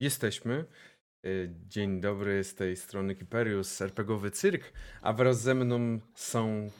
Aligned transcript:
Jesteśmy. 0.00 0.64
Y, 1.26 1.54
Dzień 1.68 2.00
dobry 2.00 2.44
z 2.44 2.54
tej 2.54 2.76
strony 2.76 3.14
Kiperius, 3.14 3.80
RPGowy 3.80 4.30
Cyrk, 4.30 4.72
a 5.02 5.12
wraz 5.12 5.40
ze 5.42 5.54
mną 5.54 6.00
są 6.14 6.70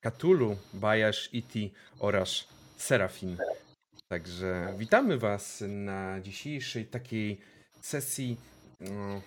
Katulu, 0.00 0.56
Bajasz, 0.74 1.34
Iti 1.34 1.72
oraz 1.98 2.48
Serafin. 2.76 3.36
Także 4.08 4.74
witamy 4.78 5.18
Was 5.18 5.64
na 5.68 6.20
dzisiejszej 6.20 6.86
takiej 6.86 7.40
sesji. 7.80 8.36
No, 8.80 9.22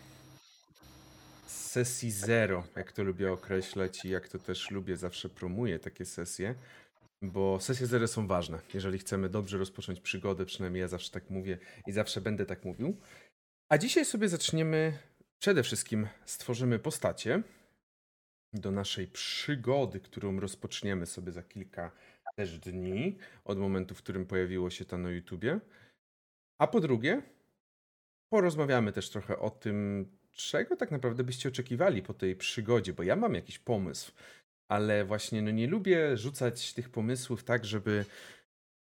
sesji 1.47 2.11
zero, 2.11 2.63
jak 2.75 2.91
to 2.91 3.03
lubię 3.03 3.31
określać 3.31 4.05
i 4.05 4.09
jak 4.09 4.27
to 4.27 4.39
też 4.39 4.71
lubię, 4.71 4.97
zawsze 4.97 5.29
promuję 5.29 5.79
takie 5.79 6.05
sesje, 6.05 6.55
bo 7.21 7.59
sesje 7.59 7.87
zero 7.87 8.07
są 8.07 8.27
ważne. 8.27 8.59
Jeżeli 8.73 8.99
chcemy 8.99 9.29
dobrze 9.29 9.57
rozpocząć 9.57 9.99
przygodę, 9.99 10.45
przynajmniej 10.45 10.81
ja 10.81 10.87
zawsze 10.87 11.11
tak 11.11 11.29
mówię 11.29 11.57
i 11.87 11.91
zawsze 11.91 12.21
będę 12.21 12.45
tak 12.45 12.65
mówił. 12.65 12.97
A 13.71 13.77
dzisiaj 13.77 14.05
sobie 14.05 14.29
zaczniemy, 14.29 14.97
przede 15.39 15.63
wszystkim 15.63 16.07
stworzymy 16.25 16.79
postacie 16.79 17.43
do 18.53 18.71
naszej 18.71 19.07
przygody, 19.07 19.99
którą 19.99 20.39
rozpoczniemy 20.39 21.05
sobie 21.05 21.31
za 21.31 21.43
kilka 21.43 21.91
też 22.35 22.59
dni 22.59 23.17
od 23.45 23.57
momentu, 23.57 23.95
w 23.95 23.97
którym 23.97 24.25
pojawiło 24.25 24.69
się 24.69 24.85
to 24.85 24.97
na 24.97 25.09
YouTubie. 25.09 25.59
A 26.57 26.67
po 26.67 26.79
drugie, 26.79 27.21
porozmawiamy 28.29 28.91
też 28.91 29.09
trochę 29.09 29.39
o 29.39 29.49
tym, 29.49 30.07
czego 30.31 30.75
tak 30.75 30.91
naprawdę 30.91 31.23
byście 31.23 31.49
oczekiwali 31.49 32.01
po 32.01 32.13
tej 32.13 32.35
przygodzie, 32.35 32.93
bo 32.93 33.03
ja 33.03 33.15
mam 33.15 33.33
jakiś 33.33 33.59
pomysł, 33.59 34.11
ale 34.67 35.05
właśnie 35.05 35.41
no 35.41 35.51
nie 35.51 35.67
lubię 35.67 36.17
rzucać 36.17 36.73
tych 36.73 36.89
pomysłów 36.89 37.43
tak, 37.43 37.65
żeby 37.65 38.05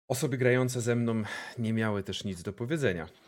osoby 0.08 0.38
grające 0.38 0.82
ze 0.82 0.96
mną 0.96 1.24
nie 1.58 1.74
miały 1.74 2.04
też 2.04 2.24
nic 2.24 2.42
do 2.42 2.54
powiedzenia. 2.54 3.23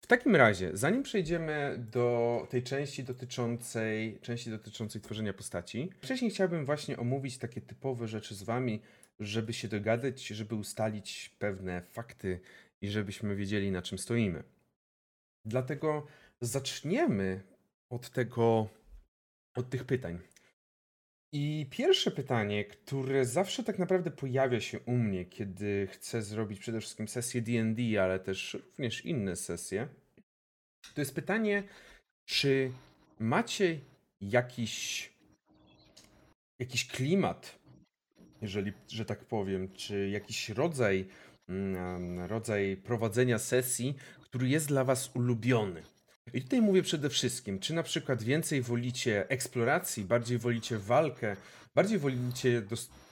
W 0.00 0.06
takim 0.06 0.36
razie, 0.36 0.70
zanim 0.72 1.02
przejdziemy 1.02 1.86
do 1.90 2.46
tej 2.50 2.62
części 2.62 3.04
dotyczącej, 3.04 4.18
części 4.22 4.50
dotyczącej 4.50 5.00
tworzenia 5.00 5.32
postaci, 5.32 5.90
wcześniej 6.00 6.30
chciałbym 6.30 6.64
właśnie 6.64 6.96
omówić 6.96 7.38
takie 7.38 7.60
typowe 7.60 8.08
rzeczy 8.08 8.34
z 8.34 8.42
wami, 8.42 8.82
żeby 9.20 9.52
się 9.52 9.68
dogadać, 9.68 10.26
żeby 10.26 10.54
ustalić 10.54 11.36
pewne 11.38 11.82
fakty 11.82 12.40
i 12.80 12.88
żebyśmy 12.88 13.36
wiedzieli 13.36 13.70
na 13.70 13.82
czym 13.82 13.98
stoimy. 13.98 14.42
Dlatego 15.44 16.06
zaczniemy 16.40 17.40
od 17.90 18.10
tego, 18.10 18.68
od 19.54 19.70
tych 19.70 19.84
pytań. 19.84 20.18
I 21.32 21.66
pierwsze 21.70 22.10
pytanie, 22.10 22.64
które 22.64 23.26
zawsze 23.26 23.64
tak 23.64 23.78
naprawdę 23.78 24.10
pojawia 24.10 24.60
się 24.60 24.80
u 24.80 24.92
mnie, 24.92 25.24
kiedy 25.24 25.88
chcę 25.92 26.22
zrobić 26.22 26.60
przede 26.60 26.80
wszystkim 26.80 27.08
sesję 27.08 27.42
DD, 27.42 28.02
ale 28.02 28.18
też 28.18 28.54
również 28.54 29.04
inne 29.04 29.36
sesje, 29.36 29.88
to 30.94 31.00
jest 31.00 31.14
pytanie, 31.14 31.62
czy 32.24 32.72
macie 33.18 33.80
jakiś, 34.20 35.10
jakiś 36.58 36.86
klimat, 36.86 37.58
jeżeli, 38.42 38.72
że 38.88 39.04
tak 39.04 39.24
powiem, 39.24 39.68
czy 39.72 40.08
jakiś 40.08 40.48
rodzaj, 40.48 41.08
mm, 41.48 42.20
rodzaj 42.20 42.76
prowadzenia 42.76 43.38
sesji, 43.38 43.94
który 44.20 44.48
jest 44.48 44.68
dla 44.68 44.84
Was 44.84 45.16
ulubiony. 45.16 45.82
I 46.34 46.42
tutaj 46.42 46.60
mówię 46.62 46.82
przede 46.82 47.10
wszystkim, 47.10 47.58
czy 47.58 47.74
na 47.74 47.82
przykład 47.82 48.22
więcej 48.22 48.62
wolicie 48.62 49.28
eksploracji, 49.28 50.04
bardziej 50.04 50.38
wolicie 50.38 50.78
walkę, 50.78 51.36
bardziej 51.74 51.98
wolicie 51.98 52.62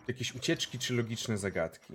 jakieś 0.08 0.34
ucieczki 0.34 0.78
czy 0.78 0.94
logiczne 0.94 1.38
zagadki. 1.38 1.94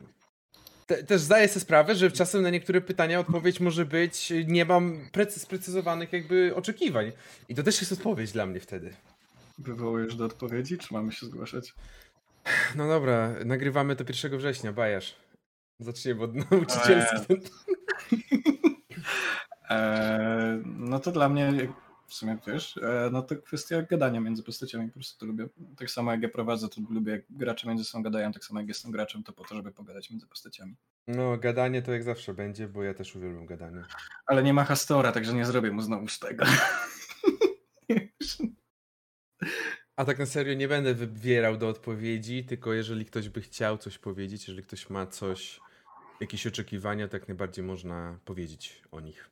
Te, 0.87 1.03
też 1.03 1.21
zdaję 1.21 1.47
sobie 1.47 1.61
sprawę, 1.61 1.95
że 1.95 2.11
czasem 2.11 2.41
na 2.41 2.49
niektóre 2.49 2.81
pytania 2.81 3.19
odpowiedź 3.19 3.59
może 3.59 3.85
być 3.85 4.33
nie 4.47 4.65
mam 4.65 5.09
precy- 5.11 5.39
sprecyzowanych 5.39 6.13
jakby 6.13 6.55
oczekiwań. 6.55 7.11
I 7.49 7.55
to 7.55 7.63
też 7.63 7.81
jest 7.81 7.93
odpowiedź 7.93 8.31
dla 8.31 8.45
mnie 8.45 8.59
wtedy. 8.59 8.93
Wywołujesz 9.57 10.15
do 10.15 10.25
odpowiedzi, 10.25 10.77
czy 10.77 10.93
mamy 10.93 11.11
się 11.11 11.25
zgłaszać? 11.25 11.73
No 12.75 12.87
dobra, 12.87 13.35
nagrywamy 13.45 13.95
to 13.95 14.03
1 14.07 14.37
września, 14.37 14.73
bajasz. 14.73 15.15
Zaczniemy 15.79 16.23
od 16.23 16.35
nauczycielskich. 16.35 17.37
Eee, 19.71 20.63
no 20.65 20.99
to 20.99 21.11
dla 21.11 21.29
mnie, 21.29 21.73
w 22.07 22.13
sumie 22.13 22.37
wiesz, 22.47 22.77
e, 22.77 23.09
no 23.11 23.21
to 23.21 23.35
kwestia 23.35 23.81
gadania 23.81 24.19
między 24.19 24.43
postaciami. 24.43 24.87
Po 24.87 24.93
prostu 24.93 25.19
to 25.19 25.25
lubię. 25.25 25.47
Tak 25.77 25.91
samo 25.91 26.11
jak 26.11 26.21
ja 26.21 26.29
prowadzę, 26.29 26.69
to 26.69 26.81
lubię 26.89 27.11
jak 27.11 27.21
gracze 27.29 27.67
między 27.67 27.83
sobą 27.83 28.03
gadają, 28.03 28.31
tak 28.31 28.43
samo 28.43 28.59
jak 28.59 28.69
jestem 28.69 28.91
graczem, 28.91 29.23
to 29.23 29.33
po 29.33 29.43
to, 29.43 29.55
żeby 29.55 29.71
pogadać 29.71 30.09
między 30.09 30.27
postaciami. 30.27 30.75
No, 31.07 31.37
gadanie 31.37 31.81
to 31.81 31.91
jak 31.91 32.03
zawsze 32.03 32.33
będzie, 32.33 32.67
bo 32.67 32.83
ja 32.83 32.93
też 32.93 33.15
uwielbiam 33.15 33.45
gadanie. 33.45 33.83
Ale 34.25 34.43
nie 34.43 34.53
ma 34.53 34.63
Hastora, 34.63 35.11
także 35.11 35.33
nie 35.33 35.45
zrobię 35.45 35.71
mu 35.71 35.81
znowu 35.81 36.07
z 36.07 36.19
tego. 36.19 36.45
A 39.95 40.05
tak 40.05 40.19
na 40.19 40.25
serio 40.25 40.53
nie 40.53 40.67
będę 40.67 40.93
wybierał 40.93 41.57
do 41.57 41.67
odpowiedzi, 41.67 42.45
tylko 42.45 42.73
jeżeli 42.73 43.05
ktoś 43.05 43.29
by 43.29 43.41
chciał 43.41 43.77
coś 43.77 43.97
powiedzieć, 43.97 44.47
jeżeli 44.47 44.63
ktoś 44.63 44.89
ma 44.89 45.07
coś, 45.07 45.59
jakieś 46.19 46.47
oczekiwania, 46.47 47.07
to 47.07 47.17
jak 47.17 47.27
najbardziej 47.27 47.65
można 47.65 48.19
powiedzieć 48.25 48.81
o 48.91 48.99
nich. 48.99 49.29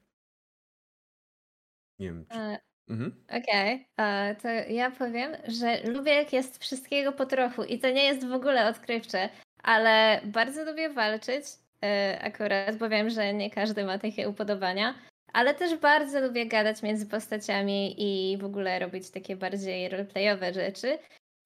Nie 1.99 2.07
wiem. 2.07 2.25
Czy... 2.31 2.39
E, 2.39 2.59
Mhm. 2.89 3.25
Okej, 3.29 3.87
e, 3.97 4.35
to 4.41 4.47
ja 4.49 4.91
powiem, 4.91 5.31
że 5.47 5.83
lubię 5.83 6.13
jak 6.13 6.33
jest 6.33 6.63
wszystkiego 6.63 7.11
po 7.11 7.25
trochu 7.25 7.63
i 7.63 7.79
to 7.79 7.89
nie 7.89 8.03
jest 8.03 8.27
w 8.27 8.33
ogóle 8.33 8.67
odkrywcze, 8.67 9.29
ale 9.63 10.21
bardzo 10.23 10.65
lubię 10.65 10.89
walczyć 10.89 11.45
e, 11.83 12.19
akurat, 12.21 12.77
bo 12.77 12.89
wiem, 12.89 13.09
że 13.09 13.33
nie 13.33 13.49
każdy 13.49 13.83
ma 13.83 13.99
takie 13.99 14.29
upodobania, 14.29 14.95
ale 15.33 15.53
też 15.53 15.75
bardzo 15.75 16.19
lubię 16.21 16.45
gadać 16.45 16.83
między 16.83 17.05
postaciami 17.05 17.95
i 17.97 18.37
w 18.37 18.45
ogóle 18.45 18.79
robić 18.79 19.09
takie 19.09 19.35
bardziej 19.35 19.89
roleplayowe 19.89 20.53
rzeczy. 20.53 20.97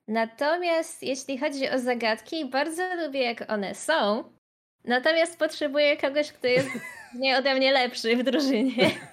Natomiast 0.07 1.03
jeśli 1.03 1.37
chodzi 1.37 1.69
o 1.69 1.79
zagadki, 1.79 2.45
bardzo 2.45 2.95
lubię 2.95 3.21
jak 3.21 3.51
one 3.51 3.75
są, 3.75 4.23
natomiast 4.83 5.39
potrzebuję 5.39 5.97
kogoś, 5.97 6.31
kto 6.31 6.47
jest 6.47 6.69
nie 7.19 7.37
ode 7.37 7.55
mnie 7.55 7.71
lepszy 7.71 8.15
w 8.15 8.23
drużynie. 8.23 8.91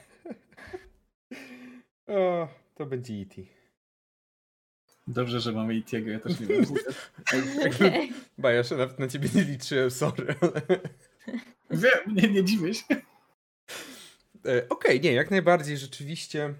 O, 2.10 2.48
to 2.74 2.86
będzie 2.86 3.14
E.T. 3.14 3.42
Dobrze, 5.06 5.40
że 5.40 5.52
mamy 5.52 5.74
Itiego, 5.74 6.10
ja 6.10 6.20
też 6.20 6.40
nie 6.40 6.46
wiem. 6.56 6.64
Ba, 8.38 8.50
ja 8.52 8.58
jeszcze 8.58 8.76
nawet 8.76 8.98
na 8.98 9.08
ciebie 9.08 9.28
nie 9.34 9.44
liczyłem, 9.44 9.90
sorry. 9.90 10.34
ale- 10.40 10.80
Wiem, 11.70 12.14
nie, 12.14 12.28
nie 12.28 12.44
dziwię 12.44 12.74
się. 12.74 12.84
E, 14.46 14.68
Okej, 14.68 15.00
nie, 15.00 15.12
jak 15.12 15.30
najbardziej 15.30 15.76
rzeczywiście. 15.76 16.54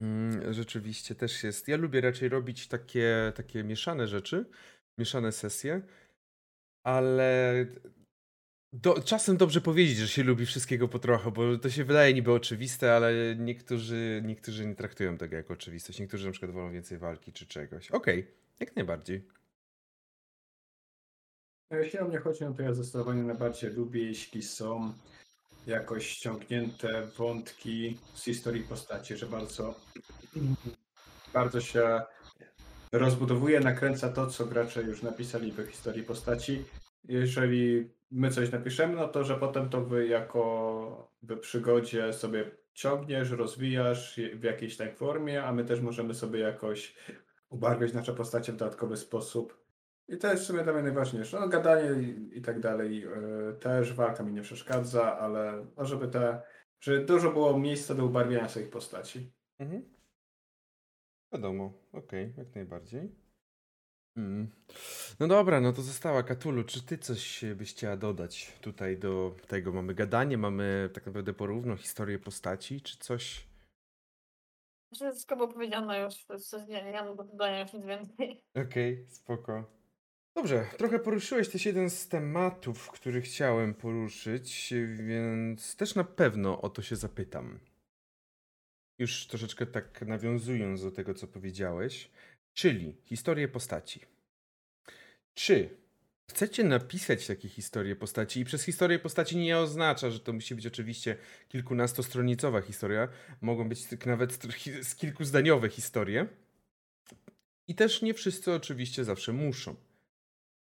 mm, 0.00 0.54
Rzeczywiście 0.54 1.14
też 1.14 1.44
jest. 1.44 1.68
Ja 1.68 1.76
lubię 1.76 2.00
raczej 2.00 2.28
robić 2.28 2.68
takie, 2.68 3.32
takie 3.34 3.64
mieszane 3.64 4.08
rzeczy, 4.08 4.46
mieszane 4.98 5.32
sesje, 5.32 5.82
ale 6.82 7.66
do, 8.72 9.02
czasem 9.02 9.36
dobrze 9.36 9.60
powiedzieć, 9.60 9.96
że 9.96 10.08
się 10.08 10.22
lubi 10.22 10.46
wszystkiego 10.46 10.88
po 10.88 10.98
trochu, 10.98 11.32
bo 11.32 11.58
to 11.58 11.70
się 11.70 11.84
wydaje 11.84 12.14
niby 12.14 12.32
oczywiste, 12.32 12.96
ale 12.96 13.12
niektórzy, 13.36 14.22
niektórzy 14.24 14.66
nie 14.66 14.74
traktują 14.74 15.16
tego 15.16 15.36
jako 15.36 15.52
oczywistość. 15.52 15.98
Niektórzy 15.98 16.26
na 16.26 16.32
przykład 16.32 16.52
wolą 16.52 16.72
więcej 16.72 16.98
walki 16.98 17.32
czy 17.32 17.46
czegoś. 17.46 17.90
Okej, 17.90 18.26
jak 18.60 18.76
najbardziej. 18.76 19.26
No, 21.70 21.76
Jeśli 21.76 21.98
o 21.98 22.08
mnie 22.08 22.18
chodzi, 22.18 22.44
no 22.44 22.54
to 22.54 22.62
ja 22.62 22.74
zdecydowanie 22.74 23.22
najbardziej 23.22 23.70
lubię, 23.70 24.04
jeśli 24.04 24.42
są 24.42 24.92
jakoś 25.66 26.06
ściągnięte 26.06 27.06
wątki 27.06 27.98
z 28.14 28.24
historii 28.24 28.62
postaci, 28.62 29.16
że 29.16 29.26
bardzo, 29.26 29.74
bardzo 31.34 31.60
się 31.60 32.02
rozbudowuje, 32.92 33.60
nakręca 33.60 34.08
to, 34.08 34.26
co 34.26 34.46
gracze 34.46 34.82
już 34.82 35.02
napisali 35.02 35.52
w 35.52 35.66
historii 35.66 36.02
postaci. 36.02 36.64
Jeżeli 37.04 37.90
my 38.10 38.30
coś 38.30 38.52
napiszemy, 38.52 38.96
no 38.96 39.08
to, 39.08 39.24
że 39.24 39.36
potem 39.36 39.68
to 39.68 39.80
wy 39.80 40.06
jako 40.06 41.12
w 41.22 41.38
przygodzie 41.38 42.12
sobie 42.12 42.50
ciągniesz, 42.72 43.30
rozwijasz 43.30 44.20
w 44.34 44.42
jakiejś 44.42 44.76
tak 44.76 44.96
formie, 44.96 45.44
a 45.44 45.52
my 45.52 45.64
też 45.64 45.80
możemy 45.80 46.14
sobie 46.14 46.40
jakoś 46.40 46.94
ubarwiać 47.48 47.92
nasze 47.92 48.14
postacie 48.14 48.52
w 48.52 48.56
dodatkowy 48.56 48.96
sposób. 48.96 49.60
I 50.08 50.18
to 50.18 50.30
jest 50.30 50.42
w 50.42 50.46
sumie 50.46 50.62
dla 50.62 50.72
mnie 50.72 50.82
najważniejsze. 50.82 51.40
No, 51.40 51.48
gadanie 51.48 52.02
i, 52.02 52.38
i 52.38 52.42
tak 52.42 52.60
dalej 52.60 53.04
e, 53.04 53.08
też, 53.52 53.92
walka 53.92 54.22
mi 54.22 54.32
nie 54.32 54.42
przeszkadza, 54.42 55.18
ale 55.18 55.66
no, 55.76 55.84
żeby 55.84 56.08
te, 56.08 56.42
żeby 56.80 57.04
dużo 57.04 57.32
było 57.32 57.58
miejsca 57.58 57.94
do 57.94 58.06
ubarwiania 58.06 58.48
swoich 58.48 58.70
postaci. 58.70 59.32
Mhm. 59.58 59.82
Wiadomo, 61.32 61.72
okej, 61.92 62.34
jak 62.36 62.54
najbardziej. 62.54 63.14
Mm. 64.16 64.50
No 65.20 65.28
dobra, 65.28 65.60
no 65.60 65.72
to 65.72 65.82
została 65.82 66.22
Katulu. 66.22 66.64
Czy 66.64 66.82
ty 66.82 66.98
coś 66.98 67.44
byś 67.56 67.70
chciała 67.70 67.96
dodać 67.96 68.52
tutaj 68.60 68.98
do 68.98 69.36
tego? 69.48 69.72
Mamy 69.72 69.94
gadanie, 69.94 70.38
mamy 70.38 70.90
tak 70.92 71.06
naprawdę 71.06 71.32
porówno 71.34 71.76
historię 71.76 72.18
postaci, 72.18 72.80
czy 72.80 72.98
coś? 72.98 73.46
Wszystko 74.94 75.36
było 75.36 75.48
powiedziane 75.48 76.00
już, 76.00 76.14
nie, 76.68 76.92
mam 76.92 77.16
do 77.16 77.24
dodania 77.24 77.60
już 77.60 77.72
nic 77.72 77.84
więcej. 77.86 78.40
Okej, 78.66 79.06
spoko. 79.08 79.64
Dobrze, 80.36 80.66
trochę 80.78 80.98
poruszyłeś 80.98 81.48
też 81.48 81.66
jeden 81.66 81.90
z 81.90 82.08
tematów, 82.08 82.90
który 82.90 83.20
chciałem 83.20 83.74
poruszyć, 83.74 84.74
więc 84.96 85.76
też 85.76 85.94
na 85.94 86.04
pewno 86.04 86.60
o 86.60 86.70
to 86.70 86.82
się 86.82 86.96
zapytam. 86.96 87.60
już 88.98 89.26
troszeczkę 89.26 89.66
tak 89.66 90.02
nawiązując 90.02 90.82
do 90.82 90.90
tego, 90.90 91.14
co 91.14 91.26
powiedziałeś, 91.26 92.10
czyli 92.60 92.96
historię 93.04 93.48
postaci. 93.48 94.00
Czy 95.34 95.68
chcecie 96.30 96.64
napisać 96.64 97.26
takie 97.26 97.48
historie 97.48 97.96
postaci? 97.96 98.40
I 98.40 98.44
przez 98.44 98.62
historię 98.62 98.98
postaci 98.98 99.36
nie 99.36 99.58
oznacza, 99.58 100.10
że 100.10 100.20
to 100.20 100.32
musi 100.32 100.54
być 100.54 100.66
oczywiście 100.66 101.16
kilkunastostronicowa 101.48 102.60
historia. 102.60 103.08
Mogą 103.40 103.68
być 103.68 103.86
nawet 104.06 104.38
z 104.82 104.94
kilkuzdaniowe 104.94 105.68
historie. 105.68 106.26
I 107.68 107.74
też 107.74 108.02
nie 108.02 108.14
wszyscy 108.14 108.52
oczywiście 108.52 109.04
zawsze 109.04 109.32
muszą 109.32 109.76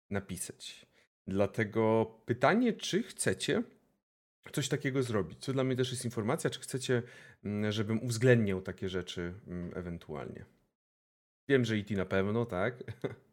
napisać. 0.09 0.85
Dlatego 1.27 2.05
pytanie, 2.25 2.73
czy 2.73 3.03
chcecie 3.03 3.63
coś 4.51 4.69
takiego 4.69 5.03
zrobić? 5.03 5.39
Co 5.39 5.53
dla 5.53 5.63
mnie 5.63 5.75
też 5.75 5.91
jest 5.91 6.05
informacja, 6.05 6.49
czy 6.49 6.59
chcecie, 6.59 7.03
mm, 7.43 7.71
żebym 7.71 8.03
uwzględniał 8.03 8.61
takie 8.61 8.89
rzeczy 8.89 9.33
mm, 9.47 9.71
ewentualnie? 9.75 10.45
Wiem, 11.51 11.65
że 11.65 11.77
i 11.77 11.86
ty 11.86 11.95
na 11.95 12.06
pewno, 12.06 12.45
tak? 12.45 12.83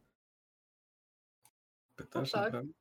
Pytasz, 1.98 2.30
tak. 2.30 2.44
naprawdę? 2.44 2.72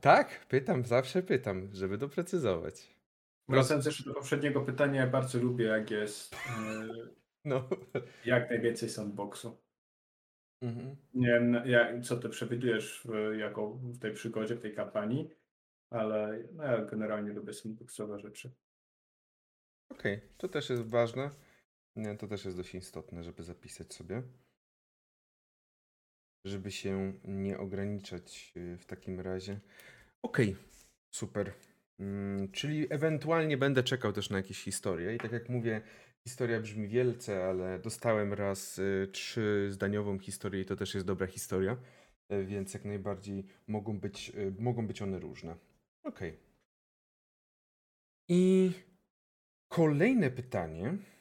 Tak, 0.00 0.46
pytam, 0.48 0.84
zawsze 0.84 1.22
pytam, 1.22 1.68
żeby 1.72 1.98
doprecyzować. 1.98 2.96
Wracając 3.48 3.86
jeszcze 3.86 4.04
do 4.04 4.14
poprzedniego 4.14 4.60
pytania, 4.60 5.00
ja 5.00 5.06
bardzo 5.06 5.38
lubię, 5.38 5.64
jak 5.64 5.90
jest 5.90 6.34
e, 6.34 6.38
No. 7.44 7.68
jak 8.24 8.50
najwięcej 8.50 8.88
sandboxu. 8.88 9.58
Mhm. 10.62 10.96
Nie 11.14 11.28
wiem, 11.28 11.62
jak, 11.64 12.04
co 12.04 12.16
ty 12.16 12.28
przewidujesz 12.28 13.02
w, 13.04 13.38
jako 13.38 13.70
w 13.70 13.98
tej 13.98 14.12
przygodzie, 14.12 14.56
w 14.56 14.60
tej 14.60 14.74
kampanii, 14.74 15.30
ale 15.90 16.38
no, 16.52 16.64
ja 16.64 16.84
generalnie 16.84 17.32
lubię 17.32 17.52
sandboxowe 17.52 18.20
rzeczy. 18.20 18.50
Okej, 19.88 20.20
to 20.38 20.48
też 20.48 20.70
jest 20.70 20.82
ważne. 20.82 21.30
Nie, 21.96 22.16
to 22.16 22.26
też 22.26 22.44
jest 22.44 22.56
dość 22.56 22.74
istotne, 22.74 23.24
żeby 23.24 23.42
zapisać 23.42 23.94
sobie. 23.94 24.22
Żeby 26.44 26.70
się 26.70 27.12
nie 27.24 27.58
ograniczać 27.58 28.52
y, 28.56 28.78
w 28.78 28.86
takim 28.86 29.20
razie. 29.20 29.60
Okej, 30.22 30.56
super. 31.10 31.52
Mm, 31.98 32.50
czyli 32.52 32.86
ewentualnie 32.90 33.56
będę 33.56 33.82
czekał 33.82 34.12
też 34.12 34.30
na 34.30 34.36
jakieś 34.36 34.62
historie. 34.62 35.14
I 35.14 35.18
tak 35.18 35.32
jak 35.32 35.48
mówię, 35.48 35.82
historia 36.28 36.60
brzmi 36.60 36.88
wielce, 36.88 37.44
ale 37.44 37.78
dostałem 37.78 38.32
raz 38.32 38.78
y, 38.78 39.08
trzyzdaniową 39.12 40.18
historię 40.18 40.62
i 40.62 40.64
to 40.64 40.76
też 40.76 40.94
jest 40.94 41.06
dobra 41.06 41.26
historia. 41.26 41.76
Y, 42.32 42.44
Więc 42.44 42.74
jak 42.74 42.84
najbardziej 42.84 43.46
mogą 43.66 44.00
być, 44.00 44.32
y, 44.34 44.54
mogą 44.58 44.86
być 44.86 45.02
one 45.02 45.18
różne. 45.18 45.56
Okej. 46.02 46.36
I 48.28 48.72
Kolejne 49.70 50.30
pytanie, 50.30 50.86
e, 50.88 51.19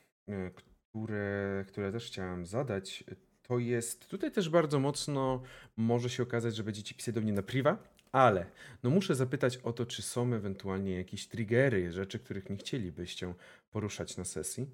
które, 0.55 1.65
które 1.67 1.91
też 1.91 2.07
chciałem 2.07 2.45
zadać, 2.45 3.03
to 3.41 3.59
jest 3.59 4.07
tutaj 4.07 4.31
też 4.31 4.49
bardzo 4.49 4.79
mocno 4.79 5.41
może 5.77 6.09
się 6.09 6.23
okazać, 6.23 6.55
że 6.55 6.63
będziecie 6.63 6.95
pisać 6.95 7.15
do 7.15 7.21
mnie 7.21 7.33
na 7.33 7.41
priwa, 7.41 7.83
ale 8.11 8.45
no 8.83 8.89
muszę 8.89 9.15
zapytać 9.15 9.57
o 9.57 9.73
to, 9.73 9.85
czy 9.85 10.01
są 10.01 10.33
ewentualnie 10.33 10.95
jakieś 10.95 11.27
triggery, 11.27 11.91
rzeczy, 11.91 12.19
których 12.19 12.49
nie 12.49 12.57
chcielibyście 12.57 13.33
poruszać 13.71 14.17
na 14.17 14.25
sesji. 14.25 14.69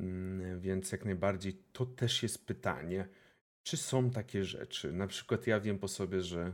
Mm, 0.00 0.60
Więc 0.60 0.92
jak 0.92 1.04
najbardziej 1.04 1.62
to 1.72 1.86
też 1.86 2.22
jest 2.22 2.46
pytanie, 2.46 3.08
czy 3.62 3.76
są 3.76 4.10
takie 4.10 4.44
rzeczy. 4.44 4.92
Na 4.92 5.06
przykład 5.06 5.46
ja 5.46 5.60
wiem 5.60 5.78
po 5.78 5.88
sobie, 5.88 6.22
że 6.22 6.52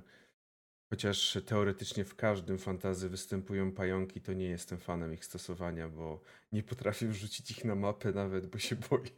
Chociaż 0.91 1.39
teoretycznie 1.47 2.05
w 2.05 2.17
każdym 2.17 2.59
fantazy 2.59 3.09
występują 3.09 3.73
pająki, 3.73 4.21
to 4.21 4.33
nie 4.33 4.49
jestem 4.49 4.79
fanem 4.79 5.15
ich 5.15 5.25
stosowania, 5.25 5.89
bo 5.89 6.21
nie 6.53 6.63
potrafię 6.63 7.09
wrzucić 7.09 7.51
ich 7.51 7.65
na 7.65 7.75
mapę 7.75 8.13
nawet, 8.13 8.47
bo 8.47 8.59
się 8.59 8.77
boję. 8.77 9.11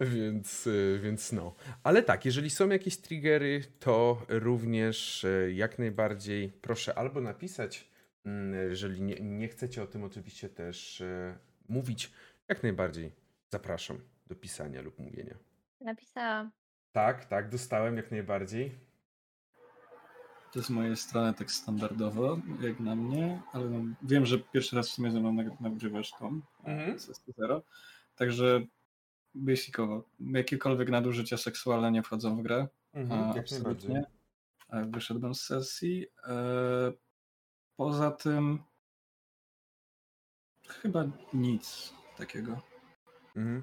więc, 0.14 0.66
y, 0.66 1.00
więc 1.02 1.32
no. 1.32 1.54
Ale 1.82 2.02
tak, 2.02 2.24
jeżeli 2.24 2.50
są 2.50 2.68
jakieś 2.68 2.96
triggery, 2.96 3.62
to 3.80 4.22
również 4.28 5.24
y, 5.24 5.52
jak 5.54 5.78
najbardziej 5.78 6.48
proszę 6.48 6.98
albo 6.98 7.20
napisać, 7.20 7.90
mm, 8.24 8.70
jeżeli 8.70 9.02
nie, 9.02 9.14
nie 9.20 9.48
chcecie 9.48 9.82
o 9.82 9.86
tym 9.86 10.04
oczywiście 10.04 10.48
też 10.48 11.00
y, 11.00 11.34
mówić, 11.68 12.12
jak 12.48 12.62
najbardziej 12.62 13.12
zapraszam 13.48 14.00
do 14.26 14.34
pisania 14.34 14.82
lub 14.82 14.98
mówienia. 14.98 15.34
Napisałam. 15.80 16.50
Tak, 16.92 17.24
tak, 17.24 17.48
dostałem 17.48 17.96
jak 17.96 18.10
najbardziej. 18.10 18.85
To 20.56 20.62
z 20.62 20.70
mojej 20.70 20.96
strony 20.96 21.34
tak 21.34 21.50
standardowo, 21.50 22.38
jak 22.60 22.80
na 22.80 22.96
mnie, 22.96 23.42
ale 23.52 23.70
no, 23.70 23.94
wiem, 24.02 24.26
że 24.26 24.38
pierwszy 24.38 24.76
raz 24.76 24.88
w 24.88 24.92
sumie 24.92 25.10
ze 25.10 25.20
mną 25.20 25.32
nag- 25.34 25.60
nagrywasz 25.60 26.10
tą 26.10 26.40
Mhm. 26.64 27.00
sesję 27.00 27.34
zero. 27.36 27.62
Także 28.14 28.66
basicowo, 29.34 30.04
jakiekolwiek 30.20 30.88
nadużycia 30.90 31.36
seksualne 31.36 31.90
nie 31.92 32.02
wchodzą 32.02 32.36
w 32.36 32.42
grę. 32.42 32.68
A, 32.94 32.98
jak 33.28 33.36
absolutnie. 33.38 34.04
Wyszedłem 34.86 35.34
z 35.34 35.40
sesji. 35.40 36.06
E, 36.28 36.92
Poza 37.76 38.10
tym 38.10 38.58
chyba 40.68 41.04
nic 41.34 41.94
takiego. 42.16 42.62
Mhm. 43.36 43.62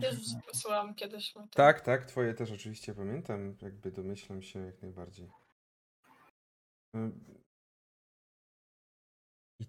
Też 0.00 0.16
wysyłałam 0.52 0.94
kiedyś. 0.94 1.34
Tak, 1.54 1.80
tak, 1.80 2.04
twoje 2.04 2.34
też 2.34 2.50
oczywiście 2.52 2.94
pamiętam, 2.94 3.56
jakby 3.62 3.92
domyślam 3.92 4.42
się 4.42 4.60
jak 4.60 4.82
najbardziej. 4.82 5.30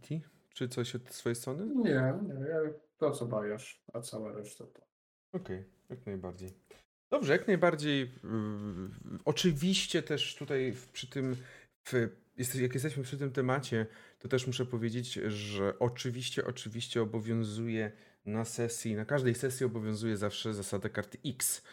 Ty? 0.01 0.22
Czy 0.54 0.69
coś 0.69 0.95
od 0.95 1.10
swojej 1.10 1.36
strony? 1.36 1.66
Nie, 1.75 1.83
nie, 1.83 2.50
ja 2.50 2.62
to 2.98 3.12
co 3.12 3.25
bajasz, 3.25 3.83
a 3.94 4.01
cała 4.01 4.31
reszta 4.31 4.66
to. 4.66 4.81
Okej, 5.33 5.63
jak 5.89 6.06
najbardziej. 6.06 6.54
Dobrze, 7.10 7.33
jak 7.33 7.48
najbardziej. 7.48 8.12
Oczywiście 9.25 10.04
też 10.04 10.36
tutaj 10.36 10.74
przy 10.94 11.07
tym, 11.07 11.36
jak 12.62 12.74
jesteśmy 12.74 13.04
przy 13.04 13.18
tym 13.18 13.31
temacie, 13.31 13.86
to 14.19 14.28
też 14.28 14.48
muszę 14.48 14.66
powiedzieć, 14.66 15.13
że 15.13 15.80
oczywiście, 15.80 16.45
oczywiście 16.45 17.01
obowiązuje 17.01 17.92
na 18.25 18.45
sesji, 18.45 18.95
na 18.95 19.06
każdej 19.06 19.36
sesji 19.36 19.66
obowiązuje 19.66 20.18
zawsze 20.18 20.54
zasada 20.54 20.89
karty 20.89 21.18
X. 21.25 21.63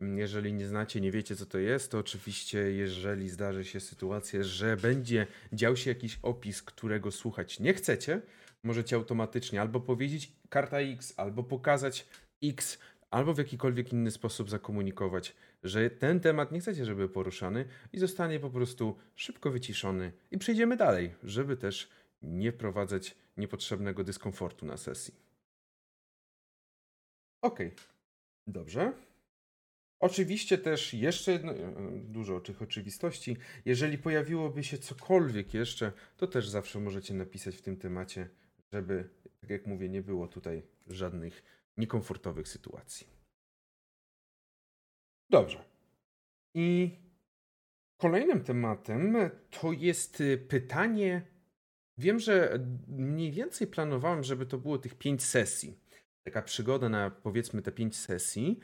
Jeżeli 0.00 0.52
nie 0.52 0.66
znacie, 0.66 1.00
nie 1.00 1.10
wiecie 1.10 1.36
co 1.36 1.46
to 1.46 1.58
jest, 1.58 1.90
to 1.90 1.98
oczywiście 1.98 2.58
jeżeli 2.58 3.28
zdarzy 3.28 3.64
się 3.64 3.80
sytuacja, 3.80 4.42
że 4.42 4.76
będzie 4.76 5.26
dział 5.52 5.76
się 5.76 5.90
jakiś 5.90 6.18
opis, 6.22 6.62
którego 6.62 7.10
słuchać 7.10 7.60
nie 7.60 7.74
chcecie, 7.74 8.22
możecie 8.62 8.96
automatycznie 8.96 9.60
albo 9.60 9.80
powiedzieć 9.80 10.32
karta 10.48 10.78
X, 10.78 11.14
albo 11.16 11.42
pokazać 11.42 12.06
X, 12.42 12.78
albo 13.10 13.34
w 13.34 13.38
jakikolwiek 13.38 13.92
inny 13.92 14.10
sposób 14.10 14.50
zakomunikować, 14.50 15.36
że 15.62 15.90
ten 15.90 16.20
temat 16.20 16.52
nie 16.52 16.60
chcecie, 16.60 16.84
żeby 16.84 16.98
był 16.98 17.08
poruszany 17.08 17.64
i 17.92 17.98
zostanie 17.98 18.40
po 18.40 18.50
prostu 18.50 18.96
szybko 19.16 19.50
wyciszony 19.50 20.12
i 20.30 20.38
przejdziemy 20.38 20.76
dalej, 20.76 21.14
żeby 21.22 21.56
też 21.56 21.88
nie 22.22 22.52
wprowadzać 22.52 23.16
niepotrzebnego 23.36 24.04
dyskomfortu 24.04 24.66
na 24.66 24.76
sesji. 24.76 25.14
Okej, 27.42 27.72
dobrze. 28.46 29.09
Oczywiście 30.00 30.58
też 30.58 30.94
jeszcze 30.94 31.32
e, 31.32 31.42
dużo 32.04 32.40
tych 32.40 32.62
oczywistości. 32.62 33.36
Jeżeli 33.64 33.98
pojawiłoby 33.98 34.64
się 34.64 34.78
cokolwiek 34.78 35.54
jeszcze, 35.54 35.92
to 36.16 36.26
też 36.26 36.48
zawsze 36.48 36.80
możecie 36.80 37.14
napisać 37.14 37.56
w 37.56 37.62
tym 37.62 37.76
temacie, 37.76 38.28
żeby, 38.72 39.08
tak 39.40 39.50
jak 39.50 39.66
mówię, 39.66 39.88
nie 39.88 40.02
było 40.02 40.28
tutaj 40.28 40.62
żadnych 40.86 41.42
niekomfortowych 41.76 42.48
sytuacji. 42.48 43.06
Dobrze. 45.30 45.64
I 46.54 46.96
kolejnym 47.96 48.44
tematem 48.44 49.16
to 49.50 49.72
jest 49.72 50.20
y, 50.20 50.38
pytanie. 50.38 51.22
Wiem, 51.98 52.18
że 52.18 52.58
mniej 52.88 53.32
więcej 53.32 53.66
planowałem, 53.66 54.24
żeby 54.24 54.46
to 54.46 54.58
było 54.58 54.78
tych 54.78 54.94
pięć 54.94 55.22
sesji. 55.22 55.78
Taka 56.22 56.42
przygoda 56.42 56.88
na 56.88 57.10
powiedzmy 57.10 57.62
te 57.62 57.72
pięć 57.72 57.96
sesji. 57.96 58.60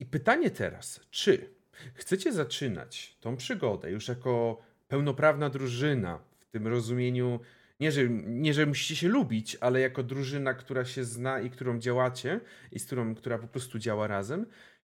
I 0.00 0.06
pytanie 0.06 0.50
teraz, 0.50 1.00
czy 1.10 1.50
chcecie 1.94 2.32
zaczynać 2.32 3.16
tą 3.20 3.36
przygodę 3.36 3.90
już 3.90 4.08
jako 4.08 4.62
pełnoprawna 4.88 5.50
drużyna, 5.50 6.18
w 6.40 6.46
tym 6.46 6.66
rozumieniu, 6.66 7.40
nie 7.80 7.92
że, 7.92 8.08
nie, 8.26 8.54
że 8.54 8.66
musicie 8.66 8.96
się 8.96 9.08
lubić, 9.08 9.56
ale 9.60 9.80
jako 9.80 10.02
drużyna, 10.02 10.54
która 10.54 10.84
się 10.84 11.04
zna 11.04 11.40
i 11.40 11.50
którą 11.50 11.78
działacie, 11.78 12.40
i 12.72 12.78
z 12.78 12.86
którą, 12.86 13.14
która 13.14 13.38
po 13.38 13.48
prostu 13.48 13.78
działa 13.78 14.06
razem, 14.06 14.46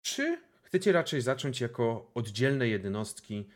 czy 0.01 0.37
chcecie 0.61 0.91
raczej 0.91 1.21
zacząć 1.21 1.61
jako 1.61 2.11
oddzielne 2.13 2.67
jednostki, 2.67 3.49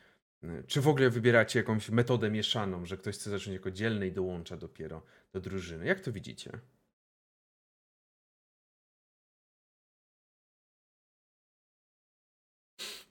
czy 0.68 0.82
w 0.82 0.88
ogóle 0.88 1.10
wybieracie 1.10 1.60
jakąś 1.60 1.90
metodę 1.90 2.32
mieszaną, 2.32 2.86
że 2.86 2.98
ktoś 2.98 3.16
chce 3.16 3.30
zacząć 3.30 3.54
jako 3.54 3.72
dzielny 3.72 4.08
i 4.08 4.12
dołącza 4.12 4.58
dopiero 4.58 5.04
do 5.34 5.42
drużyny? 5.42 5.86
Jak 5.86 6.00
to 6.00 6.12
widzicie? 6.12 6.52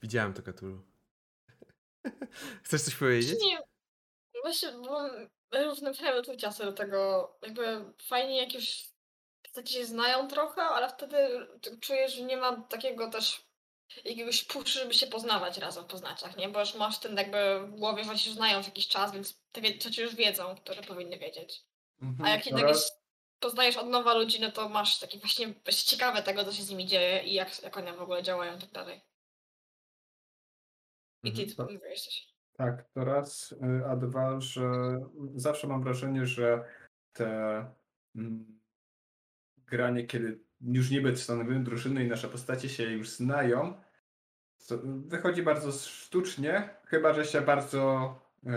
Widziałem 0.03 0.35
to, 0.35 0.43
Katulu. 0.43 0.83
Chcesz 2.65 2.83
coś 2.83 2.95
powiedzieć? 2.95 3.39
Nie, 3.43 3.59
właśnie, 4.43 4.73
bo 4.73 4.91
mam 4.91 5.11
różne 5.65 5.95
co 6.55 6.65
do 6.65 6.73
tego. 6.73 7.33
Jakby 7.43 7.85
fajnie 8.03 8.41
jak 8.41 8.55
już 8.55 8.93
postaci 9.43 9.75
się 9.75 9.87
znają 9.87 10.29
trochę, 10.29 10.63
ale 10.63 10.89
wtedy 10.89 11.17
czujesz, 11.81 12.15
że 12.15 12.23
nie 12.23 12.37
ma 12.37 12.57
takiego 12.57 13.11
też 13.11 13.43
jakiegoś 14.05 14.45
puszu, 14.45 14.79
żeby 14.79 14.95
się 14.95 15.07
poznawać 15.07 15.59
razem 15.59 15.85
w 15.85 15.87
poznaciach, 15.87 16.37
nie? 16.37 16.49
Bo 16.49 16.61
już 16.61 16.75
masz 16.75 16.99
ten 16.99 17.17
jakby 17.17 17.61
w 17.67 17.71
głowie, 17.71 18.05
że 18.05 18.11
oni 18.11 18.19
się 18.19 18.31
znają 18.31 18.63
w 18.63 18.67
jakiś 18.67 18.89
czas, 18.89 19.13
więc 19.13 19.41
te 19.53 19.61
rzeczy 19.85 20.03
już 20.03 20.15
wiedzą, 20.15 20.57
które 20.57 20.83
powinny 20.83 21.19
wiedzieć. 21.19 21.63
A 22.25 22.29
jak 22.29 22.47
jednak 22.47 22.69
jest, 22.69 23.03
poznajesz 23.41 23.77
od 23.77 23.89
nowa 23.89 24.15
ludzi, 24.15 24.41
no 24.41 24.51
to 24.51 24.69
masz 24.69 24.99
taki 24.99 25.19
właśnie 25.19 25.47
właśnie 25.47 25.91
ciekawe 25.91 26.23
tego, 26.23 26.45
co 26.45 26.53
się 26.53 26.63
z 26.63 26.71
nimi 26.71 26.87
dzieje 26.87 27.23
i 27.23 27.35
jak, 27.35 27.63
jak 27.63 27.77
one 27.77 27.93
w 27.93 28.03
ogóle 28.03 28.23
działają 28.23 28.57
i 28.57 28.61
tak 28.61 28.71
dalej. 28.71 29.01
I 31.23 31.33
ty 31.33 31.43
Mhm. 31.43 31.69
mówiłeś 31.73 32.05
coś. 32.05 32.33
Tak, 32.57 32.85
to 32.95 33.05
raz, 33.05 33.53
y, 33.53 33.87
a 33.87 33.97
dwa, 33.97 34.41
że 34.41 34.63
zawsze 35.35 35.67
mam 35.67 35.83
wrażenie, 35.83 36.27
że 36.27 36.65
te 37.13 37.27
mm, 38.17 38.61
granie, 39.67 40.07
kiedy 40.07 40.41
już 40.61 40.91
niby 40.91 41.17
stanowimy 41.17 41.65
drużyny 41.65 42.05
i 42.05 42.09
nasze 42.09 42.29
postacie 42.29 42.69
się 42.69 42.83
już 42.93 43.11
znają, 43.11 43.75
wychodzi 45.07 45.43
bardzo 45.43 45.73
sztucznie, 45.73 46.71
chyba 46.87 47.15
że 47.15 47.25
się 47.25 47.41
bardzo 47.41 48.15
y, 48.47 48.51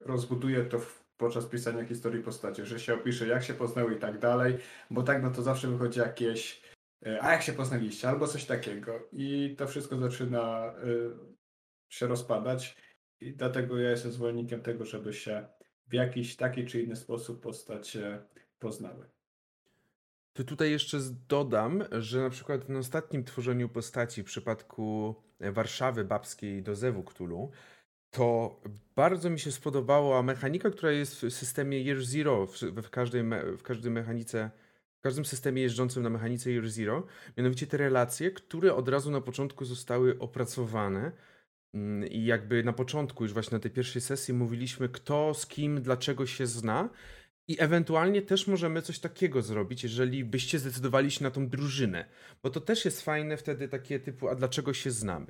rozbuduje 0.00 0.64
to 0.64 0.78
w, 0.78 1.04
podczas 1.16 1.46
pisania 1.46 1.84
historii 1.84 2.22
postaci, 2.22 2.64
że 2.64 2.80
się 2.80 2.94
opisze 2.94 3.26
jak 3.26 3.42
się 3.44 3.54
poznały 3.54 3.94
i 3.94 3.98
tak 3.98 4.18
dalej, 4.18 4.58
bo 4.90 5.02
tak 5.02 5.22
no 5.22 5.30
to 5.30 5.42
zawsze 5.42 5.68
wychodzi 5.68 6.00
jakieś 6.00 6.62
a 7.20 7.32
jak 7.32 7.42
się 7.42 7.52
poznaliście, 7.52 8.08
albo 8.08 8.26
coś 8.26 8.44
takiego. 8.44 9.08
I 9.12 9.54
to 9.58 9.66
wszystko 9.66 9.98
zaczyna 9.98 10.74
y, 10.84 11.10
się 11.88 12.06
rozpadać. 12.06 12.76
I 13.20 13.32
dlatego 13.32 13.78
ja 13.78 13.90
jestem 13.90 14.12
zwolennikiem 14.12 14.62
tego, 14.62 14.84
żeby 14.84 15.12
się 15.12 15.46
w 15.88 15.92
jakiś 15.92 16.36
taki 16.36 16.64
czy 16.64 16.82
inny 16.82 16.96
sposób 16.96 17.42
postacie 17.42 18.22
poznały. 18.58 19.06
To 20.32 20.44
tutaj 20.44 20.70
jeszcze 20.70 20.98
dodam, 21.28 21.84
że 21.98 22.20
na 22.20 22.30
przykład 22.30 22.64
w 22.64 22.76
ostatnim 22.76 23.24
tworzeniu 23.24 23.68
postaci 23.68 24.22
w 24.22 24.26
przypadku 24.26 25.14
e, 25.40 25.52
Warszawy 25.52 26.04
Babskiej 26.04 26.62
do 26.62 26.74
Zewu 26.74 27.02
Cthulhu, 27.02 27.50
to 28.10 28.60
bardzo 28.96 29.30
mi 29.30 29.40
się 29.40 29.52
spodobała 29.52 30.22
mechanika, 30.22 30.70
która 30.70 30.92
jest 30.92 31.22
w 31.22 31.30
systemie 31.30 31.80
Year 31.80 32.04
Zero, 32.04 32.46
w, 32.46 32.58
w, 32.58 32.90
każdej, 32.90 33.22
w 33.58 33.62
każdej 33.62 33.90
mechanice, 33.90 34.50
w 34.98 35.00
każdym 35.00 35.24
systemie 35.24 35.62
jeżdżącym 35.62 36.02
na 36.02 36.10
mechanice 36.10 36.50
Year 36.50 36.68
Zero, 36.68 37.06
mianowicie 37.36 37.66
te 37.66 37.76
relacje, 37.76 38.30
które 38.30 38.74
od 38.74 38.88
razu 38.88 39.10
na 39.10 39.20
początku 39.20 39.64
zostały 39.64 40.18
opracowane 40.18 41.12
Mm, 41.76 42.08
i 42.08 42.24
jakby 42.24 42.64
na 42.64 42.72
początku 42.72 43.24
już 43.24 43.32
właśnie 43.32 43.54
na 43.54 43.60
tej 43.60 43.70
pierwszej 43.70 44.02
sesji 44.02 44.34
mówiliśmy 44.34 44.88
kto 44.88 45.34
z 45.34 45.46
kim, 45.46 45.82
dlaczego 45.82 46.26
się 46.26 46.46
zna 46.46 46.90
i 47.48 47.56
ewentualnie 47.60 48.22
też 48.22 48.46
możemy 48.46 48.82
coś 48.82 48.98
takiego 48.98 49.42
zrobić, 49.42 49.82
jeżeli 49.82 50.24
byście 50.24 50.58
zdecydowali 50.58 51.10
się 51.10 51.24
na 51.24 51.30
tą 51.30 51.48
drużynę. 51.48 52.04
Bo 52.42 52.50
to 52.50 52.60
też 52.60 52.84
jest 52.84 53.02
fajne 53.02 53.36
wtedy 53.36 53.68
takie 53.68 54.00
typu, 54.00 54.28
a 54.28 54.34
dlaczego 54.34 54.74
się 54.74 54.90
znamy. 54.90 55.26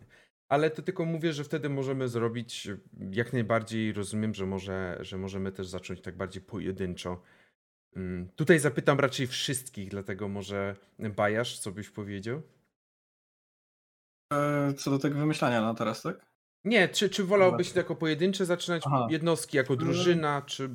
Ale 0.48 0.70
to 0.70 0.82
tylko 0.82 1.04
mówię, 1.04 1.32
że 1.32 1.44
wtedy 1.44 1.68
możemy 1.68 2.08
zrobić 2.08 2.68
jak 3.10 3.32
najbardziej, 3.32 3.92
rozumiem, 3.92 4.34
że, 4.34 4.46
może, 4.46 4.98
że 5.00 5.18
możemy 5.18 5.52
też 5.52 5.66
zacząć 5.66 6.00
tak 6.00 6.16
bardziej 6.16 6.42
pojedynczo. 6.42 7.22
Mm, 7.96 8.28
Tutaj 8.36 8.58
zapytam 8.58 9.00
raczej 9.00 9.26
wszystkich, 9.26 9.88
dlatego 9.88 10.28
może 10.28 10.76
Bajasz, 10.98 11.58
co 11.58 11.72
byś 11.72 11.90
powiedział? 11.90 12.42
E, 14.32 14.72
Co 14.74 14.90
do 14.90 14.98
tego 14.98 15.18
wymyślania 15.18 15.62
na 15.62 15.74
teraz, 15.74 16.02
tak? 16.02 16.26
Nie, 16.64 16.88
czy, 16.88 17.10
czy 17.10 17.24
wolałbyś 17.24 17.74
jako 17.74 17.96
pojedyncze 17.96 18.46
zaczynać 18.46 18.82
Aha. 18.86 19.06
jednostki 19.10 19.56
jako 19.56 19.76
drużyna, 19.76 20.42
czy... 20.42 20.68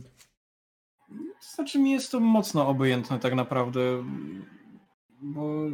To 1.14 1.56
znaczy 1.56 1.80
mi 1.80 1.92
jest 1.92 2.12
to 2.12 2.20
mocno 2.20 2.68
obojętne 2.68 3.20
tak 3.20 3.36
naprawdę, 3.36 4.06
bo 5.22 5.66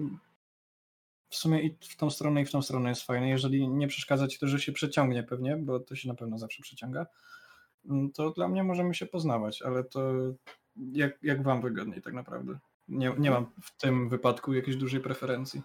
w 1.30 1.36
sumie 1.36 1.62
i 1.62 1.78
w 1.82 1.98
tą 1.98 2.10
stronę 2.10 2.42
i 2.42 2.46
w 2.46 2.52
tą 2.52 2.62
stronę 2.62 2.90
jest 2.90 3.02
fajne. 3.02 3.30
Jeżeli 3.30 3.68
nie 3.68 3.88
przeszkadza 3.88 4.28
ci 4.28 4.40
to, 4.40 4.48
że 4.48 4.60
się 4.60 4.72
przeciągnie 4.72 5.24
pewnie, 5.24 5.58
bo 5.58 5.80
to 5.80 5.96
się 5.96 6.08
na 6.08 6.16
pewno 6.16 6.38
zawsze 6.38 6.64
przeciąga, 6.64 7.06
mm, 7.90 8.12
to 8.12 8.32
dla 8.32 8.48
mnie 8.48 8.64
możemy 8.64 8.96
się 8.96 9.06
poznawać, 9.06 9.62
ale 9.62 9.84
to 9.84 10.14
jak, 10.92 11.24
jak 11.24 11.44
wam 11.44 11.62
wygodniej 11.62 12.02
tak 12.02 12.14
naprawdę. 12.14 12.60
Nie, 12.88 13.14
nie 13.18 13.32
mam 13.32 13.52
w 13.64 13.78
tym 13.78 14.10
wypadku 14.10 14.54
jakiejś 14.54 14.78
dużej 14.78 15.00
preferencji. 15.00 15.62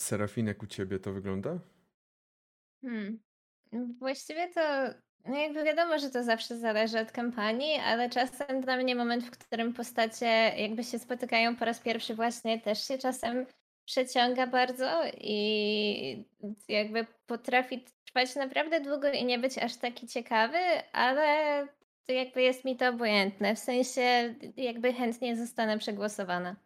Serafinek 0.00 0.62
u 0.62 0.66
ciebie 0.66 0.98
to 0.98 1.12
wygląda? 1.12 1.58
Hmm. 2.82 3.18
Właściwie 3.98 4.48
to, 4.48 4.60
no 5.24 5.36
jakby 5.36 5.64
wiadomo, 5.64 5.98
że 5.98 6.10
to 6.10 6.24
zawsze 6.24 6.58
zależy 6.58 7.00
od 7.00 7.12
kampanii, 7.12 7.74
ale 7.74 8.10
czasem 8.10 8.60
dla 8.60 8.76
mnie 8.76 8.94
moment, 8.94 9.24
w 9.24 9.30
którym 9.30 9.72
postacie 9.72 10.26
jakby 10.56 10.84
się 10.84 10.98
spotykają 10.98 11.56
po 11.56 11.64
raz 11.64 11.80
pierwszy 11.80 12.14
właśnie 12.14 12.60
też 12.60 12.88
się 12.88 12.98
czasem 12.98 13.46
przeciąga 13.84 14.46
bardzo 14.46 15.02
i 15.20 16.24
jakby 16.68 17.06
potrafi 17.26 17.84
trwać 18.04 18.36
naprawdę 18.36 18.80
długo 18.80 19.12
i 19.12 19.24
nie 19.24 19.38
być 19.38 19.58
aż 19.58 19.76
taki 19.76 20.06
ciekawy, 20.06 20.58
ale 20.92 21.68
to 22.06 22.12
jakby 22.12 22.42
jest 22.42 22.64
mi 22.64 22.76
to 22.76 22.88
obojętne, 22.88 23.54
w 23.56 23.58
sensie 23.58 24.34
jakby 24.56 24.92
chętnie 24.92 25.36
zostanę 25.36 25.78
przegłosowana. 25.78 26.56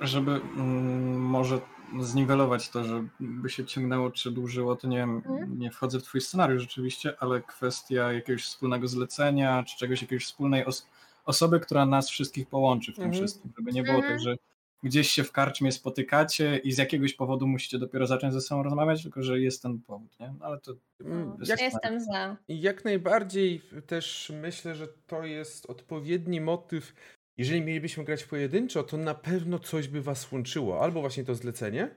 Żeby 0.00 0.30
mm, 0.30 1.20
może 1.20 1.60
zniwelować 2.00 2.68
to, 2.68 2.84
żeby 2.84 3.50
się 3.50 3.64
ciągnęło 3.64 4.10
czy 4.10 4.30
dłużyło, 4.30 4.76
to 4.76 4.88
nie 4.88 4.96
wiem, 4.96 5.16
Mhm. 5.16 5.58
nie 5.58 5.70
wchodzę 5.70 6.00
w 6.00 6.02
twój 6.02 6.20
scenariusz 6.20 6.62
rzeczywiście, 6.62 7.14
ale 7.20 7.40
kwestia 7.42 8.12
jakiegoś 8.12 8.44
wspólnego 8.44 8.88
zlecenia, 8.88 9.62
czy 9.62 9.76
czegoś, 9.78 10.02
jakiejś 10.02 10.24
wspólnej 10.24 10.66
os- 10.66 10.86
osoby, 11.24 11.60
która 11.60 11.86
nas 11.86 12.08
wszystkich 12.10 12.48
połączy 12.48 12.92
w 12.92 12.96
tym 12.96 13.04
Mhm. 13.04 13.22
wszystkim, 13.22 13.52
żeby 13.56 13.72
nie 13.72 13.82
było 13.82 13.96
Mhm. 13.96 14.12
tak, 14.14 14.22
że 14.22 14.36
gdzieś 14.82 15.10
się 15.10 15.24
w 15.24 15.32
karczmie 15.32 15.72
spotykacie 15.72 16.56
i 16.64 16.72
z 16.72 16.78
jakiegoś 16.78 17.14
powodu 17.14 17.46
musicie 17.46 17.78
dopiero 17.78 18.06
zacząć 18.06 18.34
ze 18.34 18.40
sobą 18.40 18.62
rozmawiać, 18.62 19.02
tylko 19.02 19.22
że 19.22 19.40
jest 19.40 19.62
ten 19.62 19.78
powód, 19.80 20.20
nie? 20.20 20.34
No, 20.38 20.46
Ale 20.46 20.60
to 20.60 20.74
Mm, 21.04 21.36
Jest 21.38 21.50
Jak, 21.50 21.60
Jestem 21.60 22.00
za. 22.00 22.36
jak 22.48 22.84
najbardziej 22.84 23.62
też 23.86 24.32
myślę, 24.42 24.74
że 24.74 24.88
to 25.06 25.24
jest 25.24 25.70
odpowiedni 25.70 26.40
motyw. 26.40 26.94
Jeżeli 27.38 27.60
mielibyśmy 27.62 28.04
grać 28.04 28.24
pojedynczo, 28.24 28.82
to 28.82 28.96
na 28.96 29.14
pewno 29.14 29.58
coś 29.58 29.88
by 29.88 30.02
was 30.02 30.32
łączyło. 30.32 30.80
Albo 30.82 31.00
właśnie 31.00 31.24
to 31.24 31.34
zlecenie, 31.34 31.90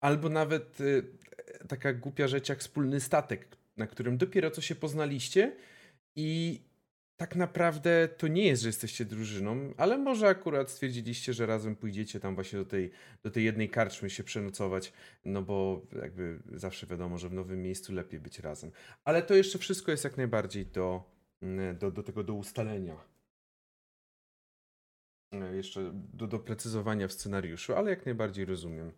albo 0.00 0.28
nawet 0.28 0.80
y, 0.80 1.06
taka 1.68 1.92
głupia 1.92 2.28
rzecz 2.28 2.48
jak 2.48 2.58
wspólny 2.58 3.00
statek, 3.00 3.56
na 3.76 3.86
którym 3.86 4.18
dopiero 4.18 4.50
co 4.50 4.60
się 4.60 4.74
poznaliście 4.74 5.56
i 6.16 6.60
tak 7.16 7.36
naprawdę 7.36 8.08
to 8.08 8.28
nie 8.28 8.46
jest, 8.46 8.62
że 8.62 8.68
jesteście 8.68 9.04
drużyną, 9.04 9.74
ale 9.76 9.98
może 9.98 10.28
akurat 10.28 10.70
stwierdziliście, 10.70 11.32
że 11.32 11.46
razem 11.46 11.76
pójdziecie 11.76 12.20
tam 12.20 12.34
właśnie 12.34 12.58
do 12.58 12.64
tej, 12.64 12.90
do 13.22 13.30
tej 13.30 13.44
jednej 13.44 13.70
karczmy 13.70 14.10
się 14.10 14.24
przenocować, 14.24 14.92
no 15.24 15.42
bo 15.42 15.82
jakby 16.02 16.38
zawsze 16.52 16.86
wiadomo, 16.86 17.18
że 17.18 17.28
w 17.28 17.32
nowym 17.32 17.62
miejscu 17.62 17.92
lepiej 17.92 18.20
być 18.20 18.38
razem. 18.38 18.70
Ale 19.04 19.22
to 19.22 19.34
jeszcze 19.34 19.58
wszystko 19.58 19.90
jest 19.90 20.04
jak 20.04 20.16
najbardziej 20.16 20.66
do, 20.66 21.04
mm, 21.42 21.78
do, 21.78 21.90
do 21.90 22.02
tego 22.02 22.24
do 22.24 22.34
ustalenia. 22.34 22.96
E, 25.32 25.56
Jeszcze 25.56 25.90
do 25.94 26.26
doprecyzowania 26.26 27.08
w 27.08 27.12
scenariuszu, 27.12 27.74
ale 27.74 27.90
jak 27.90 28.06
najbardziej 28.06 28.44
rozumiem. 28.44 28.92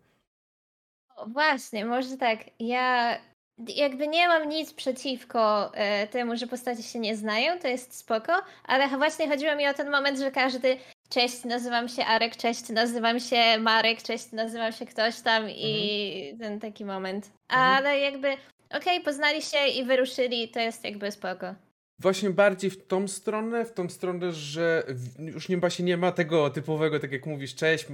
Właśnie, 1.27 1.85
może 1.85 2.17
tak. 2.17 2.39
Ja 2.59 3.17
jakby 3.67 4.07
nie 4.07 4.27
mam 4.27 4.49
nic 4.49 4.73
przeciwko 4.73 5.71
e, 5.73 6.07
temu, 6.07 6.37
że 6.37 6.47
postacie 6.47 6.83
się 6.83 6.99
nie 6.99 7.15
znają, 7.15 7.59
to 7.59 7.67
jest 7.67 7.97
spoko, 7.97 8.33
ale 8.63 8.87
właśnie 8.87 9.27
chodziło 9.27 9.55
mi 9.55 9.67
o 9.67 9.73
ten 9.73 9.91
moment, 9.91 10.19
że 10.19 10.31
każdy 10.31 10.77
cześć, 11.09 11.43
nazywam 11.43 11.89
się 11.89 12.05
Arek, 12.05 12.35
cześć, 12.35 12.69
nazywam 12.69 13.19
się 13.19 13.59
Marek, 13.59 14.01
cześć, 14.01 14.31
nazywam 14.31 14.71
się 14.71 14.85
ktoś 14.85 15.21
tam 15.21 15.49
i 15.49 16.37
ten 16.39 16.59
taki 16.59 16.85
moment. 16.85 17.31
Ale 17.47 17.99
jakby 17.99 18.37
okej, 18.69 19.01
poznali 19.01 19.41
się 19.41 19.67
i 19.67 19.83
wyruszyli, 19.83 20.49
to 20.49 20.59
jest 20.59 20.83
jakby 20.83 21.11
spoko. 21.11 21.55
Właśnie 21.99 22.29
bardziej 22.29 22.69
w 22.69 22.87
tą 22.87 23.07
stronę, 23.07 23.65
w 23.65 23.73
tą 23.73 23.89
stronę, 23.89 24.31
że 24.31 24.83
już 25.19 25.49
nie, 25.49 25.57
właśnie 25.57 25.85
nie 25.85 25.97
ma 25.97 26.11
tego 26.11 26.49
typowego, 26.49 26.99
tak 26.99 27.11
jak 27.11 27.25
mówisz, 27.25 27.55
cześć, 27.55 27.85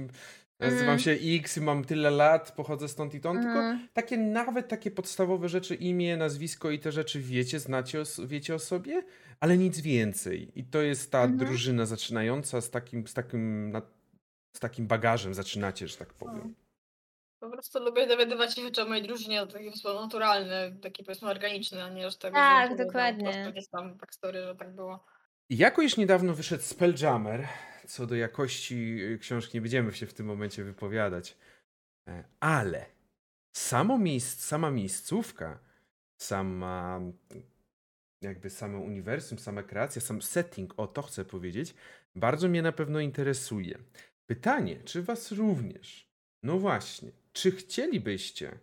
nazywam 0.60 0.82
Mhm. 0.94 0.98
się 0.98 1.10
X, 1.40 1.56
mam 1.58 1.84
tyle 1.84 2.10
lat, 2.10 2.52
pochodzę 2.52 2.88
stąd 2.88 3.14
i 3.14 3.18
stąd, 3.18 3.40
tylko 3.42 3.58
Mhm. 3.58 3.88
takie 3.92 4.16
nawet 4.18 4.68
takie 4.68 4.90
podstawowe 4.90 5.48
rzeczy, 5.48 5.74
imię, 5.74 6.16
nazwisko 6.16 6.70
i 6.70 6.78
te 6.78 6.92
rzeczy 6.92 7.20
wiecie, 7.20 7.60
znacie, 7.60 8.00
o, 8.00 8.04
wiecie 8.26 8.54
o 8.54 8.58
sobie, 8.58 9.02
ale 9.40 9.58
nic 9.58 9.80
więcej. 9.80 10.52
I 10.54 10.64
to 10.64 10.82
jest 10.82 11.10
ta 11.12 11.22
Mhm. 11.22 11.38
drużyna 11.38 11.86
zaczynająca 11.86 12.60
z 12.60 12.70
takim, 12.70 13.06
z 13.06 13.14
takim, 13.14 13.70
na, 13.70 13.82
z 14.56 14.60
takim 14.60 14.86
bagażem 14.86 15.34
zaczynacie, 15.34 15.88
że 15.88 15.96
tak 15.96 16.14
powiem. 16.14 16.54
Po 17.40 17.50
prostu 17.50 17.84
lubię 17.84 18.06
dowiadywać 18.06 18.54
się 18.54 18.62
rzeczy 18.62 18.82
o 18.82 18.86
mojej 18.88 19.04
drużynie, 19.04 19.46
w 19.46 19.52
taki 19.52 19.78
sposób 19.78 20.00
naturalny, 20.00 20.76
taki 20.82 21.04
powiedzmy 21.04 21.30
organiczny, 21.30 21.82
a 21.82 21.88
nie 21.88 22.06
aż 22.06 22.16
tego, 22.16 22.34
Tak, 22.34 22.70
że 22.70 22.76
to 22.76 22.84
dokładnie. 22.84 23.24
Po 23.24 23.32
prostu 23.32 23.52
gdzieś 23.52 23.68
tam 23.68 23.94
backstory, 23.94 24.42
że 24.42 24.54
tak 24.56 24.74
było. 24.74 25.04
Jakoś 25.50 25.96
niedawno 25.96 26.34
wyszedł 26.34 26.62
Spelljammer. 26.62 27.46
Co 27.86 28.06
do 28.06 28.14
jakości 28.14 29.02
y, 29.02 29.18
książki 29.18 29.56
nie 29.56 29.60
będziemy 29.60 29.92
się 29.92 30.06
w 30.06 30.14
tym 30.14 30.26
momencie 30.26 30.64
wypowiadać. 30.64 31.36
E, 32.08 32.24
Ale 32.40 32.86
samo 33.56 33.98
miejsc, 33.98 34.44
sama 34.44 34.70
miejscówka, 34.70 35.58
sama 36.16 37.00
jakby 38.22 38.50
same 38.50 38.78
uniwersum, 38.78 39.38
sama 39.38 39.62
kreacja, 39.62 40.00
sam 40.00 40.22
setting, 40.22 40.74
o 40.76 40.86
to 40.86 41.02
chcę 41.02 41.24
powiedzieć, 41.24 41.74
bardzo 42.16 42.48
mnie 42.48 42.62
na 42.62 42.72
pewno 42.72 43.00
interesuje. 43.00 43.78
Pytanie, 44.26 44.76
czy 44.84 45.02
was 45.02 45.32
również? 45.32 46.08
No 46.42 46.58
właśnie, 46.58 47.12
czy 47.32 47.52
chcielibyście, 47.52 48.58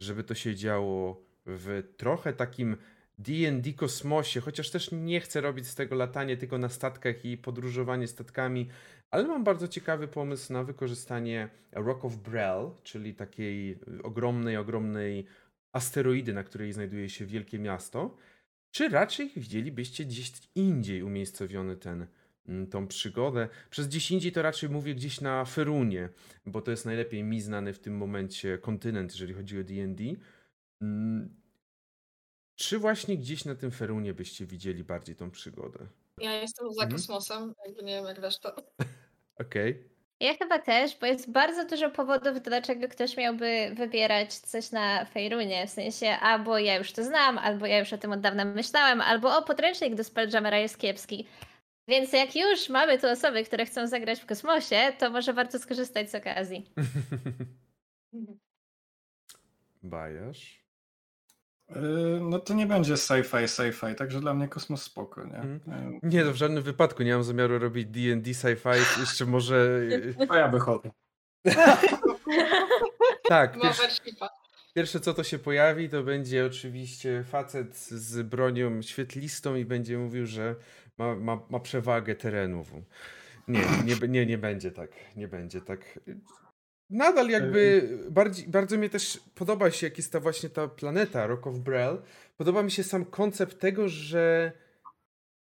żeby 0.00 0.24
to 0.24 0.34
się 0.34 0.54
działo 0.54 1.22
w 1.46 1.82
trochę 1.96 2.32
takim 2.32 2.76
D&D 3.18 3.72
kosmosie, 3.72 4.40
chociaż 4.40 4.70
też 4.70 4.90
nie 4.92 5.20
chcę 5.20 5.40
robić 5.40 5.66
z 5.66 5.74
tego 5.74 5.94
latanie 5.94 6.36
tylko 6.36 6.58
na 6.58 6.68
statkach 6.68 7.24
i 7.24 7.36
podróżowanie 7.36 8.06
statkami, 8.06 8.68
ale 9.10 9.24
mam 9.24 9.44
bardzo 9.44 9.68
ciekawy 9.68 10.08
pomysł 10.08 10.52
na 10.52 10.64
wykorzystanie 10.64 11.48
Rock 11.72 12.04
of 12.04 12.16
Brel, 12.16 12.70
czyli 12.82 13.14
takiej 13.14 13.78
ogromnej, 14.02 14.56
ogromnej 14.56 15.26
asteroidy, 15.72 16.34
na 16.34 16.44
której 16.44 16.72
znajduje 16.72 17.08
się 17.08 17.26
wielkie 17.26 17.58
miasto. 17.58 18.16
Czy 18.70 18.88
raczej 18.88 19.32
widzielibyście 19.36 20.04
gdzieś 20.04 20.32
indziej 20.54 21.02
umiejscowiony 21.02 21.76
ten, 21.76 22.06
mm, 22.48 22.66
tą 22.66 22.86
przygodę? 22.86 23.48
Przez 23.70 23.88
gdzieś 23.88 24.10
indziej 24.10 24.32
to 24.32 24.42
raczej 24.42 24.70
mówię 24.70 24.94
gdzieś 24.94 25.20
na 25.20 25.44
Ferunie, 25.44 26.08
bo 26.46 26.62
to 26.62 26.70
jest 26.70 26.86
najlepiej 26.86 27.24
mi 27.24 27.40
znany 27.40 27.72
w 27.72 27.78
tym 27.78 27.96
momencie 27.96 28.58
kontynent, 28.58 29.12
jeżeli 29.12 29.34
chodzi 29.34 29.60
o 29.60 29.64
D&D. 29.64 30.04
Czy 32.56 32.78
właśnie 32.78 33.16
gdzieś 33.18 33.44
na 33.44 33.54
tym 33.54 33.70
Ferunie 33.70 34.14
byście 34.14 34.46
widzieli 34.46 34.84
bardziej 34.84 35.16
tą 35.16 35.30
przygodę? 35.30 35.86
Ja 36.20 36.32
jestem 36.32 36.66
za 36.72 36.82
Mhm. 36.82 36.90
kosmosem, 36.92 37.52
jakby 37.66 37.82
nie 37.82 37.94
wiem 37.94 38.04
jak 38.04 38.18
reszta. 38.18 38.56
Okej. 39.40 39.88
Ja 40.20 40.34
chyba 40.34 40.58
też, 40.58 40.98
bo 40.98 41.06
jest 41.06 41.30
bardzo 41.30 41.66
dużo 41.66 41.90
powodów, 41.90 42.42
dlaczego 42.42 42.88
ktoś 42.88 43.16
miałby 43.16 43.70
wybierać 43.74 44.34
coś 44.34 44.70
na 44.72 45.04
Fejrunie. 45.04 45.66
W 45.66 45.70
sensie, 45.70 46.06
albo 46.08 46.58
ja 46.58 46.76
już 46.78 46.92
to 46.92 47.04
znam, 47.04 47.38
albo 47.38 47.66
ja 47.66 47.78
już 47.78 47.92
o 47.92 47.98
tym 47.98 48.12
od 48.12 48.20
dawna 48.20 48.44
myślałem, 48.44 49.00
albo 49.00 49.36
o, 49.38 49.42
podręcznik 49.42 49.94
do 49.94 50.04
Spelljamera 50.04 50.58
jest 50.58 50.78
kiepski. 50.78 51.26
Więc 51.88 52.12
jak 52.12 52.36
już 52.36 52.68
mamy 52.68 52.98
tu 52.98 53.06
osoby, 53.06 53.44
które 53.44 53.66
chcą 53.66 53.86
zagrać 53.86 54.20
w 54.20 54.26
kosmosie, 54.26 54.92
to 54.98 55.10
może 55.10 55.32
warto 55.32 55.58
skorzystać 55.58 56.10
z 56.10 56.14
okazji. 56.14 56.66
Bajasz? 59.82 60.65
Yy, 61.70 62.20
No 62.22 62.38
to 62.38 62.54
nie 62.54 62.66
będzie 62.66 62.94
sci-fi, 62.94 63.44
sci-fi, 63.48 63.94
także 63.94 64.20
dla 64.20 64.34
mnie 64.34 64.48
kosmos 64.48 64.82
spoko, 64.82 65.24
nie? 65.24 65.58
Yy, 65.92 66.00
Nie, 66.02 66.24
no 66.24 66.32
w 66.32 66.36
żadnym 66.36 66.62
wypadku 66.62 67.02
nie 67.02 67.12
mam 67.14 67.24
zamiaru 67.24 67.58
robić 67.58 67.86
D&D 67.86 68.30
sci-fi, 68.30 69.00
jeszcze 69.00 69.26
może... 69.26 69.80
To 70.28 70.34
ja 70.34 70.48
wychodzę. 70.48 70.90
Tak, 73.28 73.60
pierwsze, 73.60 73.88
pierwsze 74.74 75.00
co 75.00 75.14
to 75.14 75.24
się 75.24 75.38
pojawi, 75.38 75.88
to 75.88 76.02
będzie 76.02 76.46
oczywiście 76.46 77.24
facet 77.24 77.76
z 77.76 78.22
bronią 78.28 78.82
świetlistą 78.82 79.54
i 79.54 79.64
będzie 79.64 79.98
mówił, 79.98 80.26
że 80.26 80.54
ma, 80.98 81.14
ma, 81.14 81.40
ma 81.50 81.60
przewagę 81.60 82.14
terenów. 82.14 82.72
Nie, 83.48 83.64
nie, 83.84 84.08
nie, 84.08 84.26
nie 84.26 84.38
będzie 84.38 84.70
tak, 84.70 84.90
nie 85.16 85.28
będzie 85.28 85.60
tak. 85.60 85.98
Nadal 86.90 87.28
jakby 87.28 87.88
bardziej, 88.10 88.48
bardzo 88.48 88.76
mnie 88.78 88.90
też 88.90 89.20
podoba 89.34 89.70
się, 89.70 89.86
jak 89.86 89.96
jest 89.96 90.12
ta 90.12 90.20
właśnie 90.20 90.48
ta 90.48 90.68
planeta 90.68 91.26
Rock 91.26 91.46
of 91.46 91.58
Brel. 91.58 92.02
Podoba 92.36 92.62
mi 92.62 92.70
się 92.70 92.84
sam 92.84 93.04
koncept 93.04 93.58
tego, 93.58 93.88
że 93.88 94.52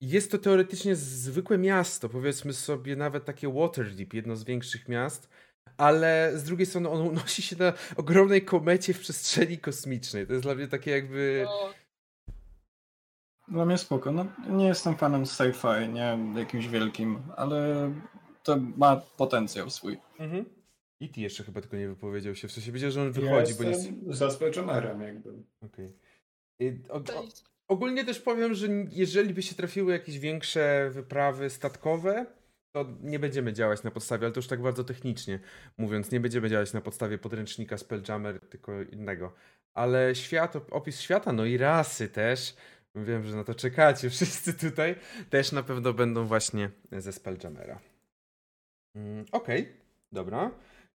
jest 0.01 0.31
to 0.31 0.39
teoretycznie 0.39 0.97
zwykłe 0.97 1.59
miasto, 1.59 2.09
powiedzmy 2.09 2.53
sobie 2.53 2.97
nawet 2.97 3.25
takie 3.25 3.53
Waterdeep, 3.53 4.15
jedno 4.15 4.37
z 4.37 4.45
większych 4.45 4.89
miast, 4.89 5.29
ale 5.77 6.33
z 6.35 6.45
drugiej 6.45 6.67
strony 6.67 6.89
on 6.89 7.01
unosi 7.01 7.43
się 7.43 7.57
na 7.57 7.73
ogromnej 7.97 8.45
komecie 8.45 8.95
w 8.95 9.01
przestrzeni 9.01 9.59
kosmicznej. 9.59 10.27
To 10.27 10.33
jest 10.33 10.45
dla 10.45 10.55
mnie 10.55 10.69
takie 10.69 10.91
jakby... 10.91 11.47
Dla 13.49 13.65
mnie 13.65 13.79
spoko. 13.79 14.13
No, 14.13 14.27
nie 14.49 14.67
jestem 14.67 14.97
fanem 14.97 15.25
sci-fi, 15.25 15.88
nie 15.93 16.19
jakimś 16.41 16.69
wielkim, 16.69 17.23
ale 17.37 17.91
to 18.43 18.57
ma 18.77 18.97
potencjał 18.97 19.71
swój. 19.71 19.99
Mhm. 20.19 20.58
I 21.01 21.09
ty 21.09 21.21
jeszcze 21.21 21.45
chyba 21.45 21.61
tylko 21.61 21.77
nie 21.77 21.89
wypowiedział 21.89 22.35
się, 22.35 22.49
w 22.49 22.53
sensie 22.53 22.73
wiedział, 22.73 22.91
że 22.91 23.01
on 23.01 23.07
Ja 23.07 23.13
wychodzi, 23.13 23.55
bo 23.55 23.63
nie... 23.65 23.71
jestem 23.71 24.15
za 24.15 24.31
Spelljammerem 24.31 25.01
jakby. 25.01 25.33
Okej. 25.61 25.93
Y, 26.63 26.81
o- 26.89 27.01
to 27.01 27.21
o- 27.21 27.25
nic. 27.25 27.45
Ogólnie 27.69 28.05
też 28.05 28.21
powiem, 28.21 28.55
że 28.55 28.69
jeżeli 28.91 29.35
by 29.35 29.43
się 29.43 29.55
trafiły 29.55 29.93
jakieś 29.93 30.19
większe 30.19 30.91
wyprawy 30.93 31.51
statkowe, 31.51 32.27
to 32.73 32.87
nie 33.03 33.19
będziemy 33.19 33.53
działać 33.53 33.83
na 33.83 33.91
podstawie, 33.91 34.25
ale 34.27 34.33
to 34.33 34.39
już 34.39 34.47
tak 34.47 34.63
bardzo 34.63 34.85
technicznie 34.85 35.41
mówiąc, 35.79 36.11
nie 36.11 36.21
będziemy 36.21 36.51
działać 36.51 36.73
na 36.73 36.81
podstawie 36.81 37.19
podręcznika 37.19 37.79
Spelljammer, 37.79 38.41
tylko 38.41 38.83
innego. 38.83 39.33
Ale 39.75 40.15
świat, 40.15 40.55
op- 40.55 40.71
opis 40.71 41.01
świata, 41.01 41.33
no 41.33 41.45
i 41.45 41.57
rasy 41.59 42.09
też, 42.09 42.57
wiem, 42.95 43.25
że 43.25 43.37
na 43.37 43.45
to 43.45 43.55
czekacie 43.55 44.11
wszyscy 44.11 44.55
tutaj, 44.55 44.95
też 45.31 45.53
na 45.53 45.63
pewno 45.63 45.93
będą 45.93 46.25
właśnie 46.27 46.71
ze 46.93 47.13
Spelljammera. 47.13 47.81
Mm, 48.97 49.25
Okej, 49.33 49.73
dobra. 50.13 50.51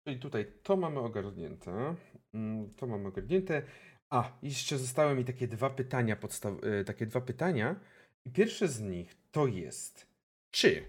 Czyli 0.03 0.19
tutaj 0.19 0.51
to 0.63 0.77
mamy 0.77 0.99
ogarnięte. 0.99 1.95
Mm, 2.33 2.73
To 2.73 2.87
mamy 2.87 3.07
ogarnięte. 3.07 3.61
A, 4.09 4.37
jeszcze 4.43 4.77
zostały 4.77 5.15
mi 5.15 5.25
takie 5.25 5.47
dwa 5.47 5.69
pytania 5.69 6.15
podstaw... 6.15 6.53
e, 6.63 6.83
takie 6.83 7.05
dwa 7.05 7.21
pytania. 7.21 7.79
I 8.25 8.31
pierwsze 8.31 8.67
z 8.67 8.81
nich 8.81 9.15
to 9.31 9.47
jest, 9.47 10.07
czy 10.51 10.85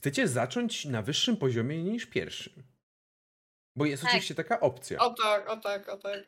chcecie 0.00 0.28
zacząć 0.28 0.84
na 0.84 1.02
wyższym 1.02 1.36
poziomie 1.36 1.82
niż 1.84 2.06
pierwszym? 2.06 2.62
Bo 3.76 3.86
jest 3.86 4.02
Tak. 4.02 4.10
oczywiście 4.10 4.34
taka 4.34 4.60
opcja. 4.60 4.98
O 4.98 5.14
tak, 5.14 5.48
o 5.50 5.56
tak, 5.56 5.88
o 5.88 5.96
tak. 5.96 6.24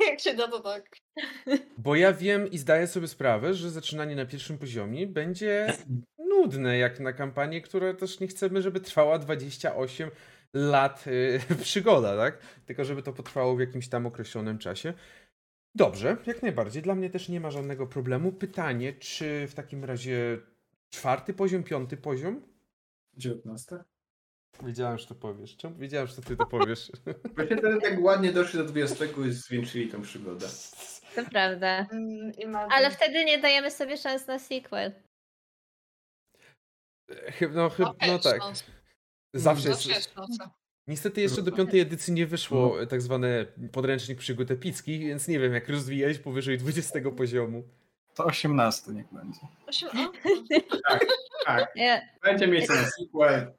Jak 0.10 0.20
się 0.20 0.34
da, 0.34 0.48
to 0.48 0.60
tak. 0.60 0.96
Bo 1.78 1.96
ja 1.96 2.12
wiem 2.12 2.50
i 2.50 2.58
zdaję 2.58 2.86
sobie 2.86 3.08
sprawę, 3.08 3.54
że 3.54 3.70
zaczynanie 3.70 4.16
na 4.16 4.26
pierwszym 4.26 4.58
poziomie 4.58 5.06
będzie 5.06 5.74
nudne, 6.18 6.78
jak 6.78 7.00
na 7.00 7.12
kampanię, 7.12 7.60
która 7.60 7.94
też 7.94 8.20
nie 8.20 8.26
chcemy, 8.26 8.62
żeby 8.62 8.80
trwała 8.80 9.18
28 9.18 10.10
lat 10.54 11.04
y, 11.06 11.40
przygoda, 11.62 12.16
tak? 12.16 12.38
Tylko 12.66 12.84
żeby 12.84 13.02
to 13.02 13.12
potrwało 13.12 13.56
w 13.56 13.60
jakimś 13.60 13.88
tam 13.88 14.06
określonym 14.06 14.58
czasie. 14.58 14.94
Dobrze, 15.74 16.16
jak 16.26 16.42
najbardziej. 16.42 16.82
Dla 16.82 16.94
mnie 16.94 17.10
też 17.10 17.28
nie 17.28 17.40
ma 17.40 17.50
żadnego 17.50 17.86
problemu. 17.86 18.32
Pytanie, 18.32 18.92
czy 18.92 19.46
w 19.46 19.54
takim 19.54 19.84
razie 19.84 20.38
czwarty 20.90 21.34
poziom, 21.34 21.62
piąty 21.64 21.96
poziom? 21.96 22.42
19. 23.16 23.84
Wiedziałem, 24.62 24.98
że 24.98 25.06
to 25.06 25.14
powiesz. 25.14 25.56
Czemu? 25.56 25.76
Wiedziałem, 25.76 26.06
że 26.06 26.16
to 26.16 26.22
ty 26.22 26.36
to 26.36 26.46
powiesz. 26.46 26.92
Właśnie 27.36 27.56
wtedy 27.56 27.80
tak 27.80 28.00
ładnie 28.00 28.32
doszli 28.32 28.58
do 28.58 28.64
20 28.64 29.04
i 29.04 29.32
zwiększyli 29.32 29.88
tą 29.88 30.02
przygodę. 30.02 30.46
To 31.14 31.24
prawda. 31.24 31.86
Mm, 31.92 32.56
Ale 32.70 32.90
wtedy 32.90 33.24
nie 33.24 33.38
dajemy 33.38 33.70
sobie 33.70 33.96
szans 33.96 34.26
na 34.26 34.38
sequel. 34.38 34.92
No, 37.52 37.70
chyb, 37.70 37.86
Okej, 37.86 38.10
no 38.10 38.18
tak. 38.18 38.40
Szansa. 39.32 39.44
Zawsze 39.44 39.68
Zawsze 39.68 39.88
jest. 39.88 40.14
Niestety 40.86 41.20
jeszcze 41.20 41.42
do 41.42 41.52
piątej 41.52 41.80
edycji 41.80 42.12
nie 42.12 42.26
wyszło 42.26 42.86
tak 42.86 43.02
zwane 43.02 43.46
podręcznik 43.72 44.18
przygód 44.18 44.50
epickich, 44.50 45.00
więc 45.00 45.28
nie 45.28 45.38
wiem 45.38 45.54
jak 45.54 45.68
rozwijać 45.68 46.18
powyżej 46.18 46.58
20 46.58 46.98
poziomu. 47.16 47.62
To 48.14 48.24
18 48.24 48.92
niech 48.92 49.06
będzie. 49.12 49.40
Tak, 51.46 51.72
Ja, 51.76 52.00
będzie 52.22 52.46
miejsce 52.46 52.74
na 52.74 52.84
sequel. 52.84 53.52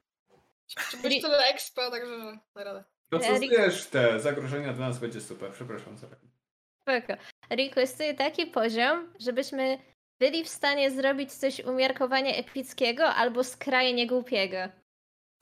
Czy 0.90 0.96
być 0.96 1.22
tyle 1.22 1.38
expa, 1.38 1.90
także 1.90 2.18
że 2.18 2.38
na 2.54 2.64
radę. 2.64 2.84
To 3.08 3.18
co 3.18 3.40
wiesz, 3.40 3.86
te 3.86 4.20
zagrożenia 4.20 4.72
dla 4.72 4.88
nas 4.88 4.98
będzie 4.98 5.20
super. 5.20 5.52
Przepraszam 5.52 5.98
za 5.98 6.06
spoko. 6.06 7.22
Requestuję 7.50 8.14
taki 8.14 8.46
poziom, 8.46 9.12
żebyśmy 9.20 9.78
byli 10.20 10.44
w 10.44 10.48
stanie 10.48 10.90
zrobić 10.90 11.32
coś 11.32 11.60
umiarkowanie 11.60 12.36
epickiego 12.36 13.04
albo 13.04 13.44
skrajnie 13.44 14.06
głupiego. 14.06 14.56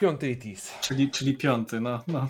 Piąty 0.00 0.26
etis. 0.26 0.78
Czyli, 0.80 1.10
czyli 1.10 1.34
piąty, 1.34 1.80
no. 1.80 2.04
no. 2.06 2.28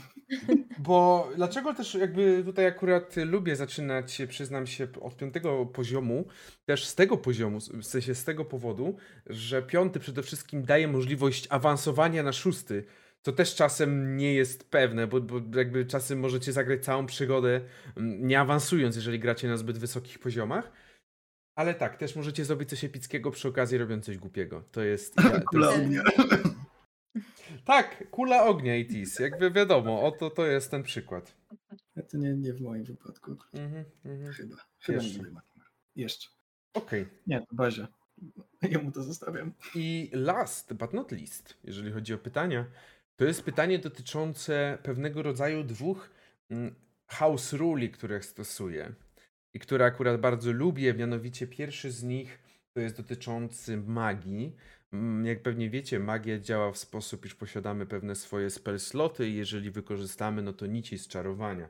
Bo 0.79 1.29
dlaczego 1.37 1.75
też 1.75 1.95
jakby 1.95 2.43
tutaj 2.45 2.67
akurat 2.67 3.17
lubię 3.17 3.57
zaczynać, 3.57 4.23
przyznam 4.29 4.67
się, 4.67 4.89
od 5.01 5.17
piątego 5.17 5.67
poziomu, 5.67 6.25
też 6.67 6.87
z 6.87 6.95
tego 6.95 7.17
poziomu, 7.17 7.59
w 7.61 7.85
sensie 7.85 8.15
z 8.15 8.25
tego 8.25 8.45
powodu, 8.45 8.97
że 9.27 9.63
piąty 9.63 10.01
przede 10.01 10.23
wszystkim 10.23 10.65
daje 10.65 10.89
możliwość 10.89 11.47
awansowania 11.51 12.23
na 12.23 12.33
szósty, 12.33 12.85
co 13.23 13.33
też 13.33 13.55
czasem 13.55 14.17
nie 14.17 14.35
jest 14.35 14.71
pewne, 14.71 15.07
bo, 15.07 15.21
bo 15.21 15.59
jakby 15.59 15.87
czasem 15.87 16.21
możecie 16.21 16.53
zagrać 16.53 16.85
całą 16.85 17.07
przygodę 17.07 17.61
mm, 17.97 18.27
nie 18.27 18.41
awansując, 18.41 18.97
jeżeli 18.97 19.19
gracie 19.19 19.49
na 19.49 19.57
zbyt 19.57 19.79
wysokich 19.79 20.19
poziomach. 20.19 20.73
Ale 21.55 21.75
tak, 21.75 21.97
też 21.97 22.17
możecie 22.17 22.45
zrobić 22.45 22.69
coś 22.69 22.85
epickiego 22.85 23.31
przy 23.31 23.49
okazji 23.49 23.79
robiąc 23.79 24.05
coś 24.05 24.19
głupiego. 24.19 24.65
To 24.73 24.83
jest... 24.83 25.15
to 25.17 25.41
Kula 25.51 25.73
jest. 25.73 26.60
Tak, 27.65 28.11
kula 28.11 28.45
ognia 28.45 28.75
ETS, 28.75 29.19
jakby 29.19 29.51
wiadomo, 29.51 30.03
oto 30.03 30.31
to 30.31 30.47
jest 30.47 30.71
ten 30.71 30.83
przykład. 30.83 31.37
To 32.11 32.19
nie, 32.19 32.35
nie 32.35 32.53
w 32.53 32.61
moim 32.61 32.85
wypadku. 32.85 33.37
Mhm, 33.53 33.85
mhm. 34.05 34.33
Chyba. 34.33 34.57
Chyba 34.81 35.03
Jeszcze. 35.03 35.19
nie. 35.19 35.31
Jeszcze. 35.97 36.29
Okej. 36.75 37.07
Nie, 37.27 37.41
to 37.41 37.55
Bazia. 37.55 37.89
Jemu 38.63 38.93
to 38.93 39.03
zostawiam. 39.03 39.53
I 39.75 40.11
last 40.13 40.75
but 40.75 40.93
not 40.93 41.13
least, 41.13 41.57
jeżeli 41.65 41.93
chodzi 41.93 42.15
o 42.15 42.19
pytania, 42.19 42.67
to 43.17 43.25
jest 43.25 43.43
pytanie 43.43 43.79
dotyczące 43.79 44.79
pewnego 44.83 45.23
rodzaju 45.23 45.65
dwóch 45.65 46.11
mm, 46.51 46.75
house 47.07 47.53
ruli, 47.53 47.91
które 47.91 48.23
stosuję 48.23 48.93
i 49.55 49.59
które 49.59 49.85
akurat 49.85 50.21
bardzo 50.21 50.53
lubię. 50.53 50.95
Mianowicie 50.95 51.47
pierwszy 51.47 51.91
z 51.91 52.03
nich 52.03 52.39
to 52.73 52.81
jest 52.81 52.97
dotyczący 52.97 53.77
magii. 53.77 54.57
Mm, 54.93 55.27
Jak 55.27 55.43
pewnie 55.43 55.71
wiecie, 55.71 55.99
magia 55.99 56.39
działa 56.39 56.73
w 56.73 56.79
sposób, 56.79 57.27
iż 57.27 57.35
posiadamy 57.35 57.87
pewne 57.87 58.15
swoje 58.15 58.51
spell 58.51 58.81
sloty 58.81 59.29
i 59.29 59.37
jeżeli 59.37 59.71
wykorzystamy, 59.71 60.43
no 60.43 60.53
to 60.53 60.67
nici 60.67 60.99
z 60.99 61.09
czarowania. 61.09 61.69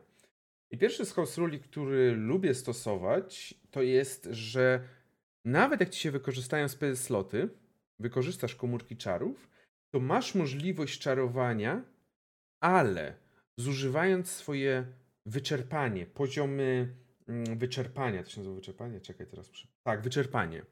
I 0.70 0.78
pierwszy 0.78 1.06
z 1.06 1.12
house 1.12 1.38
ruli, 1.38 1.60
który 1.60 2.12
lubię 2.16 2.54
stosować, 2.54 3.54
to 3.70 3.82
jest, 3.82 4.28
że 4.30 4.88
nawet 5.44 5.80
jak 5.80 5.90
ci 5.90 6.00
się 6.00 6.10
wykorzystają 6.10 6.68
spell 6.68 6.96
sloty, 6.96 7.48
wykorzystasz 7.98 8.54
komórki 8.54 8.96
czarów, 8.96 9.50
to 9.90 10.00
masz 10.00 10.34
możliwość 10.34 11.00
czarowania, 11.00 11.84
ale 12.60 13.14
zużywając 13.56 14.30
swoje 14.30 14.86
wyczerpanie, 15.26 16.06
poziomy 16.06 16.94
mm, 17.28 17.58
wyczerpania, 17.58 18.22
to 18.22 18.30
się 18.30 18.40
nazywa 18.40 18.56
wyczerpanie? 18.56 19.00
Czekaj 19.00 19.26
teraz. 19.26 19.50
Tak, 19.82 20.02
wyczerpanie. 20.02 20.62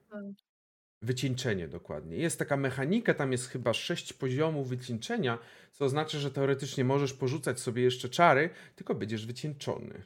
Wycieńczenie 1.03 1.69
dokładnie. 1.69 2.17
Jest 2.17 2.39
taka 2.39 2.57
mechanika, 2.57 3.15
tam 3.15 3.33
jest 3.33 3.49
chyba 3.49 3.75
sześć 3.75 4.13
poziomów 4.13 4.69
wycieńczenia, 4.69 5.39
co 5.73 5.85
oznacza, 5.85 6.19
że 6.19 6.31
teoretycznie 6.31 6.85
możesz 6.85 7.13
porzucać 7.15 7.61
sobie 7.61 7.83
jeszcze 7.83 8.09
czary, 8.09 8.51
tylko 8.77 8.95
będziesz 8.95 9.27
wycieńczony. 9.27 10.03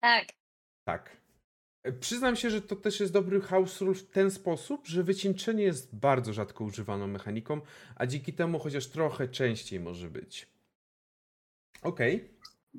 Tak. 0.00 0.26
Tak. 0.84 1.16
E, 1.82 1.92
Przyznam 1.92 2.36
się, 2.36 2.50
że 2.50 2.62
to 2.62 2.76
też 2.76 3.00
jest 3.00 3.12
dobry 3.12 3.40
house 3.40 3.80
rule 3.80 3.94
w 3.94 4.06
ten 4.10 4.30
sposób, 4.30 4.86
że 4.86 5.02
wycieńczenie 5.02 5.62
jest 5.64 5.96
bardzo 5.96 6.32
rzadko 6.32 6.64
używaną 6.64 7.06
mechaniką, 7.06 7.60
a 7.96 8.06
dzięki 8.06 8.32
temu 8.32 8.58
chociaż 8.58 8.86
trochę 8.86 9.28
częściej 9.28 9.80
może 9.80 10.10
być. 10.10 10.46
Okej. 11.82 12.28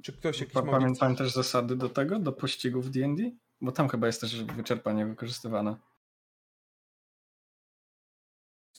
Czy 0.04 0.14
ktoś 0.14 0.40
jakiś 0.40 0.54
Pa- 0.54 0.62
ma... 0.62 0.72
pamię- 0.80 0.98
Pamiętasz 1.00 1.32
zasady 1.34 1.76
do 1.76 1.90
tego, 1.90 2.20
do 2.20 2.32
pościgów 2.32 2.92
D&D? 2.92 3.32
Bo 3.62 3.72
tam 3.72 3.90
chyba 3.90 4.08
jest 4.08 4.22
też 4.22 4.44
wyczerpanie 4.44 5.06
wykorzystywane. 5.06 5.76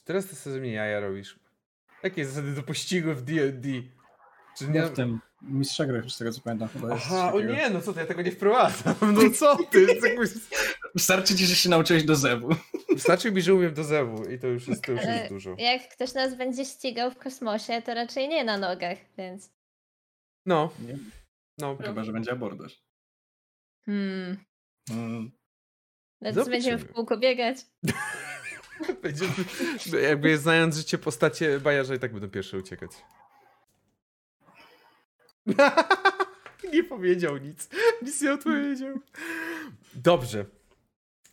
Teraz 0.09 0.27
to 0.27 0.35
sobie 0.35 0.59
mnie 0.59 0.71
jaja 0.71 0.99
robisz. 0.99 1.39
Jakie 2.03 2.25
zasady 2.25 2.55
do 2.55 2.63
pościgu 2.63 3.13
w 3.13 3.21
D&D? 3.21 3.69
Czy 4.57 4.65
Nie 4.67 4.79
nie... 4.79 4.85
w 4.85 4.93
tym 4.93 5.19
mistrza 5.41 5.85
gry, 5.85 6.09
z 6.09 6.17
tego 6.17 6.31
co 6.31 6.41
pamiętam 6.41 6.67
chyba 6.67 6.93
jest. 6.93 7.05
Aha, 7.05 7.33
o 7.33 7.39
nie, 7.41 7.69
no 7.69 7.81
co 7.81 7.93
ty, 7.93 7.99
ja 7.99 8.05
tego 8.05 8.21
nie 8.21 8.31
wprowadzam. 8.31 8.95
No 9.01 9.29
co 9.29 9.63
ty? 9.63 9.87
Wystarczy 10.95 11.35
ci, 11.35 11.45
że 11.45 11.55
się 11.55 11.69
nauczyłeś 11.69 12.03
do 12.03 12.15
zewu. 12.15 12.49
Wystarczy 12.93 13.31
mi, 13.31 13.41
że 13.41 13.53
umiem 13.53 13.73
do 13.73 13.83
zewu 13.83 14.29
i 14.29 14.39
to 14.39 14.47
już 14.47 14.67
jest, 14.67 14.83
to 14.83 14.91
już 14.91 15.01
jest 15.03 15.29
dużo. 15.29 15.55
Jak 15.57 15.89
ktoś 15.89 16.13
nas 16.13 16.35
będzie 16.35 16.65
ścigał 16.65 17.11
w 17.11 17.17
kosmosie, 17.17 17.81
to 17.81 17.93
raczej 17.93 18.27
nie 18.29 18.43
na 18.43 18.57
nogach, 18.57 18.97
więc. 19.17 19.51
No, 20.45 20.69
Nie? 20.87 20.97
no. 21.57 21.77
Chyba, 21.77 22.03
że 22.03 22.13
będzie 22.13 22.31
abordaż. 22.31 22.83
Hmm. 23.85 24.37
Mm. 24.91 25.31
No 26.21 26.29
Zobaczymy. 26.33 26.55
będziemy 26.55 26.77
w 26.77 26.93
kółko 26.93 27.17
biegać. 27.17 27.57
Jakby 30.09 30.37
znając 30.37 30.77
życie 30.77 30.97
postacie 30.97 31.59
bajarza 31.59 31.95
i 31.95 31.99
tak 31.99 32.11
będą 32.11 32.29
pierwsze 32.29 32.57
uciekać. 32.57 32.91
nie 36.73 36.83
powiedział 36.83 37.37
nic. 37.37 37.69
Nic 38.01 38.21
nie 38.21 38.33
odpowiedział. 38.33 38.99
Dobrze. 39.93 40.45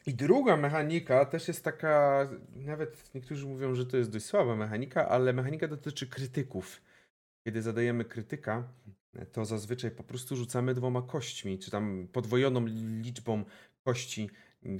I 0.06 0.14
druga 0.14 0.56
mechanika 0.56 1.24
też 1.24 1.48
jest 1.48 1.64
taka, 1.64 2.28
nawet 2.54 3.14
niektórzy 3.14 3.46
mówią, 3.46 3.74
że 3.74 3.86
to 3.86 3.96
jest 3.96 4.10
dość 4.10 4.24
słaba 4.24 4.56
mechanika, 4.56 5.08
ale 5.08 5.32
mechanika 5.32 5.68
dotyczy 5.68 6.06
krytyków. 6.06 6.82
Kiedy 7.44 7.62
zadajemy 7.62 8.04
krytyka, 8.04 8.68
to 9.32 9.44
zazwyczaj 9.44 9.90
po 9.90 10.02
prostu 10.02 10.36
rzucamy 10.36 10.74
dwoma 10.74 11.02
kośćmi, 11.02 11.58
czy 11.58 11.70
tam 11.70 12.08
podwojoną 12.12 12.66
liczbą 13.02 13.44
kości, 13.84 14.30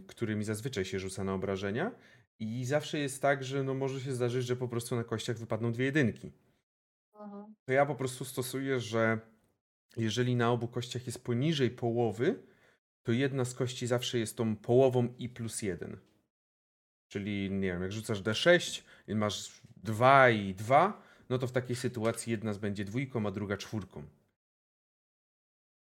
którymi 0.06 0.44
zazwyczaj 0.44 0.84
się 0.84 0.98
rzuca 0.98 1.24
na 1.24 1.34
obrażenia. 1.34 1.92
I 2.38 2.64
zawsze 2.64 2.98
jest 2.98 3.22
tak, 3.22 3.44
że 3.44 3.62
no 3.62 3.74
może 3.74 4.00
się 4.00 4.12
zdarzyć, 4.12 4.46
że 4.46 4.56
po 4.56 4.68
prostu 4.68 4.96
na 4.96 5.04
kościach 5.04 5.38
wypadną 5.38 5.72
dwie 5.72 5.84
jedynki. 5.84 6.32
To 7.64 7.72
ja 7.72 7.86
po 7.86 7.94
prostu 7.94 8.24
stosuję, 8.24 8.80
że 8.80 9.20
jeżeli 9.96 10.36
na 10.36 10.50
obu 10.50 10.68
kościach 10.68 11.06
jest 11.06 11.24
poniżej 11.24 11.70
połowy, 11.70 12.42
to 13.02 13.12
jedna 13.12 13.44
z 13.44 13.54
kości 13.54 13.86
zawsze 13.86 14.18
jest 14.18 14.36
tą 14.36 14.56
połową 14.56 15.14
i 15.18 15.28
plus 15.28 15.62
jeden. 15.62 15.98
Czyli 17.08 17.50
nie 17.50 17.68
wiem, 17.68 17.82
jak 17.82 17.92
rzucasz 17.92 18.22
D6 18.22 18.82
i 19.08 19.14
masz 19.14 19.60
2 19.76 20.30
i 20.30 20.54
2, 20.54 21.02
no 21.28 21.38
to 21.38 21.46
w 21.46 21.52
takiej 21.52 21.76
sytuacji 21.76 22.30
jedna 22.30 22.52
z 22.52 22.58
będzie 22.58 22.84
dwójką, 22.84 23.26
a 23.26 23.30
druga 23.30 23.56
czwórką. 23.56 24.02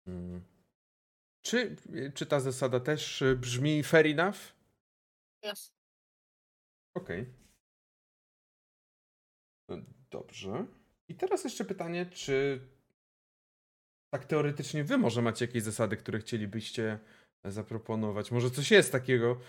Mm. 0.08 0.41
Czy, 1.41 1.76
czy 2.13 2.26
ta 2.26 2.39
zasada 2.39 2.80
też 2.80 3.21
y, 3.21 3.36
brzmi 3.36 3.84
fair 3.84 4.08
enough? 4.08 4.38
Yes. 5.52 5.76
Okej. 6.97 7.25
No, 9.69 9.77
Dobrze. 10.12 10.65
I 11.07 11.15
teraz 11.15 11.43
jeszcze 11.43 11.65
pytanie, 11.65 12.05
czy 12.05 12.60
tak 14.10 14.25
teoretycznie 14.25 14.83
wy 14.83 14.97
może 14.97 15.21
macie 15.21 15.45
jakieś 15.45 15.63
zasady, 15.63 15.97
które 15.97 16.19
chcielibyście 16.19 16.99
zaproponować? 17.45 18.31
Może 18.31 18.51
coś 18.51 18.71
jest 18.71 18.91
takiego, 18.91 19.39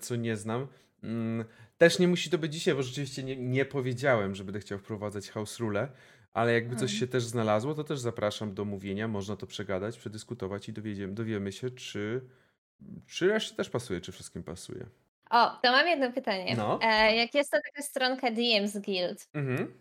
co 0.00 0.16
nie 0.16 0.36
znam. 0.36 0.66
Mm, 1.02 1.44
Też 1.78 1.98
nie 1.98 2.08
musi 2.08 2.30
to 2.30 2.38
być 2.38 2.52
dzisiaj, 2.52 2.74
bo 2.74 2.82
rzeczywiście 2.82 3.22
nie, 3.22 3.36
nie 3.36 3.64
powiedziałem, 3.64 4.34
że 4.34 4.44
będę 4.44 4.60
chciał 4.60 4.78
wprowadzać 4.78 5.30
house 5.30 5.58
rule, 5.58 5.92
ale 6.32 6.52
jakby 6.52 6.76
coś 6.76 6.90
Mm. 6.90 7.00
się 7.00 7.06
też 7.06 7.24
znalazło, 7.24 7.74
to 7.74 7.84
też 7.84 8.00
zapraszam 8.00 8.54
do 8.54 8.64
mówienia, 8.64 9.08
można 9.08 9.36
to 9.36 9.46
przegadać, 9.46 9.98
przedyskutować 9.98 10.68
i 10.68 10.72
dowiemy 11.08 11.52
się, 11.52 11.70
czy, 11.70 12.20
czy 13.06 13.28
reszcie 13.28 13.54
też 13.56 13.70
pasuje, 13.70 14.00
czy 14.00 14.12
wszystkim 14.12 14.42
pasuje. 14.42 14.86
O, 15.30 15.50
to 15.62 15.72
mam 15.72 15.86
jedno 15.88 16.12
pytanie. 16.12 16.54
No. 16.56 16.78
E, 16.82 17.16
jak 17.16 17.34
jest 17.34 17.50
to 17.50 17.56
taka 17.64 17.82
stronka 17.82 18.30
DM's 18.30 18.80
Guild, 18.80 19.28
Mhm. 19.34 19.74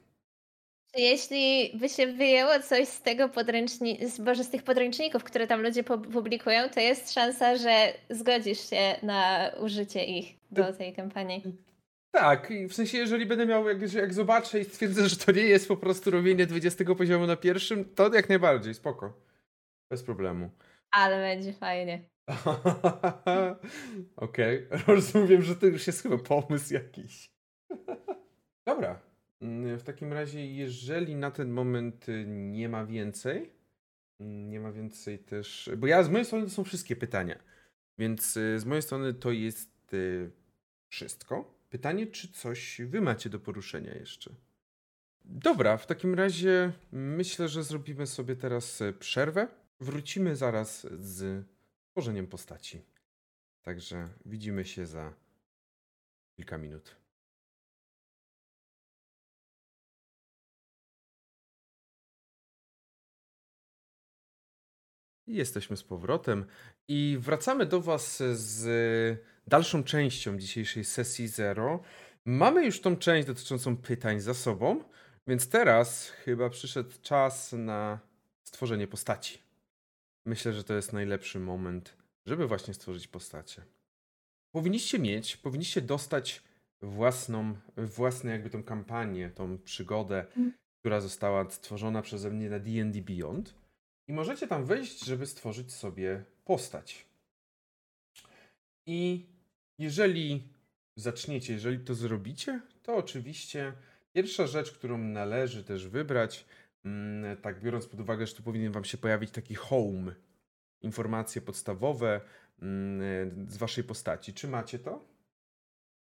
czy 0.95 1.01
jeśli 1.01 1.71
by 1.79 1.89
się 1.89 2.07
wyjęło 2.07 2.59
coś 2.59 2.87
z 2.87 3.01
tego 3.01 3.29
podręcznika, 3.29 4.05
boże, 4.19 4.43
z 4.43 4.49
tych 4.49 4.63
podręczników, 4.63 5.23
które 5.23 5.47
tam 5.47 5.61
ludzie 5.61 5.83
pu- 5.83 6.11
publikują, 6.11 6.69
to 6.69 6.79
jest 6.79 7.13
szansa, 7.13 7.57
że 7.57 7.93
zgodzisz 8.09 8.69
się 8.69 8.95
na 9.03 9.51
użycie 9.61 10.05
ich 10.05 10.25
do 10.51 10.73
tej 10.73 10.93
kampanii. 10.93 11.43
Tak, 12.11 12.51
i 12.51 12.67
w 12.67 12.73
sensie, 12.73 12.97
jeżeli 12.97 13.25
będę 13.25 13.45
miał, 13.45 13.67
jak, 13.69 13.93
jak 13.93 14.13
zobaczę 14.13 14.59
i 14.59 14.65
stwierdzę, 14.65 15.09
że 15.09 15.15
to 15.15 15.31
nie 15.31 15.41
jest 15.41 15.67
po 15.67 15.77
prostu 15.77 16.11
robienie 16.11 16.45
20 16.45 16.95
poziomu 16.95 17.27
na 17.27 17.35
pierwszym, 17.35 17.95
to 17.95 18.13
jak 18.13 18.29
najbardziej, 18.29 18.73
spoko. 18.73 19.13
Bez 19.91 20.03
problemu. 20.03 20.49
Ale 20.91 21.17
będzie 21.17 21.53
fajnie. 21.53 21.99
Okej, 24.15 24.67
rozumiem, 24.87 25.41
że 25.41 25.55
to 25.55 25.65
już 25.65 25.87
jest 25.87 26.03
chyba 26.03 26.17
pomysł 26.17 26.73
jakiś. 26.73 27.31
Dobra, 28.65 28.99
Mm, 29.41 29.79
w 29.79 29.83
takim 29.83 30.13
razie, 30.13 30.47
jeżeli 30.47 31.15
na 31.15 31.31
ten 31.31 31.51
moment 31.51 32.09
y, 32.09 32.25
nie 32.27 32.69
ma 32.69 32.85
więcej, 32.85 33.49
mm, 34.19 34.49
nie 34.49 34.59
ma 34.59 34.71
więcej 34.71 35.19
też, 35.19 35.69
bo 35.77 35.87
ja 35.87 36.03
z 36.03 36.09
mojej 36.09 36.25
strony 36.25 36.45
to 36.45 36.51
są 36.51 36.63
wszystkie 36.63 36.95
pytania, 36.95 37.39
więc 37.97 38.37
y, 38.37 38.59
z 38.59 38.65
mojej 38.65 38.81
strony 38.81 39.13
to 39.13 39.31
jest 39.31 39.93
y, 39.93 40.31
wszystko. 40.87 41.59
Pytanie, 41.69 42.07
czy 42.07 42.31
coś 42.31 42.81
wy 42.85 43.01
macie 43.01 43.29
do 43.29 43.39
poruszenia 43.39 43.93
jeszcze? 43.93 44.31
Dobra, 45.25 45.77
w 45.77 45.87
takim 45.87 46.15
razie 46.15 46.71
myślę, 46.91 47.47
że 47.47 47.63
zrobimy 47.63 48.07
sobie 48.07 48.35
teraz 48.35 48.83
przerwę. 48.99 49.47
Wrócimy 49.79 50.35
zaraz 50.35 50.87
z 50.99 51.45
tworzeniem 51.99 52.27
postaci. 52.27 52.81
Także 53.61 54.09
widzimy 54.25 54.65
się 54.65 54.85
za 54.85 55.13
kilka 56.35 56.57
minut. 56.57 56.95
Jesteśmy 65.27 65.77
z 65.77 65.83
powrotem 65.83 66.45
i 66.87 67.17
wracamy 67.19 67.65
do 67.65 67.81
Was 67.81 68.23
z 68.33 68.63
dalszą 69.47 69.83
częścią 69.83 70.37
dzisiejszej 70.37 70.85
sesji 70.85 71.27
Zero. 71.27 71.81
Mamy 72.25 72.65
już 72.65 72.81
tą 72.81 72.97
część 72.97 73.27
dotyczącą 73.27 73.77
pytań 73.77 74.19
za 74.19 74.33
sobą, 74.33 74.83
więc 75.27 75.49
teraz 75.49 76.09
chyba 76.09 76.49
przyszedł 76.49 76.91
czas 77.01 77.53
na 77.53 77.99
stworzenie 78.43 78.87
postaci. 78.87 79.48
Myślę, 80.25 80.53
że 80.53 80.63
to 80.63 80.73
jest 80.73 80.93
najlepszy 80.93 81.39
moment, 81.39 81.97
żeby 82.25 82.47
właśnie 82.47 82.73
stworzyć 82.73 83.07
postacie. 83.07 83.61
Powinniście 84.51 84.99
mieć, 84.99 85.37
powinniście 85.37 85.81
dostać 85.81 86.43
własną, 86.81 87.55
własną 87.77 88.29
jakby 88.31 88.49
tą 88.49 88.63
kampanię, 88.63 89.29
tą 89.29 89.57
przygodę, 89.57 90.25
Mm. 90.37 90.53
która 90.79 91.01
została 91.01 91.49
stworzona 91.49 92.01
przeze 92.01 92.31
mnie 92.31 92.49
na 92.49 92.59
D&D 92.59 93.01
Beyond. 93.01 93.55
I 94.07 94.13
możecie 94.13 94.47
tam 94.47 94.65
wejść, 94.65 95.05
żeby 95.05 95.25
stworzyć 95.25 95.73
sobie 95.73 96.23
postać. 96.45 97.05
I 98.85 99.25
jeżeli 99.79 100.43
zaczniecie, 100.95 101.53
jeżeli 101.53 101.79
to 101.79 101.95
zrobicie, 101.95 102.61
to 102.83 102.95
oczywiście 102.95 103.73
pierwsza 104.13 104.47
rzecz, 104.47 104.71
którą 104.71 104.97
należy 104.97 105.63
też 105.63 105.87
wybrać, 105.87 106.45
tak 107.41 107.61
biorąc 107.61 107.87
pod 107.87 107.99
uwagę, 107.99 108.27
że 108.27 108.35
tu 108.35 108.43
powinien 108.43 108.71
Wam 108.71 108.85
się 108.85 108.97
pojawić 108.97 109.31
taki 109.31 109.55
home, 109.55 110.15
informacje 110.81 111.41
podstawowe 111.41 112.21
mm, 112.61 113.49
z 113.49 113.57
Waszej 113.57 113.83
postaci. 113.83 114.33
Czy 114.33 114.47
macie 114.47 114.79
to? 114.79 115.05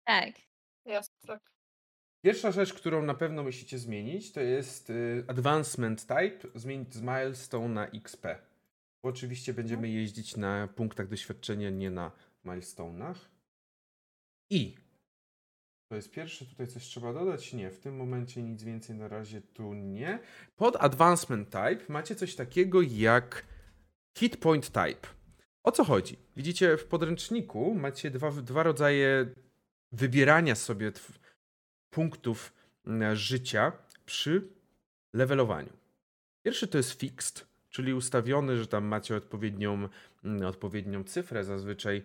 Tak. 0.05 0.35
Jest, 0.85 1.13
tak. 1.27 1.51
Pierwsza 2.25 2.53
rzecz, 2.53 2.75
którą 2.75 3.03
na 3.03 3.15
pewno 3.15 3.43
musicie 3.43 3.79
zmienić, 3.79 4.33
to 4.33 4.41
jest 4.41 4.91
y, 4.91 5.25
Advancement 5.29 6.07
Type, 6.07 6.49
zmienić 6.55 6.95
z 6.95 7.01
Milestone 7.01 7.75
na 7.75 7.87
XP. 7.87 8.27
Bo 9.03 9.09
oczywiście 9.09 9.55
będziemy 9.55 9.89
jeździć 9.89 10.37
na 10.37 10.69
punktach 10.69 11.09
doświadczenia, 11.09 11.71
nie 11.71 11.91
na 11.91 12.13
milestone'ach. 12.45 13.15
I 14.51 14.77
to 15.91 15.97
jest 15.97 16.11
pierwsze, 16.11 16.45
tutaj 16.45 16.67
coś 16.67 16.85
trzeba 16.85 17.13
dodać? 17.13 17.53
Nie, 17.53 17.71
w 17.71 17.79
tym 17.79 17.97
momencie 17.97 18.43
nic 18.43 18.63
więcej 18.63 18.97
na 18.97 19.09
razie 19.09 19.41
tu 19.41 19.75
nie. 19.75 20.19
Pod 20.57 20.77
Advancement 20.77 21.51
Type 21.51 21.81
macie 21.89 22.15
coś 22.15 22.35
takiego 22.35 22.83
jak 22.83 23.45
Hit 24.19 24.37
Point 24.37 24.67
Type. 24.67 25.09
O 25.63 25.73
co 25.73 25.85
chodzi? 25.85 26.17
Widzicie, 26.37 26.77
w 26.77 26.85
podręczniku 26.85 27.75
macie 27.75 28.11
dwa, 28.11 28.31
dwa 28.31 28.63
rodzaje 28.63 29.27
wybierania 29.93 30.55
sobie 30.55 30.93
punktów 31.91 32.53
życia 33.13 33.73
przy 34.07 34.49
levelowaniu. 35.13 35.73
Pierwszy 36.43 36.69
to 36.69 36.79
jest 36.79 36.93
fixed, 36.93 37.47
czyli 37.71 37.95
ustawiony, 37.95 38.57
że 38.57 38.67
tam 38.67 38.85
macie 38.85 39.17
odpowiednią, 39.17 39.89
odpowiednią 40.47 41.05
cyfrę 41.05 41.45
zazwyczaj, 41.45 42.03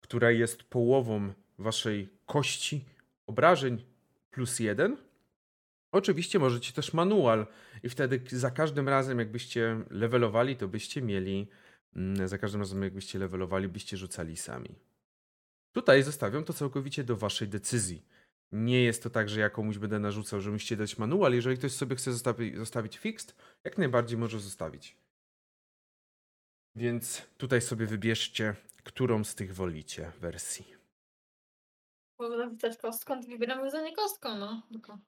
która 0.00 0.30
jest 0.30 0.62
połową 0.62 1.32
waszej 1.58 2.08
kości 2.26 2.84
obrażeń 3.28 3.84
plus 4.30 4.58
jeden. 4.58 4.96
Oczywiście 5.92 6.38
możecie 6.38 6.72
też 6.72 6.92
manual 6.92 7.46
i 7.82 7.88
wtedy 7.88 8.20
za 8.32 8.50
każdym 8.50 8.88
razem 8.88 9.18
jakbyście 9.18 9.80
levelowali, 9.90 10.56
to 10.56 10.68
byście 10.68 11.02
mieli, 11.02 11.48
mm, 11.96 12.28
za 12.28 12.38
każdym 12.38 12.60
razem 12.60 12.82
jakbyście 12.82 13.18
levelowali, 13.18 13.68
byście 13.68 13.96
rzucali 13.96 14.36
sami. 14.36 14.74
Tutaj 15.72 16.02
zostawiam 16.02 16.44
to 16.44 16.52
całkowicie 16.52 17.04
do 17.04 17.16
waszej 17.16 17.48
decyzji. 17.48 18.02
Nie 18.52 18.82
jest 18.84 19.02
to 19.02 19.10
tak, 19.10 19.28
że 19.28 19.40
ja 19.40 19.50
komuś 19.50 19.78
będę 19.78 19.98
narzucał, 19.98 20.40
że 20.40 20.50
musicie 20.50 20.76
dać 20.76 20.98
manual. 20.98 21.34
Jeżeli 21.34 21.56
ktoś 21.56 21.72
sobie 21.72 21.96
chce 21.96 22.12
zostawi 22.12 22.56
zostawić 22.56 22.98
fixed, 22.98 23.34
jak 23.64 23.78
najbardziej 23.78 24.18
może 24.18 24.40
zostawić. 24.40 24.96
Więc 26.76 27.22
tutaj 27.36 27.60
sobie 27.60 27.86
wybierzcie, 27.86 28.54
którą 28.84 29.24
z 29.24 29.34
tych 29.34 29.54
wolicie 29.54 30.12
wersji. 30.20 30.77
Można 32.18 32.46
wybrać 32.46 32.76
kostką, 32.78 33.22
to 33.22 33.28
wybieram 33.28 33.62
wyzwanie 33.62 33.96
kostką, 33.96 34.34
no. 34.38 34.62
Tylko. 34.72 34.98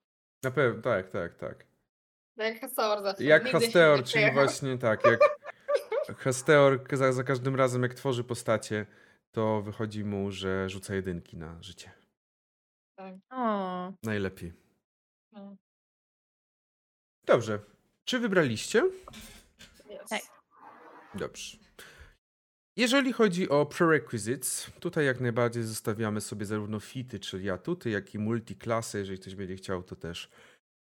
Na 0.43 0.51
pewno, 0.51 0.81
tak, 0.81 1.09
tak, 1.09 1.35
tak. 1.35 1.65
Tak 2.37 2.53
jak 2.53 2.59
Hasaor 2.61 3.03
zawsze. 3.03 3.23
Jak 3.23 3.49
Hasteor, 3.49 3.97
nie 3.97 4.03
czyli 4.03 4.05
przejechał. 4.05 4.33
właśnie 4.33 4.77
tak, 4.77 5.01
jak 5.05 5.19
Hasteor 6.23 6.79
za, 6.93 7.13
za 7.13 7.23
każdym 7.23 7.55
razem 7.55 7.83
jak 7.83 7.93
tworzy 7.93 8.23
postacie, 8.23 8.85
to 9.31 9.61
wychodzi 9.61 10.03
mu, 10.03 10.31
że 10.31 10.69
rzuca 10.69 10.95
jedynki 10.95 11.37
na 11.37 11.63
życie. 11.63 11.91
O. 13.29 13.93
Najlepiej. 14.03 14.53
No, 15.31 15.55
Dobrze. 17.25 17.59
Czy 18.05 18.19
wybraliście? 18.19 18.83
jest. 19.89 20.09
Tak. 20.09 20.21
Dobrze. 21.15 21.57
Jeżeli 22.75 23.13
chodzi 23.13 23.49
o 23.49 23.65
prerequisites, 23.65 24.71
tutaj 24.79 25.05
jak 25.05 25.19
najbardziej 25.19 25.63
zostawiamy 25.63 26.21
sobie 26.21 26.45
zarówno 26.45 26.79
fity, 26.79 27.19
czyli 27.19 27.49
atuty, 27.49 27.89
jak 27.89 28.15
i 28.15 28.19
multiklasy. 28.19 28.97
Jeżeli 28.97 29.19
ktoś 29.19 29.35
będzie 29.35 29.55
chciał, 29.55 29.83
to 29.83 29.95
też 29.95 30.29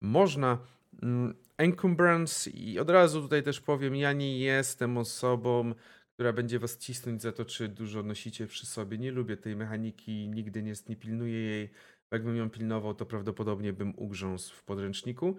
można. 0.02 0.58
Mm, 1.04 1.36
Encumbrance 1.58 2.50
i 2.50 2.80
od 2.80 2.90
razu 2.90 3.22
tutaj 3.22 3.44
też 3.44 3.62
powiem, 3.62 3.96
ja 3.96 4.14
nie 4.14 4.40
jestem 4.40 4.98
osobą, 4.98 5.74
która 6.14 6.34
będzie 6.34 6.60
was 6.60 6.78
cisnąć 6.78 7.22
za 7.22 7.32
to, 7.32 7.46
czy 7.46 7.68
dużo 7.68 8.04
nosicie 8.04 8.48
przy 8.48 8.66
sobie. 8.66 8.98
Nie 8.98 9.12
lubię 9.12 9.38
tej 9.38 9.56
mechaniki, 9.56 10.28
nigdy 10.28 10.64
nie, 10.64 10.74
nie 10.90 10.96
pilnuję 10.96 11.40
jej. 11.40 11.70
Jakbym 12.12 12.36
ją 12.36 12.50
pilnował, 12.50 12.94
to 12.94 13.06
prawdopodobnie 13.06 13.74
bym 13.74 13.94
ugrzązł 13.98 14.54
w 14.54 14.64
podręczniku. 14.64 15.36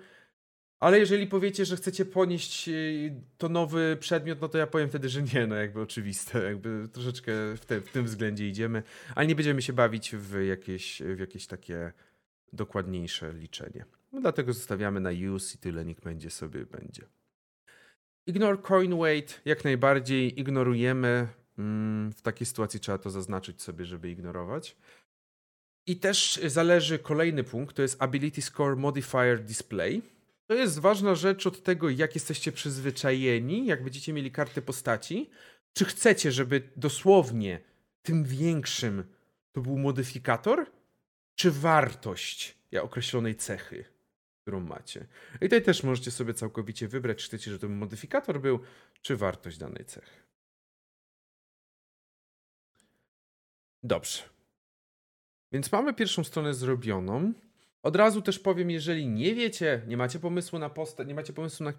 Ale 0.80 0.98
jeżeli 0.98 1.26
powiecie, 1.26 1.64
że 1.64 1.76
chcecie 1.76 2.04
ponieść 2.04 2.68
yy, 2.68 3.22
to 3.38 3.48
nowy 3.48 3.96
przedmiot, 4.00 4.40
no 4.40 4.48
to 4.48 4.58
ja 4.58 4.66
powiem 4.66 4.88
wtedy, 4.88 5.08
że 5.08 5.22
nie, 5.22 5.46
no 5.46 5.54
jakby 5.54 5.80
oczywiste, 5.80 6.44
jakby 6.44 6.88
troszeczkę 6.92 7.32
w, 7.56 7.64
te, 7.66 7.80
w 7.80 7.92
tym 7.92 8.04
względzie 8.04 8.48
idziemy, 8.48 8.82
ale 9.14 9.26
nie 9.26 9.34
będziemy 9.34 9.62
się 9.62 9.72
bawić 9.72 10.16
w 10.16 10.44
jakieś, 10.48 11.02
w 11.16 11.18
jakieś 11.18 11.46
takie 11.46 11.92
dokładniejsze 12.52 13.32
liczenie. 13.32 13.84
No 14.12 14.20
dlatego 14.20 14.52
zostawiamy 14.52 15.00
na 15.00 15.10
use 15.34 15.54
i 15.54 15.58
tyle, 15.58 15.84
niech 15.84 16.00
będzie 16.00 16.30
sobie 16.30 16.66
będzie. 16.66 17.02
Ignore 18.26 18.58
coin 18.58 18.98
weight, 18.98 19.40
jak 19.44 19.64
najbardziej 19.64 20.40
ignorujemy. 20.40 21.28
Mm, 21.58 22.12
W 22.12 22.22
takiej 22.22 22.46
sytuacji 22.46 22.80
trzeba 22.80 22.98
to 22.98 23.10
zaznaczyć 23.10 23.62
sobie, 23.62 23.84
żeby 23.84 24.10
ignorować. 24.10 24.76
I 25.86 25.96
też 25.96 26.40
zależy 26.46 26.98
kolejny 26.98 27.44
punkt, 27.44 27.76
to 27.76 27.82
jest 27.82 28.02
Ability 28.02 28.42
Score 28.42 28.76
Modifier 28.76 29.44
Display. 29.44 30.02
To 30.48 30.54
jest 30.54 30.78
ważna 30.78 31.14
rzecz 31.14 31.46
od 31.46 31.62
tego, 31.62 31.90
jak 31.90 32.14
jesteście 32.14 32.52
przyzwyczajeni, 32.52 33.66
jak 33.66 33.84
będziecie 33.84 34.12
mieli 34.12 34.30
kartę 34.30 34.62
postaci. 34.62 35.30
Czy 35.72 35.84
chcecie, 35.84 36.32
żeby 36.32 36.72
dosłownie 36.76 37.60
tym 38.02 38.24
większym 38.24 39.04
to 39.52 39.60
był 39.60 39.78
modyfikator, 39.78 40.66
czy 41.34 41.50
wartość 41.50 42.58
określonej 42.82 43.36
cechy, 43.36 43.84
którą 44.42 44.60
macie? 44.60 45.06
I 45.34 45.38
tutaj 45.38 45.62
też 45.62 45.82
możecie 45.82 46.10
sobie 46.10 46.34
całkowicie 46.34 46.88
wybrać, 46.88 47.18
czy 47.18 47.26
chcecie, 47.26 47.50
żeby 47.50 47.60
to 47.60 47.68
modyfikator 47.68 48.40
był, 48.40 48.60
czy 49.02 49.16
wartość 49.16 49.58
danej 49.58 49.84
cechy. 49.84 50.16
Dobrze. 53.82 54.22
Więc 55.52 55.72
mamy 55.72 55.94
pierwszą 55.94 56.24
stronę 56.24 56.54
zrobioną. 56.54 57.32
Od 57.82 57.96
razu 57.96 58.22
też 58.22 58.38
powiem, 58.38 58.70
jeżeli 58.70 59.08
nie 59.08 59.34
wiecie, 59.34 59.82
nie 59.86 59.96
macie 59.96 60.18
pomysłu 60.18 60.58
na 60.58 60.70
postać, 60.70 61.08
nie 61.08 61.14
macie 61.14 61.32
pomysłu 61.32 61.64
na, 61.64 61.72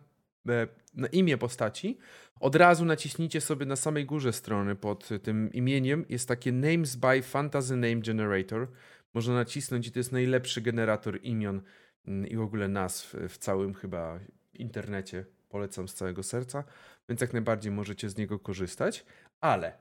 e, 0.53 0.67
na 0.93 1.07
imię 1.07 1.37
postaci, 1.37 1.97
od 2.39 2.55
razu 2.55 2.85
naciśnijcie 2.85 3.41
sobie 3.41 3.65
na 3.65 3.75
samej 3.75 4.05
górze 4.05 4.33
strony 4.33 4.75
pod 4.75 5.09
tym 5.23 5.53
imieniem. 5.53 6.05
Jest 6.09 6.27
takie 6.27 6.51
Names 6.51 6.95
by 6.95 7.21
Fantasy 7.21 7.75
Name 7.75 7.95
Generator. 8.01 8.67
Można 9.13 9.33
nacisnąć 9.33 9.87
i 9.87 9.91
to 9.91 9.99
jest 9.99 10.11
najlepszy 10.11 10.61
generator 10.61 11.19
imion 11.23 11.61
mm, 12.07 12.27
i 12.27 12.35
w 12.35 12.41
ogóle 12.41 12.67
nazw 12.67 13.15
w 13.29 13.37
całym 13.37 13.73
chyba 13.73 14.19
internecie. 14.53 15.25
Polecam 15.49 15.87
z 15.87 15.93
całego 15.93 16.23
serca, 16.23 16.63
więc 17.09 17.21
jak 17.21 17.33
najbardziej 17.33 17.71
możecie 17.71 18.09
z 18.09 18.17
niego 18.17 18.39
korzystać. 18.39 19.05
Ale 19.41 19.77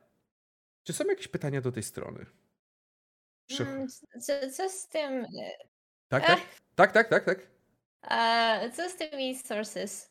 czy 0.83 0.92
są 0.92 1.04
jakieś 1.04 1.28
pytania 1.28 1.61
do 1.61 1.72
tej 1.72 1.83
strony? 1.83 2.26
Mm, 3.61 3.87
Co, 4.20 4.33
co 4.52 4.68
z 4.70 4.88
tym. 4.88 5.26
Tak, 6.09 6.27
tak? 6.27 6.40
Tak, 6.75 6.92
tak, 6.92 7.09
tak, 7.09 7.25
tak. 7.25 7.38
A 8.03 8.59
co 8.77 8.88
z 8.90 8.97
tymi 8.97 9.38
sources? 9.38 10.11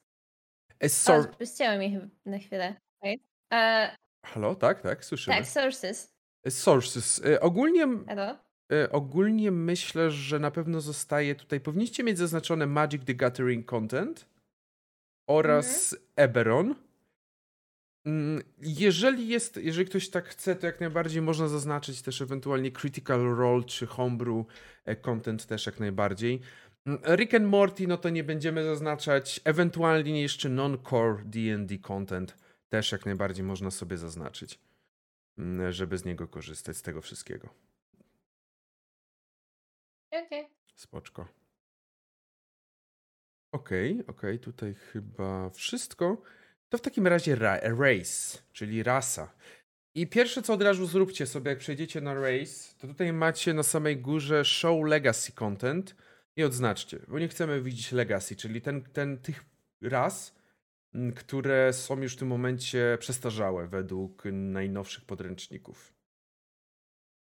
E, 0.80 0.90
sor- 0.90 1.36
O, 1.42 1.46
ścięło 1.46 1.78
mi 1.78 2.00
na 2.26 2.38
chwilę. 2.40 2.76
Wait. 3.04 3.22
E, 3.54 3.96
Halo, 4.26 4.56
tak, 4.56 4.82
tak, 4.82 5.06
słyszymy. 5.06 5.38
tak, 5.38 5.48
sources. 5.48 6.14
E, 6.48 6.52
Sources. 6.52 7.22
Ogólnie, 7.42 7.88
ogólnie 8.92 9.52
myślę, 9.52 10.12
że 10.12 10.40
na 10.40 10.52
pewno 10.52 10.82
zostaje 10.82 11.36
tutaj. 11.36 11.60
Powinniście 11.60 12.04
mieć 12.04 12.18
zaznaczone 12.18 12.66
Magic 12.66 13.06
the 13.06 13.14
Gathering 13.14 13.66
Content 13.66 14.26
oraz 15.30 15.96
Eberron. 16.16 16.66
Mm, 16.66 16.87
Jeżeli 18.62 19.28
jest, 19.28 19.58
jeżeli 19.58 19.86
ktoś 19.90 20.10
tak 20.10 20.28
chce, 20.28 20.56
to 20.56 20.66
jak 20.66 20.80
najbardziej 20.80 21.22
można 21.22 21.48
zaznaczyć 21.48 22.02
też 22.02 22.22
ewentualnie 22.22 22.72
Critical 22.72 23.36
Role 23.36 23.64
czy 23.64 23.88
Homebrew 23.88 24.46
e, 24.86 24.96
content 24.96 25.46
też 25.46 25.66
jak 25.66 25.80
najbardziej. 25.80 26.42
Mm, 26.86 27.02
Rick 27.16 27.34
and 27.34 27.46
Morty, 27.46 27.88
no 27.88 27.98
to 27.98 28.10
nie 28.10 28.24
będziemy 28.24 28.64
zaznaczać. 28.64 29.42
Ewentualnie 29.44 30.22
jeszcze 30.22 30.50
non-core 30.50 31.24
D&D 31.26 31.78
content 31.78 32.38
też 32.70 32.92
jak 32.92 33.06
najbardziej 33.06 33.46
można 33.46 33.72
sobie 33.72 33.98
zaznaczyć, 33.98 34.60
mm, 35.38 35.72
żeby 35.72 35.98
z 35.98 36.06
niego 36.06 36.28
korzystać, 36.28 36.78
z 36.78 36.82
tego 36.82 37.02
wszystkiego. 37.02 37.50
Okej. 40.12 40.48
Spoczko. 40.76 41.28
Okej, 43.52 44.04
okej, 44.08 44.40
tutaj 44.40 44.74
chyba 44.74 45.50
wszystko. 45.50 46.22
To 46.70 46.78
w 46.78 46.82
takim 46.82 47.08
razie 47.08 47.36
ra- 47.36 47.60
race, 47.60 48.38
czyli 48.54 48.84
rasa. 48.84 49.34
I 49.96 50.08
pierwsze 50.08 50.42
co 50.42 50.54
od 50.54 50.62
razu 50.62 50.86
zróbcie 50.86 51.28
sobie, 51.28 51.50
jak 51.50 51.60
przejdziecie 51.60 52.02
na 52.02 52.14
race, 52.14 52.76
to 52.78 52.88
tutaj 52.88 53.14
macie 53.14 53.54
na 53.54 53.64
samej 53.64 53.98
górze 53.98 54.46
show 54.46 54.86
legacy 54.86 55.32
content 55.32 55.96
i 56.36 56.44
odznaczcie, 56.44 57.00
bo 57.08 57.20
nie 57.20 57.28
chcemy 57.28 57.62
widzieć 57.62 57.92
legacy, 57.92 58.36
czyli 58.36 58.62
ten, 58.62 58.84
ten 58.84 59.18
tych 59.18 59.46
ras, 59.82 60.36
które 61.16 61.74
są 61.74 62.02
już 62.02 62.14
w 62.14 62.20
tym 62.20 62.28
momencie 62.28 62.98
przestarzałe 63.00 63.68
według 63.68 64.24
najnowszych 64.32 65.06
podręczników. 65.06 65.94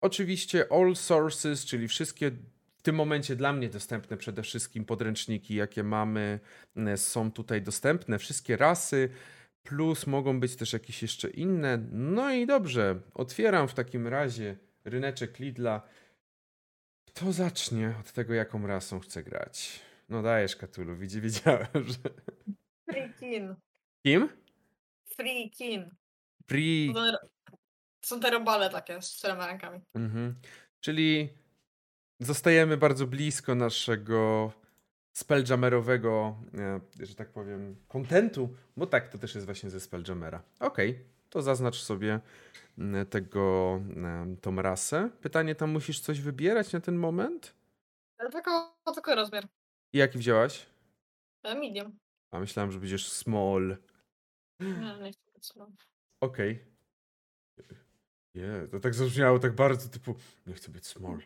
Oczywiście 0.01 0.65
all 0.71 0.95
sources, 0.95 1.65
czyli 1.65 1.87
wszystkie 1.87 2.31
w 2.79 2.81
tym 2.81 2.95
momencie 2.95 3.35
dla 3.35 3.53
mnie 3.53 3.69
dostępne 3.69 4.17
przede 4.17 4.43
wszystkim 4.43 4.85
podręczniki, 4.85 5.55
jakie 5.55 5.83
mamy, 5.83 6.39
są 6.95 7.31
tutaj 7.31 7.61
dostępne. 7.61 8.19
Wszystkie 8.19 8.57
rasy, 8.57 9.09
plus 9.63 10.07
mogą 10.07 10.39
być 10.39 10.55
też 10.55 10.73
jakieś 10.73 11.01
jeszcze 11.01 11.29
inne. 11.29 11.77
No 11.91 12.31
i 12.31 12.45
dobrze, 12.45 12.99
otwieram 13.13 13.67
w 13.67 13.73
takim 13.73 14.07
razie 14.07 14.57
ryneczek 14.85 15.39
Lidla. 15.39 15.81
Kto 17.07 17.31
zacznie 17.31 17.95
od 17.99 18.11
tego, 18.11 18.33
jaką 18.33 18.67
rasą 18.67 18.99
chce 18.99 19.23
grać? 19.23 19.81
No 20.09 20.21
dajesz, 20.21 20.55
Katulu, 20.55 20.95
widzi, 20.95 21.21
wiedziałem, 21.25 21.67
że... 21.73 22.09
Freakin. 22.91 23.55
Kim? 24.05 24.29
To 26.93 27.11
te- 27.11 27.27
Są 28.05 28.19
te 28.19 28.31
robale 28.31 28.69
takie 28.69 29.01
z 29.01 29.15
czterema 29.17 29.47
rękami. 29.47 29.79
Mhm. 29.95 30.35
Czyli 30.79 31.29
zostajemy 32.19 32.77
bardzo 32.77 33.07
blisko 33.07 33.55
naszego 33.55 34.51
spelljammerowego, 35.13 36.35
e, 36.57 37.05
że 37.05 37.15
tak 37.15 37.29
powiem, 37.29 37.75
kontentu, 37.87 38.55
bo 38.77 38.87
tak, 38.87 39.09
to 39.09 39.17
też 39.17 39.35
jest 39.35 39.45
właśnie 39.45 39.69
ze 39.69 39.79
spelljamera. 39.79 40.43
Okej, 40.59 41.05
to 41.29 41.41
zaznacz 41.41 41.81
sobie 41.83 42.19
tego, 43.09 43.79
tą 44.41 44.61
rasę. 44.61 45.09
Pytanie, 45.21 45.55
tam 45.55 45.71
musisz 45.71 45.99
coś 45.99 46.21
wybierać 46.21 46.73
na 46.73 46.79
ten 46.79 46.95
moment? 46.95 47.53
Ale 48.17 48.29
Tylko, 48.29 48.75
tylko 48.93 49.15
rozmiar. 49.15 49.47
I 49.93 49.97
jaki 49.97 50.17
wzięłaś? 50.17 50.65
E, 51.43 51.55
Medium. 51.55 51.97
A 52.31 52.39
myślałem, 52.39 52.71
że 52.71 52.79
będziesz 52.79 53.11
small. 53.11 53.77
Nie, 54.59 54.99
nie 55.03 55.11
chcę 55.11 55.31
być 55.33 55.45
small. 55.45 55.67
Okej. 56.21 56.65
Nie, 58.35 58.67
to 58.71 58.79
tak 58.79 58.95
zabrzmiało 58.95 59.39
tak 59.39 59.55
bardzo 59.55 59.89
typu, 59.89 60.15
nie 60.47 60.53
chcę 60.53 60.71
być 60.71 60.87
small. 60.87 61.19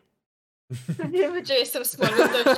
Nie 1.10 1.42
gdzie 1.42 1.54
jestem 1.54 1.82
więc 2.00 2.16
to 2.16 2.54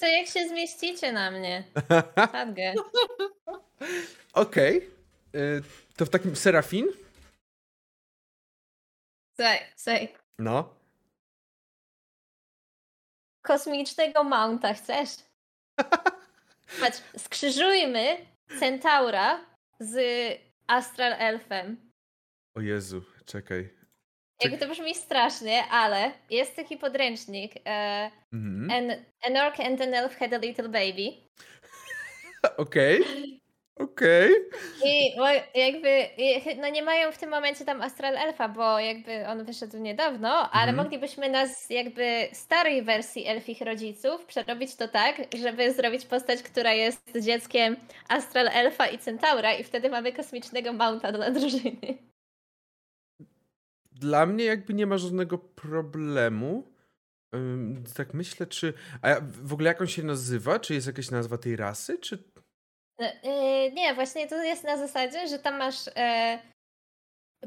To 0.00 0.06
jak 0.06 0.26
się 0.26 0.48
zmieścicie 0.48 1.12
na 1.12 1.30
mnie? 1.30 1.64
Sadgę. 2.32 2.74
Okej. 4.32 4.90
Y, 5.34 5.62
To 5.96 6.06
w 6.06 6.10
takim 6.10 6.36
Serafin? 6.36 6.86
Słuchaj, 9.36 9.58
słuchaj. 9.76 10.14
No. 10.38 10.74
Kosmicznego 13.42 14.24
mounta 14.24 14.74
chcesz? 14.74 15.10
Patrz, 16.80 17.02
skrzyżujmy 17.18 18.26
Centaura 18.58 19.44
z 19.80 19.96
Astral 20.66 21.12
Elfem. 21.12 21.90
O 22.56 22.60
Jezu, 22.60 23.02
czekaj. 23.26 23.74
Jak 24.42 24.60
to 24.60 24.68
brzmi 24.68 24.94
strasznie, 24.94 25.64
ale 25.70 26.10
jest 26.30 26.56
taki 26.56 26.76
podręcznik. 26.76 27.52
E, 27.66 28.10
Mhm. 28.32 28.70
an, 28.70 28.96
an 29.26 29.46
orc 29.46 29.60
and 29.60 29.80
an 29.80 29.94
elf 29.94 30.16
had 30.18 30.34
a 30.34 30.38
little 30.38 30.68
baby. 30.68 31.12
Okej. 32.56 33.00
Okej. 33.76 34.30
I 34.84 35.16
bo 35.16 35.26
jakby, 35.54 36.06
no 36.56 36.68
nie 36.68 36.82
mają 36.82 37.12
w 37.12 37.18
tym 37.18 37.30
momencie 37.30 37.64
tam 37.64 37.82
Astral 37.82 38.16
Elfa, 38.16 38.48
bo 38.48 38.78
jakby 38.78 39.26
on 39.28 39.44
wyszedł 39.44 39.78
niedawno, 39.78 40.50
ale 40.50 40.70
Mhm. 40.70 40.76
moglibyśmy 40.76 41.28
nas 41.30 41.70
jakby 41.70 42.28
starej 42.32 42.82
wersji 42.82 43.26
elfich 43.26 43.60
rodziców 43.60 44.24
przerobić 44.24 44.76
to 44.76 44.88
tak, 44.88 45.16
żeby 45.38 45.72
zrobić 45.72 46.06
postać, 46.06 46.42
która 46.42 46.72
jest 46.72 47.18
dzieckiem 47.20 47.76
Astral 48.08 48.48
Elfa 48.48 48.86
i 48.86 48.98
Centaura 48.98 49.52
i 49.54 49.64
wtedy 49.64 49.90
mamy 49.90 50.12
kosmicznego 50.12 50.72
mounta 50.72 51.12
dla 51.12 51.30
drużyny. 51.30 51.98
Dla 53.94 54.26
mnie 54.26 54.44
jakby 54.44 54.74
nie 54.74 54.86
ma 54.86 54.98
żadnego 54.98 55.38
problemu. 55.38 56.74
Tak 57.96 58.14
myślę, 58.14 58.46
czy... 58.46 58.72
A 59.02 59.08
w 59.42 59.52
ogóle 59.52 59.68
jak 59.68 59.80
on 59.80 59.86
się 59.86 60.02
nazywa? 60.02 60.58
Czy 60.58 60.74
jest 60.74 60.86
jakaś 60.86 61.10
nazwa 61.10 61.38
tej 61.38 61.56
rasy? 61.56 61.98
Czy... 61.98 62.18
No, 62.98 63.06
yy, 63.06 63.72
nie, 63.72 63.94
właśnie 63.94 64.26
to 64.26 64.42
jest 64.42 64.64
na 64.64 64.78
zasadzie, 64.78 65.28
że 65.28 65.38
tam 65.38 65.58
masz 65.58 65.88
e, 65.96 66.38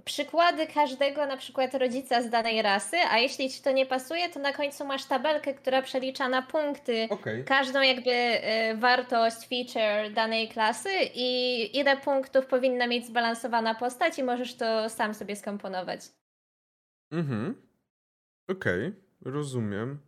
przykłady 0.06 0.68
każdego 0.68 1.26
na 1.26 1.38
przykład 1.38 1.76
rodzica 1.76 2.22
z 2.22 2.30
danej 2.30 2.62
rasy, 2.62 2.98
a 3.12 3.18
jeśli 3.18 3.50
ci 3.50 3.62
to 3.62 3.72
nie 3.72 3.86
pasuje, 3.86 4.30
to 4.30 4.40
na 4.40 4.54
końcu 4.54 4.86
masz 4.86 5.06
tabelkę, 5.06 5.54
która 5.54 5.82
przelicza 5.82 6.30
na 6.30 6.42
punkty 6.42 7.08
Okej. 7.10 7.46
każdą 7.46 7.82
jakby 7.82 8.12
e, 8.12 8.76
wartość, 8.76 9.38
feature 9.48 10.14
danej 10.14 10.48
klasy 10.48 10.90
i 11.16 11.78
ile 11.78 11.98
punktów 11.98 12.46
powinna 12.46 12.88
mieć 12.88 13.06
zbalansowana 13.06 13.76
postać 13.76 14.20
i 14.20 14.24
możesz 14.24 14.56
to 14.56 14.90
sam 14.90 15.14
sobie 15.14 15.36
skomponować. 15.36 16.02
Mhm. 17.12 17.56
Okej, 18.48 18.94
rozumiem. 19.22 20.00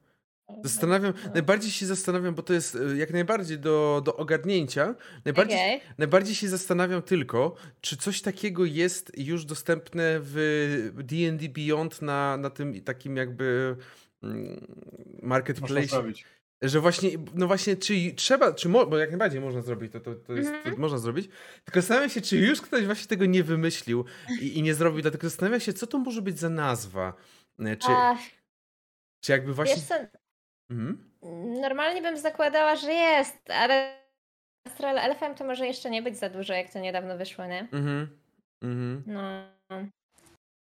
Zastanawiam, 0.63 1.13
najbardziej 1.33 1.71
się 1.71 1.85
zastanawiam, 1.85 2.35
bo 2.35 2.43
to 2.43 2.53
jest 2.53 2.75
y, 2.75 2.97
jak 2.97 3.11
najbardziej 3.11 3.59
do, 3.59 4.01
do 4.05 4.15
ogarnięcia. 4.15 4.95
Najbardziej, 5.25 5.57
Okej. 5.57 5.81
najbardziej 5.97 6.35
się 6.35 6.47
zastanawiam 6.47 7.01
tylko, 7.01 7.55
czy 7.81 7.97
coś 7.97 8.21
takiego 8.21 8.65
jest 8.65 9.11
już 9.17 9.45
dostępne 9.45 10.19
w 10.21 11.03
D&D 11.03 11.49
Beyond 11.49 12.01
na, 12.01 12.37
na 12.37 12.49
tym 12.49 12.81
takim 12.81 13.15
jakby 13.17 13.75
mm, 14.23 14.67
Można 15.05 15.27
marketplace. 15.27 15.87
zrobić. 15.87 16.25
Że 16.61 16.79
właśnie, 16.79 17.09
no 17.33 17.47
właśnie, 17.47 17.77
czy 17.77 17.93
trzeba, 18.15 18.53
czy 18.53 18.69
mo, 18.69 18.85
bo 18.85 18.97
jak 18.97 19.09
najbardziej 19.09 19.41
można 19.41 19.61
zrobić, 19.61 19.91
to, 19.93 19.99
to, 19.99 20.15
to 20.15 20.33
jest, 20.33 20.51
to 20.51 20.57
Mhm. 20.57 20.79
można 20.79 20.97
zrobić. 20.97 21.29
Tylko 21.65 21.81
zastanawiam 21.81 22.09
się, 22.09 22.21
czy 22.21 22.37
już 22.37 22.61
ktoś 22.61 22.85
właśnie 22.85 23.07
tego 23.07 23.25
nie 23.25 23.43
wymyślił 23.43 24.05
i, 24.41 24.57
i 24.57 24.61
nie 24.61 24.73
zrobił, 24.73 25.01
dlatego 25.01 25.29
zastanawiam 25.29 25.59
się, 25.59 25.73
co 25.73 25.87
to 25.87 25.97
może 25.97 26.21
być 26.21 26.39
za 26.39 26.49
nazwa. 26.49 27.13
E, 27.59 27.77
Czy, 27.77 27.87
Ach, 27.91 28.19
czy 29.23 29.31
jakby 29.31 29.53
właśnie... 29.53 29.75
Mhm. 30.71 31.11
normalnie 31.61 32.01
bym 32.01 32.17
zakładała, 32.17 32.75
że 32.75 32.91
jest, 32.93 33.49
ale 33.49 33.99
Astral 34.67 34.97
Elfem 34.97 35.35
to 35.35 35.43
może 35.45 35.67
jeszcze 35.67 35.89
nie 35.89 36.01
być 36.01 36.17
za 36.17 36.29
dużo, 36.29 36.53
jak 36.53 36.73
to 36.73 36.79
niedawno 36.79 37.17
wyszło, 37.17 37.45
nie? 37.45 37.59
Mhm. 37.71 38.07
Mhm. 38.63 39.03
No. 39.07 39.45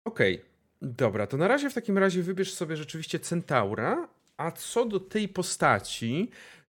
Okej, 0.06 0.42
dobra, 0.82 1.26
to 1.26 1.36
na 1.36 1.48
razie 1.48 1.70
w 1.70 1.74
takim 1.74 1.98
razie 1.98 2.22
wybierz 2.22 2.54
sobie 2.54 2.76
rzeczywiście 2.76 3.18
Centaura, 3.20 4.08
a 4.42 4.52
co 4.52 4.84
do 4.84 5.00
tej 5.00 5.28
postaci, 5.28 6.30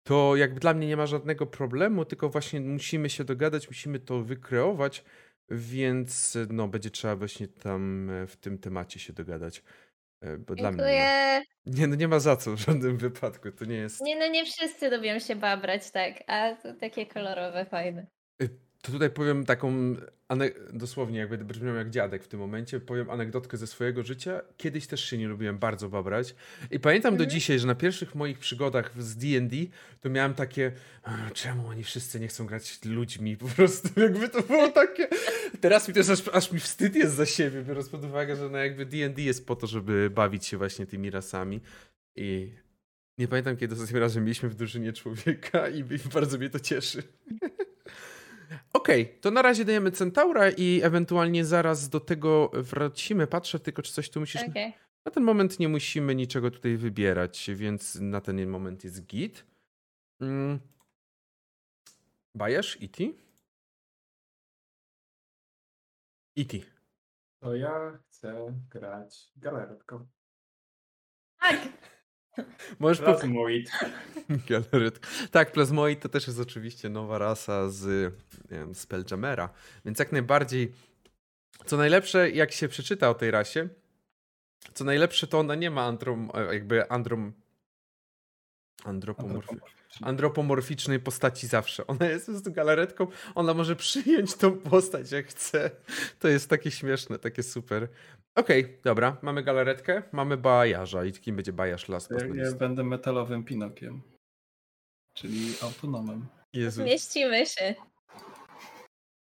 to 0.04 0.36
jakby 0.36 0.60
dla 0.60 0.74
mnie 0.74 0.88
nie 0.88 0.98
ma 0.98 1.06
żadnego 1.06 1.46
problemu, 1.46 2.06
tylko 2.06 2.30
właśnie 2.30 2.62
musimy 2.62 3.10
się 3.10 3.24
dogadać, 3.24 3.68
musimy 3.68 4.00
to 4.00 4.22
wykreować, 4.24 5.04
więc 5.50 6.38
no 6.50 6.68
będzie 6.68 6.90
trzeba 6.90 7.16
właśnie 7.16 7.48
tam 7.48 8.10
e, 8.10 8.28
w 8.28 8.36
tym 8.36 8.58
temacie 8.58 9.00
się 9.00 9.14
dogadać. 9.14 9.64
e, 10.22 10.38
Bo 10.38 10.56
dla 10.56 10.72
mnie 10.72 10.84
nie. 10.84 11.42
Dziękuję. 11.66 11.88
No 11.88 11.96
nie 11.96 12.08
ma 12.08 12.20
za 12.20 12.36
co 12.36 12.52
w 12.52 12.60
żadnym 12.60 12.98
wypadku, 12.98 13.52
to 13.52 13.66
nie 13.66 13.76
jest... 13.76 14.02
Nie 14.02 14.16
no, 14.16 14.28
nie 14.28 14.46
wszyscy 14.46 14.90
lubią 14.90 15.20
się 15.20 15.36
babrać, 15.36 15.92
tak, 15.92 16.24
a 16.28 16.56
to 16.56 16.74
takie 16.74 17.06
kolorowe, 17.06 17.66
fajne. 17.66 18.08
To 18.86 18.92
tutaj 18.92 19.10
powiem 19.10 19.46
taką, 19.46 19.96
dosłownie 20.74 21.20
jakby 21.20 21.38
brzmiał 21.38 21.76
jak 21.76 21.90
dziadek 21.90 22.24
w 22.24 22.28
tym 22.28 22.40
momencie, 22.40 22.80
powiem 22.80 23.10
anegdotkę 23.10 23.58
ze 23.58 23.68
swojego 23.68 24.04
życia. 24.04 24.42
Kiedyś 24.58 24.88
też 24.88 25.06
się 25.06 25.18
nie 25.18 25.28
lubiłem 25.28 25.58
bardzo 25.58 25.90
babrać 25.90 26.36
i 26.72 26.80
pamiętam 26.80 27.18
do 27.18 27.24
Mhm. 27.24 27.30
dzisiaj, 27.30 27.60
że 27.60 27.68
na 27.68 27.76
pierwszych 27.76 28.16
moich 28.16 28.40
przygodach 28.40 29.04
z 29.04 29.16
D&D 29.18 29.56
to 30.02 30.10
miałem 30.10 30.34
takie, 30.34 30.72
"A, 31.04 31.30
czemu 31.34 31.68
oni 31.68 31.84
wszyscy 31.84 32.20
nie 32.20 32.28
chcą 32.28 32.46
grać 32.46 32.86
ludźmi, 32.86 33.38
po 33.38 33.48
prostu 33.48 33.90
jakby 34.02 34.30
to 34.30 34.42
było 34.42 34.68
takie... 34.70 35.08
Teraz 35.62 35.88
mi 35.88 35.94
też 35.94 36.10
aż, 36.10 36.28
aż 36.34 36.52
mi 36.52 36.60
wstyd 36.60 36.96
jest 36.96 37.16
za 37.16 37.26
siebie, 37.26 37.62
biorąc 37.62 37.90
pod 37.90 38.06
uwagę, 38.06 38.36
że 38.36 38.50
no 38.50 38.58
jakby 38.58 38.86
D&D 38.86 39.22
jest 39.22 39.48
po 39.48 39.56
to, 39.56 39.68
żeby 39.68 40.10
bawić 40.10 40.46
się 40.46 40.58
właśnie 40.58 40.86
tymi 40.86 41.10
rasami 41.10 41.62
i 42.16 42.52
nie 43.18 43.28
pamiętam, 43.28 43.58
kiedy 43.58 43.74
ostatnim 43.76 44.00
razem 44.02 44.24
mieliśmy 44.24 44.50
w 44.50 44.56
drużynie 44.56 44.94
człowieka 44.94 45.70
i 45.70 45.84
bardzo 46.14 46.38
mnie 46.38 46.50
to 46.50 46.60
cieszy. 46.60 47.04
Okej, 48.74 49.18
to 49.22 49.32
na 49.32 49.42
razie 49.42 49.66
dajemy 49.66 49.92
Centaura 49.92 50.50
i 50.50 50.82
ewentualnie 50.84 51.46
zaraz 51.46 51.90
do 51.90 52.00
tego 52.00 52.52
wrócimy. 52.54 53.28
Patrzę 53.28 53.60
tylko, 53.60 53.82
czy 53.82 53.94
coś 53.94 54.10
tu 54.10 54.20
musisz... 54.20 54.44
Okej. 54.50 54.74
Na 55.06 55.12
ten 55.12 55.24
moment 55.24 55.60
nie 55.60 55.70
musimy 55.70 56.16
niczego 56.16 56.52
tutaj 56.52 56.78
wybierać, 56.78 57.50
więc 57.56 57.96
na 57.96 58.22
ten 58.22 58.50
moment 58.50 58.84
jest 58.84 59.06
git. 59.06 59.46
Mm. 60.22 60.60
Bajesz? 62.36 62.78
E.T.? 62.82 63.04
E.T. 66.38 66.58
To 67.40 67.56
ja 67.56 68.00
chcę 68.00 68.54
grać 68.70 69.32
galaretką. 69.36 70.08
Tak, 71.40 71.58
Możesz 72.80 73.00
po... 73.00 73.06
Plasmoid. 73.06 73.72
Galaret. 74.50 75.00
Tak, 75.32 75.52
Plasmoid 75.52 76.02
to 76.02 76.10
też 76.10 76.28
jest 76.28 76.40
oczywiście 76.40 76.90
nowa 76.90 77.18
rasa 77.18 77.70
z 77.70 78.14
nie 78.52 78.58
wiem, 78.58 78.76
Spelljamera, 78.76 79.50
więc 79.86 80.00
jak 80.00 80.12
najbardziej 80.12 80.72
co 81.66 81.78
najlepsze, 81.78 82.30
jak 82.30 82.52
się 82.52 82.68
przeczyta 82.68 83.10
o 83.10 83.14
tej 83.14 83.32
rasie, 83.32 83.70
co 84.74 84.84
najlepsze 84.84 85.28
to 85.28 85.40
ona 85.40 85.56
nie 85.56 85.72
ma 85.72 85.86
androm, 85.86 86.32
e, 86.34 86.54
jakby 86.54 86.90
androm 86.90 87.34
andropomorfi, 88.84 89.56
andropomorficznej 90.02 91.00
postaci 91.00 91.48
zawsze. 91.48 91.88
Ona 91.88 92.06
jest 92.06 92.26
po 92.26 92.32
prostu 92.32 92.52
galaretką, 92.52 93.08
ona 93.36 93.54
może 93.54 93.76
przyjąć 93.76 94.36
tą 94.36 94.58
postać 94.58 95.12
jak 95.12 95.28
chce. 95.28 95.72
To 96.20 96.28
jest 96.28 96.50
takie 96.50 96.72
śmieszne, 96.72 97.20
takie 97.20 97.44
super. 97.44 97.88
Okej, 98.36 98.80
dobra, 98.84 99.18
mamy 99.22 99.44
galaretkę, 99.44 100.04
mamy 100.12 100.38
bajarza 100.38 101.06
i 101.06 101.12
kim 101.12 101.36
będzie 101.36 101.54
bajarz 101.54 101.90
last 101.90 102.12
Ja, 102.36 102.52
będę 102.52 102.84
metalowym 102.84 103.44
Pinokiem. 103.44 104.02
Czyli 105.14 105.54
autonomem. 105.62 106.28
Jezu. 106.54 106.82
zmieścimy 106.82 107.46
się. 107.46 107.76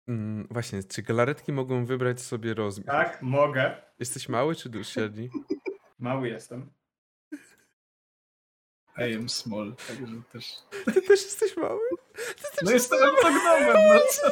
Mm, 0.09 0.47
właśnie, 0.51 0.85
czy 0.85 1.03
galaretki 1.03 1.53
mogą 1.53 1.85
wybrać 1.85 2.21
sobie 2.21 2.55
rozmiar? 2.55 2.87
Tak, 2.87 3.23
mogę. 3.23 3.83
Jesteś 3.99 4.29
mały 4.29 4.55
czy 4.57 4.71
średni? 4.85 5.31
Mały 5.99 6.29
jestem. 6.29 6.71
I 8.99 9.15
am 9.17 9.29
small, 9.29 9.75
także 9.89 10.07
też... 10.33 10.59
Ty 10.85 11.03
też 11.03 11.23
jesteś 11.23 11.57
mały? 11.57 11.81
No 12.63 12.71
jestem 12.71 12.99
gnomem, 13.21 13.77
no 13.95 14.01
co? 14.11 14.31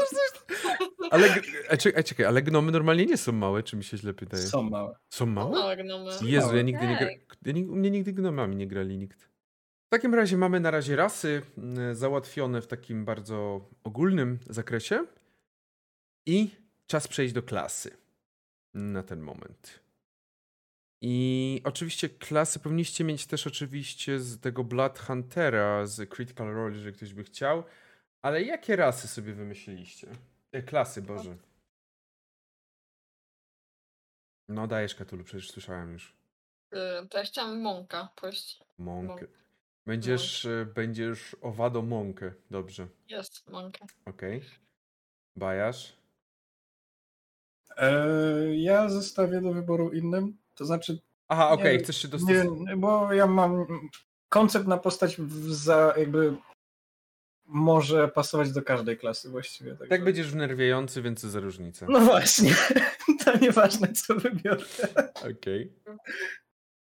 Ale, 1.11 1.35
a, 1.71 1.77
czekaj, 1.77 2.01
a 2.01 2.03
czekaj, 2.03 2.27
ale 2.27 2.43
gnomy 2.43 2.73
normalnie 2.73 3.07
nie 3.07 3.17
są 3.17 3.33
małe, 3.33 3.63
czy 3.63 3.77
mi 3.77 3.85
się 3.85 3.97
źle 3.97 4.15
pytaje? 4.15 4.43
Są 4.43 4.63
małe. 4.63 4.97
Są 5.11 5.27
małe? 5.27 5.51
Małe 5.51 5.77
gnomy. 5.77 6.11
Jezu, 6.23 6.57
ja 6.57 6.63
nigdy 6.63 6.87
nie 6.87 6.97
gra... 6.97 7.11
ja 7.47 7.53
nig- 7.53 7.69
U 7.71 7.77
mnie 7.77 7.91
nigdy 7.91 8.13
gnomami 8.13 8.57
nie 8.57 8.67
grali 8.67 8.99
nikt. 8.99 9.21
W 9.87 9.91
takim 9.91 10.15
razie 10.15 10.37
mamy 10.37 10.61
na 10.61 10.71
razie 10.71 10.97
rasy 10.97 11.43
mm, 11.59 11.95
załatwione 11.95 12.63
w 12.63 12.67
takim 12.67 13.05
bardzo 13.05 13.69
ogólnym 13.85 14.39
zakresie 14.51 15.07
i 16.27 16.51
czas 16.87 17.09
przejść 17.09 17.35
do 17.35 17.43
klasy 17.43 17.91
na 18.75 19.03
ten 19.03 19.21
moment. 19.21 19.81
I 21.03 21.61
oczywiście 21.65 22.09
klasy 22.09 22.59
powinniście 22.61 23.05
mieć 23.05 23.27
też 23.27 23.47
oczywiście 23.47 24.21
z 24.21 24.41
tego 24.41 24.65
Blood 24.65 24.99
Huntera 24.99 25.87
z 25.87 26.11
Critical 26.11 26.55
Role, 26.55 26.75
jeżeli 26.75 26.97
ktoś 26.97 27.15
by 27.15 27.25
chciał. 27.25 27.65
Ale 28.23 28.43
jakie 28.43 28.77
rasy 28.77 29.09
sobie 29.09 29.33
wymyśliliście? 29.33 30.07
Klasy, 30.61 31.03
Boże. 31.03 31.37
No 34.49 34.67
dajesz 34.67 34.95
Katulu, 34.95 35.25
przecież 35.25 35.51
słyszałem 35.51 35.93
już. 35.93 36.15
Y, 36.75 37.09
To 37.09 37.19
ja 37.19 37.25
chciałam 37.25 37.61
mąka 37.61 38.09
pójść. 38.17 38.61
Mąkę. 38.79 39.27
Będziesz, 39.87 40.45
e, 40.47 40.67
będziesz 40.75 41.37
owado 41.41 41.83
mąkę. 41.83 42.33
Dobrze. 42.51 42.89
Jest 43.09 43.51
mąka. 43.51 43.87
Okej. 44.07 44.43
Bajasz. 45.37 45.97
E, 47.77 47.97
ja 48.57 48.89
zostawię 48.89 49.41
do 49.41 49.53
wyboru 49.53 49.93
innym, 49.93 50.39
to 50.55 50.65
znaczy 50.65 50.99
Aha, 51.29 51.51
okej, 51.51 51.79
chcesz 51.79 51.97
się 51.97 52.09
dostosować. 52.09 52.59
nie, 52.69 52.77
bo 52.77 53.13
ja 53.13 53.27
mam 53.27 53.67
koncept 54.29 54.67
na 54.67 54.77
postać 54.79 55.17
w- 55.17 55.53
za 55.55 55.95
jakby 55.97 56.37
może 57.53 58.09
pasować 58.09 58.53
do 58.53 58.63
każdej 58.63 58.99
klasy 58.99 59.29
właściwie. 59.31 59.71
także- 59.71 59.87
Tak 59.89 60.05
będziesz 60.05 60.31
wnerwiający, 60.33 61.03
więc 61.03 61.21
za 61.21 61.41
różnica. 61.41 61.87
No 61.89 62.01
właśnie, 62.01 62.55
to 63.25 63.39
nieważne 63.39 63.93
co 63.93 64.15
wybiorę. 64.15 64.65
Okej. 65.31 65.73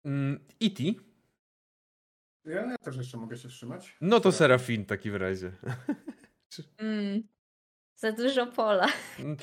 Mm, 0.06 0.40
E.T. 0.64 0.84
Ja, 2.46 2.62
ja 2.72 2.78
też 2.78 2.98
jeszcze 2.98 3.18
mogę 3.18 3.38
się 3.38 3.50
wstrzymać. 3.50 3.96
No 4.02 4.20
to. 4.20 4.32
Serafin 4.32 4.84
w 4.84 4.88
takim 4.88 5.16
razie. 5.16 5.52
Mm. 6.80 7.24
Za 7.96 8.12
dużo 8.12 8.48
pola. 8.48 8.88
Mm, 9.20 9.38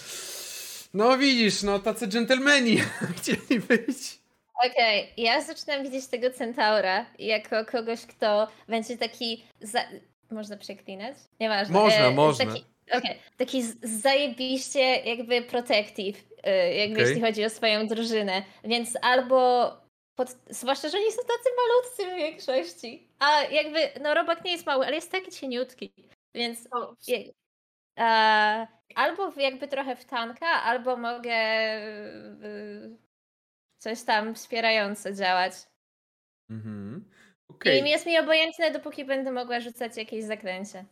No 0.94 1.18
widzisz, 1.18 1.62
no 1.62 1.78
tacy 1.78 2.08
dżentelmeni 2.08 2.76
chcieli 3.16 3.60
być. 3.60 4.20
Okej, 4.66 5.12
ja 5.16 5.40
zaczynam 5.42 5.82
widzieć 5.82 6.06
tego 6.06 6.30
centaura 6.30 7.06
jako 7.18 7.64
kogoś, 7.64 8.06
kto 8.06 8.48
będzie 8.68 8.98
taki. 8.98 9.44
Za... 9.60 9.80
Można 10.30 10.56
przeklinać? 10.56 11.16
Nieważne. 11.40 11.74
Można, 11.74 12.06
E, 12.06 12.10
można. 12.10 12.46
Taki, 12.46 12.64
okej, 12.92 13.18
taki 13.36 13.62
z- 13.62 13.80
zajebiście 14.02 14.80
jakby 14.80 15.42
protective, 15.42 16.24
e, 16.42 16.74
jakby 16.74 16.94
Okej. 16.96 17.06
jeśli 17.08 17.22
chodzi 17.22 17.44
o 17.44 17.50
swoją 17.50 17.86
drużynę. 17.86 18.42
Więc 18.64 18.98
albo. 19.02 19.70
Pod... 20.18 20.28
Zwłaszcza, 20.50 20.88
że 20.88 20.98
oni 20.98 21.12
są 21.12 21.18
tacy 21.22 21.48
malutcy 21.56 22.14
w 22.14 22.16
większości. 22.18 23.08
A 23.18 23.42
jakby, 23.42 24.00
no 24.00 24.14
robak 24.14 24.44
nie 24.44 24.52
jest 24.52 24.66
mały, 24.66 24.86
ale 24.86 24.94
jest 24.94 25.12
taki 25.12 25.30
cieniutki. 25.30 25.92
Więc 26.34 26.68
O, 26.72 26.94
je- 27.08 27.32
e, 27.98 28.66
albo 28.94 29.32
jakby 29.36 29.68
trochę 29.68 29.96
w 29.96 30.04
tanka, 30.04 30.46
albo 30.46 30.96
mogę 30.96 31.32
y, 32.44 32.96
coś 33.78 34.02
tam 34.02 34.34
wspierająco 34.34 35.12
działać. 35.12 35.52
Mhm. 36.50 37.10
I 37.50 37.52
Okej, 37.54 37.90
jest 37.90 38.06
mi 38.06 38.18
obojętne, 38.18 38.70
dopóki 38.70 39.04
będę 39.04 39.32
mogła 39.32 39.60
rzucać 39.60 39.96
jakieś 39.96 40.24
zaklęcie. 40.24 40.84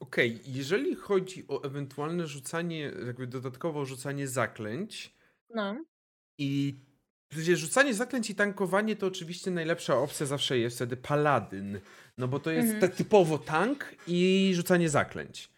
okej. 0.00 0.40
Jeżeli 0.46 0.94
chodzi 0.94 1.44
o 1.48 1.64
ewentualne 1.64 2.26
rzucanie, 2.26 2.92
jakby 3.06 3.26
dodatkowo 3.26 3.84
rzucanie 3.84 4.28
zaklęć 4.28 5.14
No. 5.54 5.84
i 6.38 6.74
rzucanie 7.32 7.94
zaklęć 7.94 8.30
i 8.30 8.34
tankowanie 8.34 8.96
to 8.96 9.06
oczywiście 9.06 9.50
najlepsza 9.50 9.98
opcja 9.98 10.26
zawsze 10.26 10.58
jest 10.58 10.76
wtedy 10.76 10.96
paladyn. 10.96 11.80
No 12.18 12.28
bo 12.28 12.40
to 12.40 12.50
jest 12.50 12.64
Mhm. 12.72 12.80
tak 12.80 12.96
typowo 12.96 13.38
tank 13.38 13.94
i 14.06 14.50
rzucanie 14.54 14.88
zaklęć. 14.88 15.50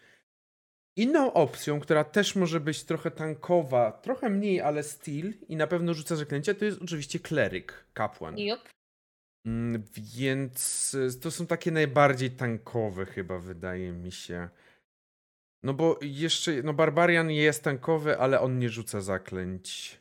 Inną 0.95 1.33
opcją, 1.33 1.79
która 1.79 2.03
też 2.03 2.35
może 2.35 2.59
być 2.59 2.83
trochę 2.83 3.11
tankowa, 3.11 3.91
trochę 3.91 4.29
mniej, 4.29 4.61
ale 4.61 4.83
steel 4.83 5.33
i 5.47 5.55
na 5.55 5.67
pewno 5.67 5.93
rzuca 5.93 6.15
zaklęcia, 6.15 6.53
to 6.53 6.65
jest 6.65 6.81
oczywiście 6.81 7.19
kleryk, 7.19 7.85
kapłan. 7.93 8.37
Jup. 8.39 8.59
Mm, 9.45 9.83
Więc 9.93 10.93
y, 10.93 11.19
to 11.19 11.31
są 11.31 11.47
takie 11.47 11.71
najbardziej 11.71 12.31
tankowe 12.31 13.05
chyba, 13.05 13.39
wydaje 13.39 13.91
mi 13.91 14.11
się. 14.11 14.49
No 15.63 15.73
bo 15.73 15.99
jeszcze, 16.01 16.63
no 16.63 16.73
Barbarian 16.73 17.31
jest 17.31 17.63
tankowy, 17.63 18.19
ale 18.19 18.41
on 18.41 18.59
nie 18.59 18.69
rzuca 18.69 19.01
zaklęć. 19.01 19.99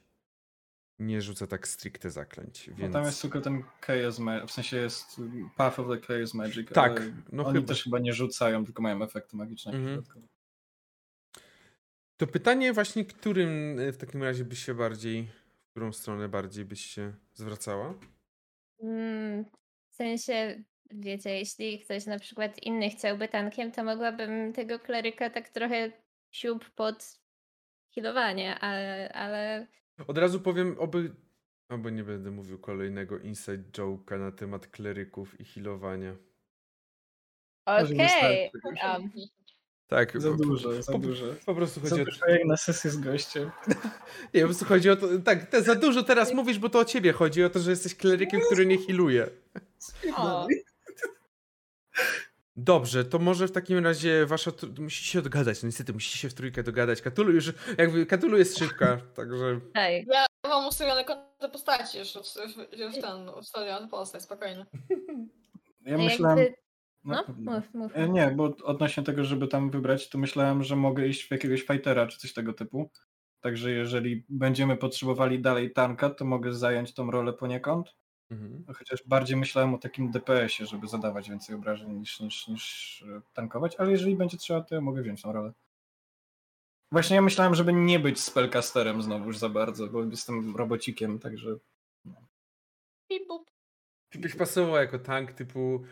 Nie 0.99 1.23
rzuca 1.23 1.47
tak 1.47 1.69
stricte 1.69 2.11
zaklęć, 2.11 2.71
Bo 2.71 2.77
więc... 2.77 2.93
tam 2.93 3.05
jest 3.05 3.23
tylko 3.23 3.41
ten 3.41 3.63
Chaos 3.81 4.19
Magic, 4.19 4.51
w 4.51 4.53
sensie 4.53 4.77
jest 4.77 5.21
Path 5.57 5.81
of 5.81 5.87
the 5.89 6.07
Chaos 6.07 6.35
Magic. 6.35 6.69
Tak, 6.69 7.03
no 7.33 7.47
oni 7.47 7.55
chyba. 7.55 7.67
też 7.69 7.85
chyba 7.85 7.99
nie 7.99 8.13
rzucają, 8.13 8.65
tylko 8.65 8.83
mają 8.83 9.03
efekty 9.03 9.37
magiczne. 9.37 9.73
Mhm. 9.73 10.03
To 12.17 12.27
pytanie 12.27 12.73
właśnie, 12.73 13.05
którym 13.05 13.79
y, 13.79 13.93
w 13.93 13.97
takim 13.97 14.23
razie 14.23 14.45
byś 14.45 14.65
się 14.65 14.75
bardziej, 14.75 15.29
w 15.67 15.71
którą 15.71 15.93
stronę 15.93 16.29
bardziej 16.29 16.65
byś 16.65 16.81
się 16.81 17.15
zwracała? 17.35 17.95
Mm, 18.83 19.45
w 19.91 19.95
sensie, 19.95 20.63
wiecie, 20.91 21.39
jeśli 21.39 21.81
ktoś 21.81 22.07
na 22.07 22.19
przykład 22.19 22.63
inny 22.63 22.91
chciałby 22.91 23.29
tankiem, 23.29 23.73
to 23.73 23.85
mogłabym 23.85 24.53
tego 24.53 24.79
kleryka 24.79 25.31
tak 25.31 25.49
trochę 25.49 25.93
siup 26.31 26.71
pod 26.71 27.21
healowanie, 27.95 28.59
ale, 28.59 29.13
ale 29.13 29.67
Od 30.07 30.19
razu 30.19 30.41
powiem, 30.41 30.77
oby... 30.79 31.15
Albo 31.69 31.91
nie 31.91 32.05
będę 32.05 32.31
mówił 32.31 32.59
kolejnego 32.59 33.19
inside 33.19 33.71
joke'a 33.73 34.19
na 34.19 34.33
temat 34.33 34.67
kleryków 34.67 35.41
i 35.41 35.45
healowania. 35.45 36.17
Okej. 37.67 38.09
starczy. 38.09 38.51
Tak, 39.89 40.21
Za 40.21 40.31
dużo, 40.31 40.83
za 40.83 40.93
po, 40.93 40.99
dużo. 40.99 41.25
Po 41.47 41.55
prostu 41.55 41.81
Za 41.81 41.89
chodzi 41.89 42.03
o... 42.03 42.05
dużo 42.05 42.27
jak 42.27 42.45
na 42.45 42.57
sesję 42.57 42.91
z 42.91 42.97
gościem. 42.97 43.51
Nie, 44.35 44.41
po 44.41 44.47
prostu 44.47 44.65
chodzi 44.65 44.91
o 44.91 44.97
to... 44.97 45.07
Tak, 45.25 45.51
te, 45.51 45.63
za 45.63 45.75
dużo 45.75 46.03
teraz 46.03 46.33
mówisz, 46.33 46.59
bo 46.59 46.69
to 46.69 46.79
o 46.79 46.85
ciebie 46.85 47.13
chodzi, 47.13 47.45
o 47.45 47.51
to, 47.51 47.59
że 47.59 47.71
jesteś 47.71 47.95
klerykiem, 47.95 48.41
który 48.41 48.67
nie 48.67 48.79
healuje. 48.79 49.31
o, 50.17 50.47
Dobrze, 52.57 53.05
to 53.05 53.19
może 53.19 53.49
w 53.49 53.53
takim 53.53 53.85
razie 53.85 54.27
wasza... 54.27 54.51
Musicie 54.79 55.11
się 55.11 55.23
dogadać, 55.23 55.63
no 55.63 55.67
niestety 55.67 55.93
musicie 55.93 56.19
się 56.19 56.29
w 56.29 56.35
trójkę 56.35 56.63
dogadać. 56.63 57.03
Katulu 57.03 57.33
już... 57.33 57.53
Jakby 57.79 58.07
Katulu 58.07 58.39
jest 58.39 58.59
szybka, 58.59 59.01
także... 59.17 59.61
hej. 59.75 60.07
Ja 60.13 60.27
mam 60.49 60.67
ustawione 60.67 61.05
konto 61.05 61.49
postaci 61.53 61.99
już, 61.99 62.15
już, 62.15 62.27
już 62.79 62.95
ten 63.01 63.29
ustawiony 63.29 63.89
postać, 63.89 64.23
spokojnie. 64.23 64.67
Ja 65.81 65.99
myślałem... 65.99 66.39
Jakby, 66.39 66.66
no, 67.07 67.25
no, 67.39 67.53
mów, 67.53 67.75
mów. 67.75 67.93
E, 67.95 68.09
Nie, 68.09 68.31
bo 68.31 68.57
odnośnie 68.65 69.03
tego, 69.03 69.25
żeby 69.25 69.49
tam 69.49 69.71
wybrać, 69.71 70.09
to 70.09 70.19
myślałem, 70.19 70.63
że 70.63 70.77
mogę 70.77 71.07
iść 71.07 71.29
w 71.29 71.31
jakiegoś 71.31 71.63
fightera 71.63 72.07
czy 72.07 72.19
coś 72.19 72.33
tego 72.33 72.53
typu. 72.53 72.91
Także 73.41 73.71
jeżeli 73.71 74.25
będziemy 74.29 74.77
potrzebowali 74.77 75.41
dalej 75.41 75.73
tanka, 75.73 76.11
to 76.11 76.25
mogę 76.25 76.53
zająć 76.55 76.95
tą 76.95 77.11
rolę 77.11 77.33
poniekąd. 77.33 77.97
Mhm. 78.31 78.65
Chociaż 78.79 79.03
bardziej 79.07 79.37
myślałem 79.37 79.75
o 79.75 79.79
takim 79.79 80.11
DPS-ie, 80.11 80.67
żeby 80.67 80.89
zadawać 80.89 81.31
więcej 81.31 81.55
obrażeń 81.55 81.93
niż, 81.93 82.21
niż, 82.21 82.49
niż 82.49 83.05
e, 83.17 83.21
tankować, 83.33 83.77
ale 83.77 83.91
jeżeli 83.91 84.17
będzie 84.17 84.37
trzeba, 84.37 84.61
to 84.61 84.75
ja 84.75 84.81
mogę 84.81 85.03
wziąć 85.03 85.23
tą 85.23 85.33
rolę. 85.33 85.53
Właśnie 86.93 87.17
ja 87.17 87.23
myślałem, 87.23 87.55
żeby 87.55 87.73
nie 87.73 87.99
być 87.99 88.21
spellcasterem 88.21 89.03
znowuż 89.03 89.39
za 89.39 89.49
bardzo, 89.49 89.87
bo 89.87 90.05
jestem 90.05 90.57
robocikiem, 90.57 91.19
także 91.19 91.57
bup. 93.29 93.51
Ty 94.09 94.19
byś 94.19 94.35
pasował 94.35 94.77
jako 94.77 94.99
tank 94.99 95.33
typu 95.33 95.85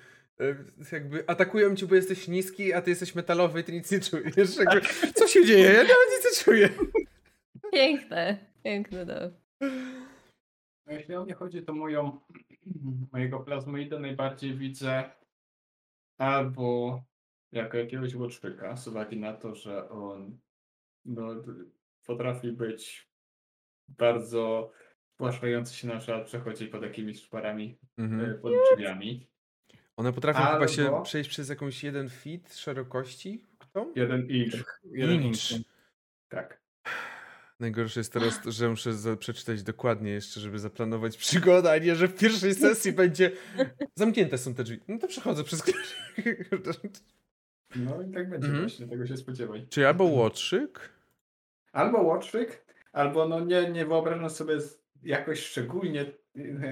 jakby 0.93 1.28
atakują 1.28 1.76
cię, 1.76 1.87
bo 1.87 1.95
jesteś 1.95 2.28
niski, 2.28 2.72
a 2.72 2.82
ty 2.82 2.91
jesteś 2.91 3.14
metalowy 3.14 3.61
i 3.61 3.64
ty 3.64 3.72
nic 3.72 3.91
nie 3.93 4.01
czujesz. 4.01 4.37
Jakby, 4.37 4.80
co 5.14 5.28
się 5.28 5.45
dzieje? 5.45 5.64
Ja 5.64 5.72
nawet 5.82 6.09
nic 6.16 6.24
nie 6.24 6.45
czuję. 6.45 6.68
Piękne, 7.72 8.39
piękne 8.64 9.07
to. 9.07 9.30
No, 10.87 10.93
jeśli 10.93 11.14
o 11.14 11.24
mnie 11.24 11.35
chodzi, 11.35 11.62
to 11.62 11.72
moją, 11.72 12.20
mojego 13.12 13.41
plazmoida 13.41 13.99
najbardziej 13.99 14.55
widzę 14.57 15.11
albo 16.18 17.03
jako 17.53 17.76
jakiegoś 17.76 18.14
łoczwyka, 18.14 18.76
z 18.76 18.89
uwagi 18.89 19.16
na 19.20 19.32
to, 19.32 19.55
że 19.55 19.89
on 19.89 20.39
no, 21.05 21.35
potrafi 22.07 22.53
być 22.53 23.09
bardzo 23.89 24.72
spłaszczający 25.14 25.74
się 25.74 25.89
na 25.89 25.97
przykład 25.97 26.26
przechodzi 26.26 26.66
pod 26.66 26.82
jakimiś 26.82 27.22
szparami 27.22 27.78
Mhm. 27.99 28.41
pod 28.41 28.53
drzwiami. 28.74 29.26
One 29.97 30.12
potrafią 30.12 30.40
chyba 30.53 30.68
się 30.68 30.84
Albo- 30.84 31.03
przejść 31.03 31.30
przez 31.30 31.49
jakąś 31.49 31.84
jeden 31.84 32.09
feet 32.09 32.55
szerokości. 32.57 33.45
Kto? 33.59 33.92
Jeden 33.97 34.26
inch, 34.28 34.80
jeden 34.84 35.22
Inch. 35.22 35.51
inch. 35.53 35.64
tak. 36.28 36.64
Najgorsze 37.61 38.01
jest 38.01 38.12
teraz, 38.12 38.40
że 38.47 38.68
muszę 38.68 38.90
przeczytać 39.18 39.62
dokładnie 39.62 40.11
jeszcze, 40.11 40.40
żeby 40.40 40.59
zaplanować 40.59 41.16
przygodę, 41.16 41.70
a 41.72 41.78
nie, 41.78 41.95
że 41.97 42.09
w 42.09 42.18
pierwszej 42.18 42.55
sesji 42.55 42.92
będzie 43.03 43.30
zamknięte 43.95 44.38
są 44.38 44.55
te 44.55 44.64
drzwi. 44.64 44.80
No 44.88 44.99
to 44.99 45.09
przechodzę 45.09 45.45
przez 45.45 45.62
No 47.76 48.03
i 48.03 48.12
tak 48.12 48.30
będzie 48.30 48.47
Mhm. 48.47 48.61
właśnie, 48.68 48.86
tego 48.88 49.07
się 49.07 49.16
spodziewaj. 49.16 49.66
Czyli 49.68 49.86
albo 49.86 50.05
łotrzyk? 50.05 50.90
Albo 51.72 52.03
Watchwick, 52.03 52.64
albo 52.92 53.28
no 53.28 53.40
nie, 53.40 53.70
nie 53.70 53.86
wyobrażam 53.86 54.30
sobie 54.30 54.59
jakoś 55.03 55.40
szczególnie, 55.40 56.07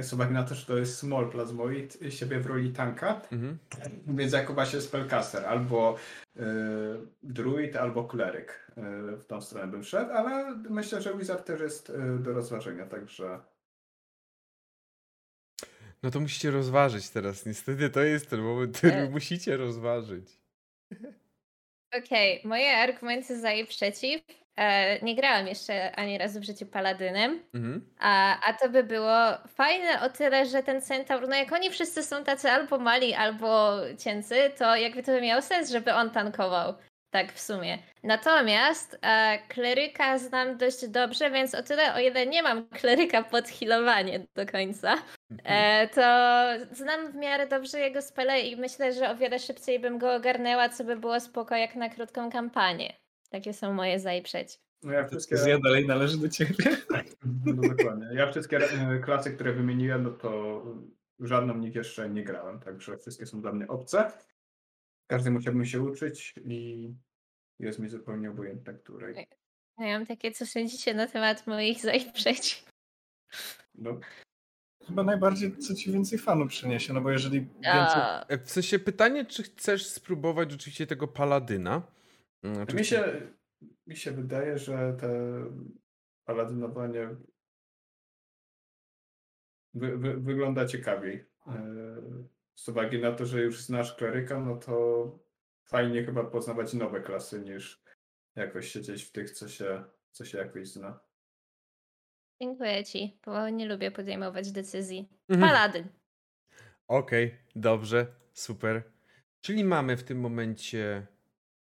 z 0.01 0.13
uwagi 0.13 0.33
na 0.35 0.43
to, 0.43 0.55
że 0.55 0.67
to 0.67 0.79
jest 0.79 0.99
small 0.99 1.31
plasmoid, 1.31 1.99
siebie 2.11 2.41
w 2.41 2.47
roli 2.47 2.73
tanka, 2.73 3.21
Mhm. 3.33 3.59
więc 4.07 4.33
jako 4.33 4.55
właśnie 4.55 4.81
spellcaster, 4.81 5.47
albo 5.47 5.97
y, 6.37 6.41
druid, 7.23 7.77
albo 7.77 8.05
kleryk 8.05 8.71
y, 9.13 9.17
w 9.17 9.25
tą 9.27 9.41
stronę 9.41 9.67
bym 9.67 9.85
szedł, 9.85 10.13
ale 10.13 10.57
myślę, 10.71 11.03
że 11.03 11.19
wizard 11.19 11.47
też 11.47 11.61
jest 11.61 11.91
y, 11.91 12.19
do 12.19 12.33
rozważenia, 12.33 12.87
także 12.87 13.41
No 16.03 16.11
to 16.11 16.21
musicie 16.21 16.51
rozważyć 16.51 17.11
teraz. 17.11 17.47
Niestety 17.47 17.91
to 17.91 18.01
jest 18.03 18.31
ten 18.31 18.41
moment, 18.41 18.79
który 18.79 19.11
musicie 19.11 19.57
rozważyć. 19.57 20.41
Okej, 21.99 22.41
moje 22.45 22.77
argumenty 22.77 23.41
za 23.41 23.53
i 23.53 23.67
przeciw. 23.67 24.23
E, 24.57 24.99
nie 25.05 25.15
grałam 25.17 25.47
jeszcze 25.47 25.97
ani 25.97 26.19
razu 26.19 26.41
w 26.41 26.45
życiu 26.45 26.67
paladynem, 26.67 27.43
Mhm. 27.55 27.87
a, 28.01 28.41
a 28.49 28.53
to 28.53 28.69
by 28.69 28.85
było 28.85 29.17
fajne 29.49 30.01
o 30.01 30.09
tyle, 30.11 30.47
że 30.47 30.63
ten 30.63 30.83
centaur, 30.83 31.29
no 31.29 31.37
jak 31.37 31.53
oni 31.53 31.71
wszyscy 31.71 32.03
są 32.03 32.25
tacy 32.25 32.51
albo 32.51 32.79
mali, 32.79 33.15
albo 33.15 33.77
cięcy, 33.99 34.51
to 34.59 34.77
jakby 34.77 35.03
to 35.03 35.13
by 35.13 35.21
miało 35.21 35.43
sens, 35.43 35.71
żeby 35.71 35.95
on 35.95 36.11
tankował. 36.11 36.75
Tak 37.11 37.33
w 37.33 37.41
sumie. 37.41 37.79
Natomiast 38.03 38.99
e, 39.03 39.39
kleryka 39.49 40.19
znam 40.19 40.57
dość 40.59 40.89
dobrze, 40.89 41.31
więc 41.31 41.55
o 41.55 41.63
tyle, 41.63 41.95
o 41.95 41.99
ile 41.99 42.27
nie 42.27 42.43
mam 42.43 42.69
kleryka 42.69 43.23
pod 43.23 43.49
healowanie 43.49 44.21
do 44.35 44.47
końca, 44.47 44.95
e, 45.45 45.89
to 45.89 46.03
znam 46.75 47.13
w 47.13 47.15
miarę 47.15 47.47
dobrze 47.47 47.81
jego 47.81 48.03
spele 48.03 48.41
i 48.41 48.57
myślę, 48.57 48.93
że 48.93 49.11
o 49.11 49.17
wiele 49.17 49.39
szybciej 49.39 49.79
bym 49.79 49.99
go 49.99 50.15
ogarnęła, 50.15 50.69
co 50.69 50.85
by 50.85 50.97
było 50.97 51.21
spoko 51.21 51.57
jak 51.57 51.75
na 51.75 51.89
krótką 51.89 52.31
kampanię. 52.31 53.02
Takie 53.33 53.53
są 53.55 53.73
moje 53.73 54.01
za 54.01 54.15
i 54.15 54.23
przeciw. 54.23 54.61
no 54.83 54.93
ja 54.93 55.09
wszystkie... 55.09 55.37
Zja 55.37 55.59
dalej 55.59 55.87
należy 55.87 56.19
do 56.19 56.29
ciebie. 56.29 56.55
No 57.45 57.69
dokładnie. 57.69 58.07
Ja 58.15 58.31
wszystkie 58.31 58.57
e, 58.57 58.99
klasy, 58.99 59.31
które 59.35 59.53
wymieniłem, 59.53 60.03
no 60.03 60.11
to 60.11 60.63
żadną 61.21 61.57
nich 61.57 61.75
jeszcze 61.75 62.11
nie 62.11 62.25
grałem, 62.25 62.61
także 62.61 62.99
wszystkie 62.99 63.27
są 63.27 63.41
dla 63.41 63.53
mnie 63.53 63.69
obce. 63.69 64.13
Każdy 65.07 65.31
musiałbym 65.31 65.67
się 65.67 65.81
uczyć 65.81 66.35
i 66.45 66.91
jest 67.59 67.79
mi 67.79 67.89
zupełnie 67.89 68.31
obojętne, 68.31 68.75
której. 68.75 69.27
Ja 69.79 69.99
mam 69.99 70.07
takie, 70.07 70.33
co 70.33 70.47
sądzicie 70.47 70.95
na 70.95 71.07
temat 71.07 71.47
moich 71.47 71.81
za 71.81 71.93
i 71.93 72.13
przeciw. 72.13 72.71
No, 73.75 74.01
Chyba 74.87 75.03
najbardziej 75.03 75.57
co 75.57 75.75
ci 75.75 75.93
więcej 75.93 76.19
fanów 76.19 76.49
przyniesie, 76.49 76.93
no 76.93 77.01
bo 77.01 77.11
jeżeli 77.11 77.41
więcej... 77.41 78.03
E, 78.29 78.39
W 78.39 78.51
sensie 78.51 78.79
pytanie, 78.79 79.25
czy 79.25 79.43
chcesz 79.43 79.87
spróbować 79.87 80.51
rzeczywiście 80.51 80.87
tego 80.87 81.09
paladyna? 81.09 81.83
Mm, 82.43 82.67
mi, 82.75 82.85
się, 82.85 83.31
mi 83.87 83.97
się 83.97 84.11
wydaje, 84.13 84.59
że 84.59 84.97
te 85.01 85.11
paladynowanie 86.25 87.09
wy, 89.75 89.99
wy, 89.99 90.21
wygląda 90.21 90.67
ciekawiej. 90.67 91.27
E, 91.47 91.97
Z 92.55 92.69
uwagi 92.69 92.99
na 93.01 93.13
to, 93.13 93.27
że 93.27 93.43
już 93.43 93.61
znasz 93.63 93.97
kleryka, 93.97 94.41
no 94.41 94.57
to 94.57 95.19
fajnie 95.65 96.05
chyba 96.05 96.25
poznawać 96.25 96.75
nowe 96.75 97.01
klasy 97.01 97.41
niż 97.41 97.83
jakoś 98.37 98.69
siedzieć 98.73 99.03
w 99.05 99.13
tych, 99.13 99.31
co 99.31 99.49
się, 99.49 99.85
co 100.13 100.25
się 100.25 100.39
jakoś 100.39 100.69
zna. 100.69 101.01
dziękuję 102.43 102.85
ci, 102.85 103.19
bo 103.27 103.49
nie 103.49 103.67
lubię 103.69 103.91
podejmować 103.91 104.53
decyzji. 104.53 105.09
Mhm. 105.29 105.49
Paladyn. 105.51 105.89
Okej, 106.89 107.39
dobrze, 107.57 108.07
super. 108.33 108.83
Czyli 109.41 109.65
mamy 109.65 109.97
w 109.97 110.03
tym 110.05 110.21
momencie 110.21 111.07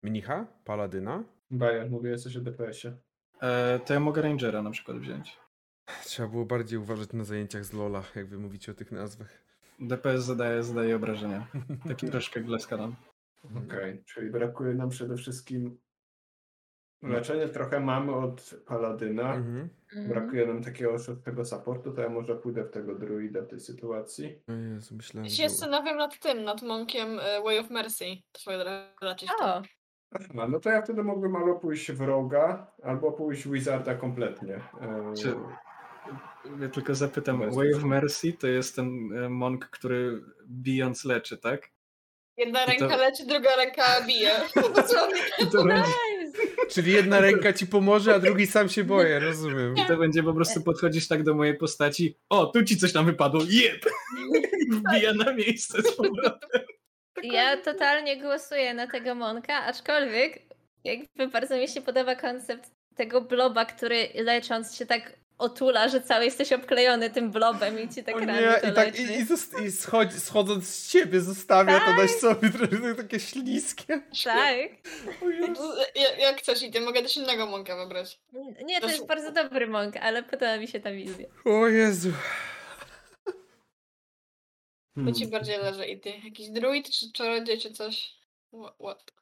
mnicha, 0.05 0.47
paladyna. 0.65 1.25
Bajer, 1.51 1.91
mówię 1.91 2.19
coś 2.19 2.37
o 2.37 2.41
DPS-ie. 2.41 2.97
E, 3.43 3.79
to 3.79 3.95
ja 3.95 4.01
mogę 4.01 4.23
Rangera 4.23 4.63
na 4.63 4.71
przykład 4.71 4.99
wziąć. 4.99 5.37
Trzeba 6.05 6.29
było 6.29 6.45
bardziej 6.45 6.79
uważać 6.79 7.13
na 7.13 7.25
zajęciach 7.25 7.65
z 7.65 7.73
Lola, 7.73 8.03
jak 8.15 8.29
wy 8.29 8.39
mówicie 8.39 8.73
o 8.73 8.75
tych 8.75 8.93
nazwach. 8.93 9.45
DPS 9.81 10.25
zadaje, 10.25 10.63
zadaje 10.63 10.97
obrażenia. 10.97 11.47
Taki 11.89 12.07
troszkę 12.07 12.41
Gleskaran. 12.41 12.95
Okej, 13.67 14.05
czyli 14.05 14.31
brakuje 14.31 14.75
nam 14.75 14.89
przede 14.89 15.17
wszystkim 15.17 15.79
leczenie 17.03 17.49
trochę 17.49 17.81
mamy 17.81 18.15
od 18.15 18.55
paladyna. 18.67 19.35
Mhm. 19.35 19.69
Mhm. 19.83 20.09
Brakuje 20.09 20.47
nam 20.47 20.63
takiego 20.63 20.99
szybkiego 20.99 21.45
supportu, 21.45 21.93
to 21.93 22.01
ja 22.01 22.09
może 22.09 22.37
pójdę 22.37 22.65
w 22.65 22.71
tego 22.71 22.95
druida 22.95 23.43
w 23.43 23.49
tej 23.49 23.61
sytuacji. 23.61 24.43
O 24.49 24.53
Jezu, 24.53 24.95
myślałem, 24.95 25.25
Ja 25.25 25.31
że... 25.31 25.37
się 25.37 25.49
zastanawiam 25.49 25.97
nad 25.97 26.19
tym, 26.19 26.45
nad 26.45 26.63
monkiem 26.63 27.19
e, 27.23 27.43
Way 27.43 27.59
of 27.59 27.71
Mercy. 27.71 28.05
To 28.33 28.51
raczej 29.03 29.29
O, 29.41 29.63
Aha, 30.15 30.47
no 30.49 30.61
to 30.61 30.71
ja 30.71 30.83
wtedy 30.83 31.03
mógłbym 31.03 31.37
albo 31.37 31.55
pójść 31.55 31.93
w 31.93 32.01
roga, 32.01 32.67
albo 32.83 33.13
pójść 33.13 33.49
wizarda 33.49 33.95
kompletnie. 33.95 34.55
E, 34.55 35.13
Czy- 35.23 35.35
Ja 36.61 36.69
tylko 36.69 36.95
zapytam, 36.95 37.39
Bez 37.41 37.57
Way 37.57 37.75
of. 37.75 37.85
Mercy 37.85 38.33
to 38.33 38.47
jest 38.47 38.77
ten 38.77 38.89
e, 39.25 39.29
monk, 39.29 39.67
który 39.71 40.21
bijąc 40.49 41.05
leczy, 41.05 41.39
tak? 41.39 41.71
Jedna 42.37 42.65
to- 42.67 42.71
ręka 42.71 42.97
leci, 42.97 43.27
druga 43.27 43.57
ręka 43.57 43.83
bije. 44.07 44.31
I 45.43 45.47
to, 45.47 45.65
będzie, 45.65 45.91
Czyli 46.71 46.93
jedna 46.93 47.21
ręka 47.21 47.53
ci 47.53 47.67
pomoże, 47.67 48.15
a 48.15 48.19
drugi 48.19 48.47
sam 48.47 48.69
się 48.69 48.85
boję, 48.85 49.19
rozumiem. 49.21 49.75
I 49.77 49.87
to 49.87 49.97
będzie 49.97 50.23
po 50.23 50.35
prostu 50.35 50.63
podchodzisz 50.63 51.09
tak 51.09 51.23
do 51.23 51.35
mojej 51.35 51.57
postaci, 51.57 52.19
o, 52.29 52.47
tu 52.47 52.63
ci 52.65 52.77
coś 52.77 52.93
tam 52.93 53.07
wypadło, 53.07 53.41
jeb! 53.49 53.87
I 54.69 54.71
Wbija 54.73 55.13
na 55.15 55.33
miejsce 55.35 55.83
z 55.83 55.97
powrotem. 55.97 56.61
Ja 57.33 57.57
totalnie 57.57 58.17
głosuję 58.21 58.75
na 58.75 58.87
tego 58.87 59.15
Monka, 59.15 59.55
aczkolwiek 59.65 60.39
jakby 60.85 61.29
bardzo 61.29 61.57
mi 61.57 61.69
się 61.69 61.83
podoba 61.83 62.17
koncept 62.17 62.71
tego 62.97 63.21
bloba, 63.21 63.65
który 63.65 64.09
lecząc 64.15 64.77
się 64.77 64.87
tak 64.87 65.13
otula, 65.39 65.89
że 65.89 66.01
cały 66.01 66.25
jesteś 66.25 66.53
obklejony 66.53 67.11
tym 67.11 67.31
blobem 67.31 67.81
i 67.81 67.89
ci 67.89 68.05
tak 68.05 68.15
O 68.17 68.19
rany 68.19 68.33
nie, 68.41 68.61
to 68.61 68.69
i, 68.69 68.73
tak, 68.73 68.99
i, 68.99 69.03
i, 69.03 69.65
i 69.67 69.73
schodzi, 69.73 70.21
schodząc 70.21 70.69
z 70.69 70.91
ciebie 70.93 71.21
zostawia 71.21 71.81
to 71.81 71.87
Tak. 71.87 71.97
na 71.99 72.09
sobie 72.09 72.51
trochę 72.51 72.95
takie 72.95 73.21
śliskie. 73.21 74.01
Tak. 74.25 74.57
Ja- 75.95 76.17
Jak 76.19 76.39
chcesz 76.39 76.63
i 76.63 76.71
ty 76.71 76.81
mogę 76.81 77.03
też 77.03 77.17
innego 77.17 77.47
monka 77.47 77.77
wybrać. 77.77 78.21
Nie, 78.65 78.81
to 78.81 78.87
To 78.87 78.93
jest 78.93 79.07
bardzo 79.07 79.33
dobry 79.33 79.67
Monk, 79.67 79.97
ale 79.97 80.23
podoba 80.23 80.57
mi 80.57 80.69
się 80.69 80.81
ta 80.81 80.93
wizja. 80.93 81.27
O 81.45 81.69
Jezu. 81.69 82.13
To 84.95 85.01
Hmm. 85.01 85.15
ci 85.15 85.27
bardziej 85.27 85.59
leży 85.59 85.87
i 85.87 86.01
ty. 86.01 86.11
Jakiś 86.25 86.51
druid, 86.51 86.91
czy 86.91 87.13
czarodziej, 87.13 87.59
czy 87.59 87.73
coś. 87.73 88.15
What? 88.81 89.13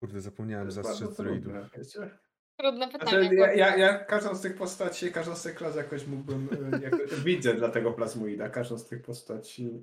Kurde, 0.00 0.20
zapomniałem 0.20 0.66
To 0.66 0.72
zastrzec 0.72 1.16
druidów. 1.16 1.52
trudne? 1.72 2.10
Trudne 2.56 2.88
pytanie. 2.88 3.10
Znaczy, 3.20 3.34
ja, 3.34 3.52
ja, 3.52 3.76
ja 3.76 4.04
każdą 4.04 4.34
z 4.34 4.40
tych 4.40 4.56
postaci, 4.56 5.12
każdą 5.12 5.36
z 5.36 5.42
tych 5.42 5.54
klas 5.54 5.76
jakoś 5.76 6.06
mógłbym, 6.06 6.48
y, 6.74 6.80
jakoś, 6.82 7.14
widzę 7.24 7.54
dla 7.54 7.68
tego 7.68 7.92
plazmoida, 7.92 8.48
każdą 8.48 8.78
z 8.78 8.86
tych 8.86 9.02
postaci. 9.02 9.82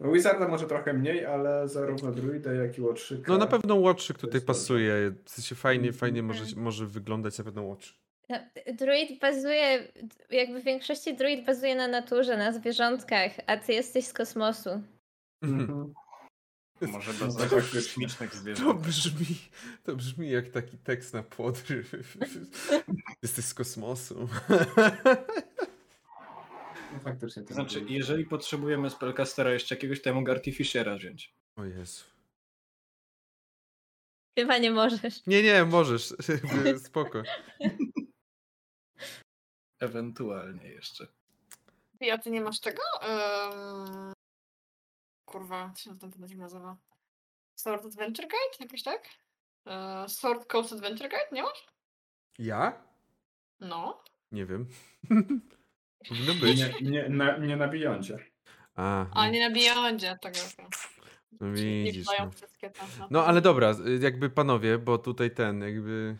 No, 0.00 0.12
Wizarda 0.12 0.48
może 0.48 0.66
trochę 0.66 0.92
mniej, 0.92 1.26
ale 1.26 1.68
zarówno 1.68 2.12
druida, 2.12 2.52
jak 2.52 2.78
i 2.78 2.80
łotrzyka. 2.80 3.32
No 3.32 3.38
na 3.38 3.46
pewno 3.46 3.74
łotrzyk 3.74 4.18
tutaj 4.18 4.40
pasuje. 4.40 5.12
W 5.24 5.30
sensie 5.30 5.54
fajnie, 5.54 5.88
Mhm. 5.88 5.98
fajnie 5.98 6.22
może, 6.22 6.44
może 6.56 6.86
wyglądać 6.86 7.38
na 7.38 7.44
pewno 7.44 7.62
łotrzyk. 7.62 7.96
No, 8.30 8.36
druid 8.74 9.20
bazuje, 9.20 9.88
jakby 10.30 10.60
w 10.60 10.64
większości 10.64 11.14
druid 11.16 11.44
bazuje 11.46 11.74
na 11.76 11.88
naturze, 11.88 12.36
na 12.36 12.52
zwierzątkach, 12.52 13.32
a 13.46 13.56
ty 13.56 13.72
jesteś 13.72 14.04
z 14.06 14.12
kosmosu. 14.12 14.70
Mhm. 15.42 15.94
Może 16.80 17.12
No 17.20 17.26
bez 17.26 17.36
faktycznie. 17.36 17.80
kosmicznych 17.80 18.30
To 18.30 18.36
zwierząt. 18.36 18.80
brzmi, 18.80 19.26
to 19.84 19.96
brzmi 19.96 20.30
jak 20.30 20.48
taki 20.48 20.78
tekst 20.78 21.14
na 21.14 21.22
podryw. 21.22 21.92
Jesteś 23.22 23.44
z 23.44 23.54
kosmosu. 23.54 24.28
No, 26.92 27.00
faktycznie. 27.04 27.42
To 27.42 27.54
znaczy, 27.54 27.84
jeżeli 27.88 28.24
potrzebujemy 28.24 28.90
spellcastera 28.90 29.52
jeszcze 29.52 29.74
jakiegoś, 29.74 30.02
to 30.02 30.08
ja 30.08 30.14
mogę 30.14 30.32
Artificiera 30.32 30.96
wziąć. 30.96 31.34
O 31.56 31.64
Jezu. 31.64 32.04
Chyba 34.38 34.58
nie 34.58 34.70
możesz. 34.70 35.26
Nie, 35.26 35.42
nie, 35.42 35.64
możesz. 35.64 36.14
Spoko. 36.86 37.22
Ewentualnie 39.80 40.68
jeszcze. 40.68 41.06
Ty, 41.98 42.12
a 42.12 42.18
ty 42.18 42.30
nie 42.30 42.40
masz 42.40 42.60
tego? 42.60 42.82
Um... 43.08 44.12
Kurwa, 45.24 45.58
jak 45.58 45.78
się 45.78 45.98
ten 45.98 46.10
ten 46.10 46.38
nazywa? 46.38 46.76
Sword 47.54 47.84
Adventure 47.86 48.26
Guide? 48.28 48.56
Jakoś 48.60 48.82
tak? 48.82 49.08
E, 49.66 50.08
Sword 50.08 50.46
Coast 50.46 50.72
Adventure 50.72 51.08
Guide? 51.08 51.28
Nie 51.32 51.42
masz? 51.42 51.66
Ja? 52.38 52.82
No. 53.60 54.02
Nie 54.32 54.46
wiem. 54.46 54.68
Powinno 56.08 56.34
być. 56.34 56.58
Nie, 56.58 56.90
nie, 56.90 57.08
na, 57.08 57.36
nie 57.36 57.56
na 57.56 57.68
Beyondzie. 57.68 58.18
A, 58.74 59.06
A 59.14 59.28
nie 59.30 59.48
na 59.48 59.54
Beyondzie 59.54 60.18
tego. 60.22 60.38
no 61.40 61.48
Nie 61.48 61.84
widzisz. 61.84 62.06
No. 62.18 62.30
wszystkie 62.30 62.70
tam. 62.70 62.88
no 63.10 63.26
ale 63.26 63.40
dobra, 63.40 63.74
jakby 64.00 64.30
panowie, 64.30 64.78
bo 64.78 64.98
tutaj 64.98 65.34
ten, 65.34 65.60
jakby 65.60 66.18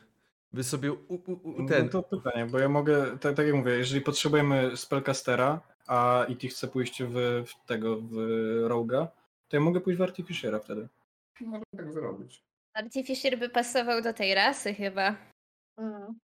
Wy 0.53 0.65
sobie 0.65 0.93
u, 0.93 0.99
u, 1.09 1.33
u, 1.33 1.63
No 1.63 1.69
ten... 1.69 1.89
to 1.89 2.03
pytanie, 2.03 2.47
bo 2.47 2.59
ja 2.59 2.69
mogę, 2.69 3.19
tak, 3.19 3.37
tak 3.37 3.47
jak 3.47 3.55
mówię, 3.55 3.73
jeżeli 3.73 4.01
potrzebujemy 4.01 4.77
spellcastera, 4.77 5.61
a 5.87 6.27
IT 6.29 6.53
chce 6.53 6.69
pójść 6.69 7.03
w, 7.03 7.45
w 7.47 7.67
tego, 7.67 7.97
w 8.01 8.17
Roga, 8.65 9.09
to 9.49 9.57
ja 9.57 9.61
mogę 9.61 9.81
pójść 9.81 9.99
w 9.99 10.03
Artificera 10.03 10.59
wtedy. 10.59 10.89
Mogę 11.41 11.65
tak 11.77 11.93
zrobić. 11.93 12.43
Artificer 12.75 13.39
by 13.39 13.49
pasował 13.49 14.03
do 14.03 14.13
tej 14.13 14.35
rasy 14.35 14.75
chyba. 14.75 15.17
Mm. 15.79 16.19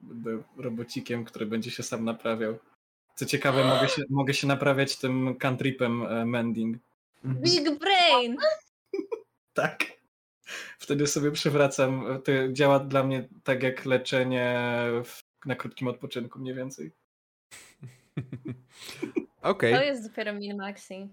Będę 0.00 0.42
robocikiem, 0.56 1.24
który 1.24 1.46
będzie 1.46 1.70
się 1.70 1.82
sam 1.82 2.04
naprawiał. 2.04 2.58
Co 3.14 3.26
ciekawe, 3.26 3.64
mogę 3.64 3.88
się, 3.88 4.02
mogę 4.10 4.34
się 4.34 4.46
naprawiać 4.46 4.96
tym 4.96 5.36
cantripem 5.36 6.02
e, 6.02 6.26
mending. 6.26 6.78
Big 7.24 7.78
brain! 7.78 8.36
Tak. 9.54 9.99
Wtedy 10.78 11.06
sobie 11.06 11.30
przywracam. 11.30 12.04
To 12.24 12.32
działa 12.52 12.78
dla 12.78 13.04
mnie 13.04 13.28
tak 13.44 13.62
jak 13.62 13.84
leczenie 13.84 14.58
w, 15.04 15.22
na 15.46 15.54
krótkim 15.54 15.88
odpoczynku 15.88 16.38
mniej 16.38 16.54
więcej. 16.54 16.92
Okej. 19.42 19.74
To 19.74 19.82
jest 19.82 20.08
dopiero 20.08 20.32
min-maxing. 20.32 21.08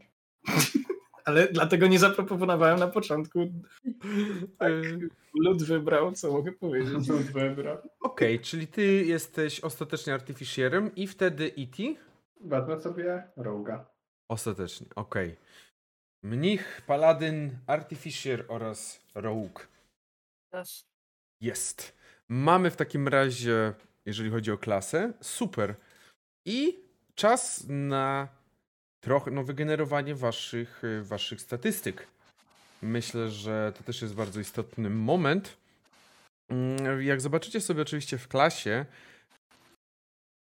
Ale 1.26 1.48
dlatego 1.48 1.88
nie 1.88 2.00
zaproponowałem 2.00 2.80
na 2.80 2.88
początku. 2.88 3.40
Tak, 4.60 4.72
Y, 4.72 5.10
lud 5.36 5.64
wybrał, 5.64 6.12
co 6.12 6.32
mogę 6.32 6.52
powiedzieć. 6.52 7.08
Lud 7.08 7.22
wybrał. 7.22 7.78
Okej, 8.02 8.40
czyli 8.40 8.68
ty 8.68 9.06
jesteś 9.06 9.60
ostatecznie 9.60 10.14
artificierem 10.14 10.96
i 10.96 11.08
wtedy 11.08 11.44
E 11.46 11.62
E.T.? 11.62 11.84
Wezmę 12.42 12.82
sobie 12.82 13.24
roga. 13.38 13.86
Ostatecznie, 14.28 14.88
okej. 14.96 15.36
Mnich, 16.24 16.82
paladyn, 16.88 17.58
artificier 17.68 18.46
oraz 18.48 19.00
rogue. 19.16 19.60
Też. 20.52 20.84
Jest. 21.42 21.98
Mamy 22.30 22.72
w 22.72 22.76
takim 22.76 23.08
razie, 23.08 23.74
jeżeli 24.06 24.30
chodzi 24.30 24.52
o 24.52 24.58
klasę, 24.58 25.14
super. 25.22 25.76
I 26.46 26.80
czas 27.16 27.66
na 27.68 28.28
trochę 29.04 29.32
no, 29.32 29.44
wygenerowanie 29.44 30.16
waszych, 30.16 30.84
y, 30.84 31.04
waszych 31.04 31.42
statystyk. 31.42 32.08
Myślę, 32.82 33.30
że 33.30 33.74
to 33.78 33.84
też 33.84 34.02
jest 34.02 34.16
bardzo 34.16 34.40
istotny 34.40 34.90
moment. 34.90 35.58
Mm, 36.50 37.02
Jak 37.02 37.22
zobaczycie 37.22 37.62
sobie 37.62 37.82
oczywiście 37.82 38.18
w 38.18 38.28
klasie, 38.28 38.86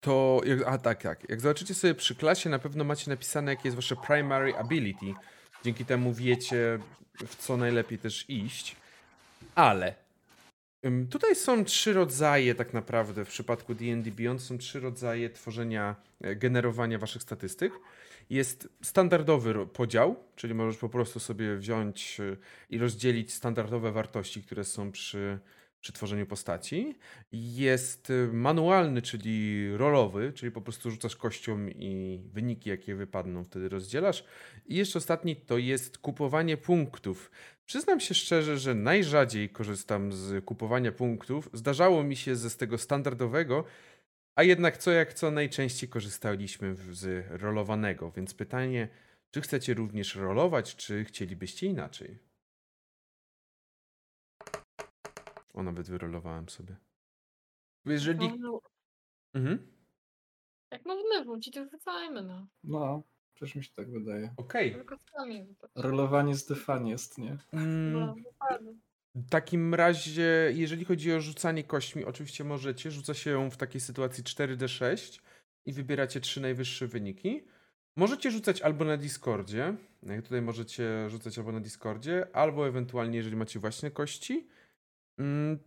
to. 0.04 0.42
A 0.66 0.78
tak, 0.78 1.02
tak. 1.02 1.30
Jak 1.30 1.42
zobaczycie 1.42 1.74
sobie 1.74 1.96
przy 1.96 2.16
klasie, 2.16 2.50
na 2.50 2.60
pewno 2.60 2.84
macie 2.84 3.12
napisane, 3.12 3.52
jakie 3.52 3.68
jest 3.68 3.76
wasze 3.76 3.96
primary 3.96 4.56
ability. 4.56 5.14
Dzięki 5.66 5.86
temu 5.86 6.14
wiecie, 6.14 6.80
w 7.28 7.36
co 7.36 7.58
najlepiej 7.58 7.98
też 7.98 8.30
iść. 8.30 8.76
Ale 9.56 9.96
Tutaj 11.10 11.36
są 11.36 11.66
trzy 11.66 11.94
rodzaje, 11.94 12.56
tak 12.56 12.74
naprawdę, 12.74 13.26
w 13.26 13.30
przypadku 13.30 13.76
DD 13.76 14.12
Beyond 14.12 14.42
są 14.42 14.58
trzy 14.58 14.80
rodzaje 14.80 15.30
tworzenia, 15.30 15.96
e, 16.22 16.36
generowania 16.36 17.00
waszych 17.00 17.22
statystyk. 17.22 17.74
Jest 18.30 18.70
standardowy 18.82 19.68
podział, 19.68 20.16
czyli 20.36 20.54
możesz 20.54 20.78
po 20.78 20.90
prostu 20.90 21.20
sobie 21.20 21.56
wziąć 21.56 22.20
y, 22.20 22.38
i 22.70 22.78
rozdzielić 22.78 23.34
standardowe 23.34 23.92
wartości, 23.92 24.44
które 24.44 24.64
są 24.64 24.92
przy, 24.92 25.40
przy 25.86 25.94
tworzeniu 25.94 26.26
postaci. 26.26 26.96
Jest 27.32 28.10
y, 28.10 28.30
manualny, 28.34 29.02
czyli 29.02 29.68
rolowy, 29.78 30.34
czyli 30.34 30.52
po 30.52 30.62
prostu 30.62 30.92
rzucasz 30.92 31.16
kością 31.16 31.68
i 31.68 32.20
wyniki, 32.34 32.70
jakie 32.70 32.96
wypadną, 32.96 33.44
wtedy 33.44 33.70
rozdzielasz. 33.70 34.26
I 34.66 34.76
jeszcze 34.76 35.00
ostatni 35.00 35.36
to 35.36 35.58
jest 35.58 35.98
kupowanie 35.98 36.58
punktów. 36.58 37.32
Przyznam 37.66 38.00
się 38.00 38.14
szczerze, 38.14 38.58
że 38.58 38.76
najrzadziej 38.76 39.50
korzystam 39.50 40.12
z 40.14 40.46
kupowania 40.46 40.92
punktów. 40.92 41.50
Zdarzało 41.54 42.04
mi 42.04 42.16
się 42.16 42.36
ze 42.36 42.50
z 42.50 42.58
tego 42.58 42.78
standardowego, 42.78 43.64
a 44.36 44.44
jednak 44.44 44.78
co 44.78 44.92
jak 44.92 45.14
co 45.14 45.32
najczęściej 45.32 45.90
korzystaliśmy 45.90 46.76
z 46.92 47.26
rolowanego. 47.42 48.12
Więc 48.12 48.34
pytanie, 48.34 48.88
czy 49.32 49.42
chcecie 49.42 49.74
również 49.74 50.16
rolować, 50.16 50.76
czy 50.76 51.04
chcielibyście 51.04 51.68
inaczej? 51.68 52.25
O, 55.56 55.64
nawet 55.64 55.90
wyrolowałem 55.90 56.50
sobie. 56.50 56.76
Jeżeli. 57.86 58.40
No, 58.40 58.60
Mhm. 59.34 59.68
Jak 60.72 60.86
można 60.86 61.24
wrócić, 61.24 61.54
to 61.54 61.66
wracajmy, 61.66 62.24
no. 62.24 62.48
No, 62.64 63.04
przecież 63.34 63.56
mi 63.56 63.64
się 63.64 63.72
tak 63.76 63.92
wydaje. 63.92 64.34
Okej. 64.38 64.76
Sami. 65.18 65.56
Rolowanie 65.76 66.36
z 66.36 66.46
defan 66.46 66.88
jest, 66.88 67.18
nie? 67.18 67.38
Mm, 67.54 67.94
No. 67.94 68.16
W 69.16 69.30
takim 69.30 69.74
razie, 69.76 70.52
jeżeli 70.54 70.86
chodzi 70.86 71.14
o 71.14 71.22
rzucanie 71.22 71.64
kośćmi, 71.64 72.06
oczywiście 72.06 72.44
możecie. 72.44 72.92
Rzuca 72.92 73.14
się 73.14 73.30
ją 73.32 73.50
w 73.52 73.58
takiej 73.58 73.82
sytuacji 73.82 74.24
4d6 74.24 75.22
i 75.66 75.74
wybieracie 75.74 76.20
trzy 76.22 76.42
najwyższe 76.42 76.88
wyniki. 76.88 77.48
Możecie 77.96 78.32
rzucać 78.32 78.62
albo 78.62 78.86
na 78.86 78.98
Discordzie. 78.98 79.76
Jak 80.04 80.22
Tutaj 80.24 80.42
możecie 80.42 81.10
rzucać 81.10 81.38
albo 81.38 81.52
na 81.52 81.60
Discordzie, 81.60 82.28
albo 82.34 82.68
ewentualnie, 82.68 83.18
jeżeli 83.18 83.36
macie 83.36 83.60
właśnie 83.60 83.92
kości. 83.92 84.48
Mm, 85.20 85.60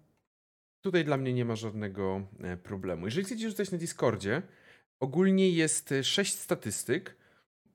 Tutaj 0.80 1.04
dla 1.04 1.16
mnie 1.16 1.32
nie 1.32 1.44
ma 1.44 1.56
żadnego 1.56 2.22
e, 2.40 2.56
problemu. 2.56 3.06
Jeżeli 3.06 3.26
chcecie 3.26 3.48
rzucać 3.48 3.70
na 3.70 3.78
Discordzie, 3.78 4.42
ogólnie 5.00 5.50
jest 5.50 5.94
6 6.02 6.38
statystyk. 6.38 7.16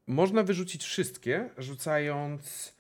Można 0.08 0.44
wyrzucić 0.44 0.84
wszystkie, 0.84 1.50
rzucając, 1.58 2.74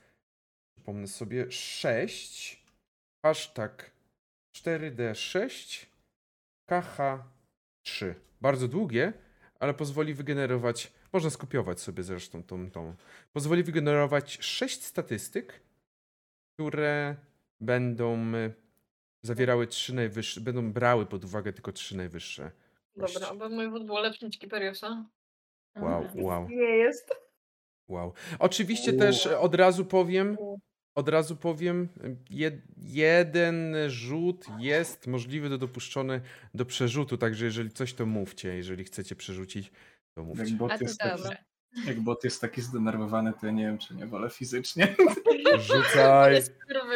przypomnę 0.75 1.07
sobie, 1.07 1.51
6 1.51 2.63
hashtag 3.25 3.91
4D6 4.55 5.85
KH3. 6.69 8.13
Bardzo 8.41 8.67
długie, 8.67 9.13
ale 9.59 9.73
pozwoli 9.73 10.13
wygenerować, 10.13 10.93
można 11.13 11.29
skopiować 11.29 11.81
sobie 11.81 12.03
zresztą 12.03 12.43
tą, 12.43 12.71
tą. 12.71 12.95
Pozwoli 13.33 13.63
wygenerować 13.63 14.37
6 14.41 14.83
statystyk, 14.83 15.59
które 16.53 17.15
będą 17.61 18.35
y, 18.35 18.62
zawierały 19.27 19.67
trzy 19.67 19.93
najwyższe, 19.95 20.41
będą 20.41 20.71
brały 20.71 21.05
pod 21.05 21.25
uwagę 21.25 21.53
tylko 21.53 21.71
trzy 21.71 21.97
najwyższe. 21.97 22.51
kości. 22.99 23.19
Dobra, 23.19 23.35
bo 23.35 23.49
mój 23.55 23.69
wód 23.69 23.85
było 23.85 23.99
lepszy 23.99 24.25
niż 24.25 24.37
Kiperiosa. 24.37 25.05
Wow, 25.75 26.07
wow, 26.15 26.49
Nie 26.49 26.55
jest. 26.77 27.11
wow. 27.87 28.13
Oczywiście 28.39 28.93
też 28.93 29.27
od 29.27 29.55
razu 29.55 29.85
powiem, 29.85 30.37
od 30.95 31.09
razu 31.09 31.35
powiem, 31.35 31.89
jed, 32.29 32.55
jeden 32.77 33.75
rzut 33.87 34.45
jest 34.59 35.07
możliwy 35.07 35.49
do 35.49 35.57
dopuszczony 35.57 36.21
do 36.53 36.65
przerzutu, 36.65 37.17
także 37.17 37.45
jeżeli 37.45 37.71
coś 37.71 37.93
to 37.93 38.05
mówcie, 38.05 38.55
jeżeli 38.55 38.83
chcecie 38.83 39.15
przerzucić, 39.15 39.71
to 40.15 40.21
Jak 40.21 40.27
mówcie. 40.27 40.55
bot, 40.55 40.71
A 40.71 40.77
to 40.77 40.83
jest 40.83 40.99
taki, 40.99 41.23
jak 41.85 41.99
bot 41.99 42.23
jest 42.23 42.41
taki 42.41 42.61
zdenerwowany, 42.61 43.33
to 43.41 43.45
ja 43.45 43.51
nie 43.51 43.63
wiem, 43.65 43.77
czy 43.77 43.95
nie 43.95 44.05
wolę 44.07 44.29
fizycznie. 44.29 44.95
Rzucaj. 45.59 46.41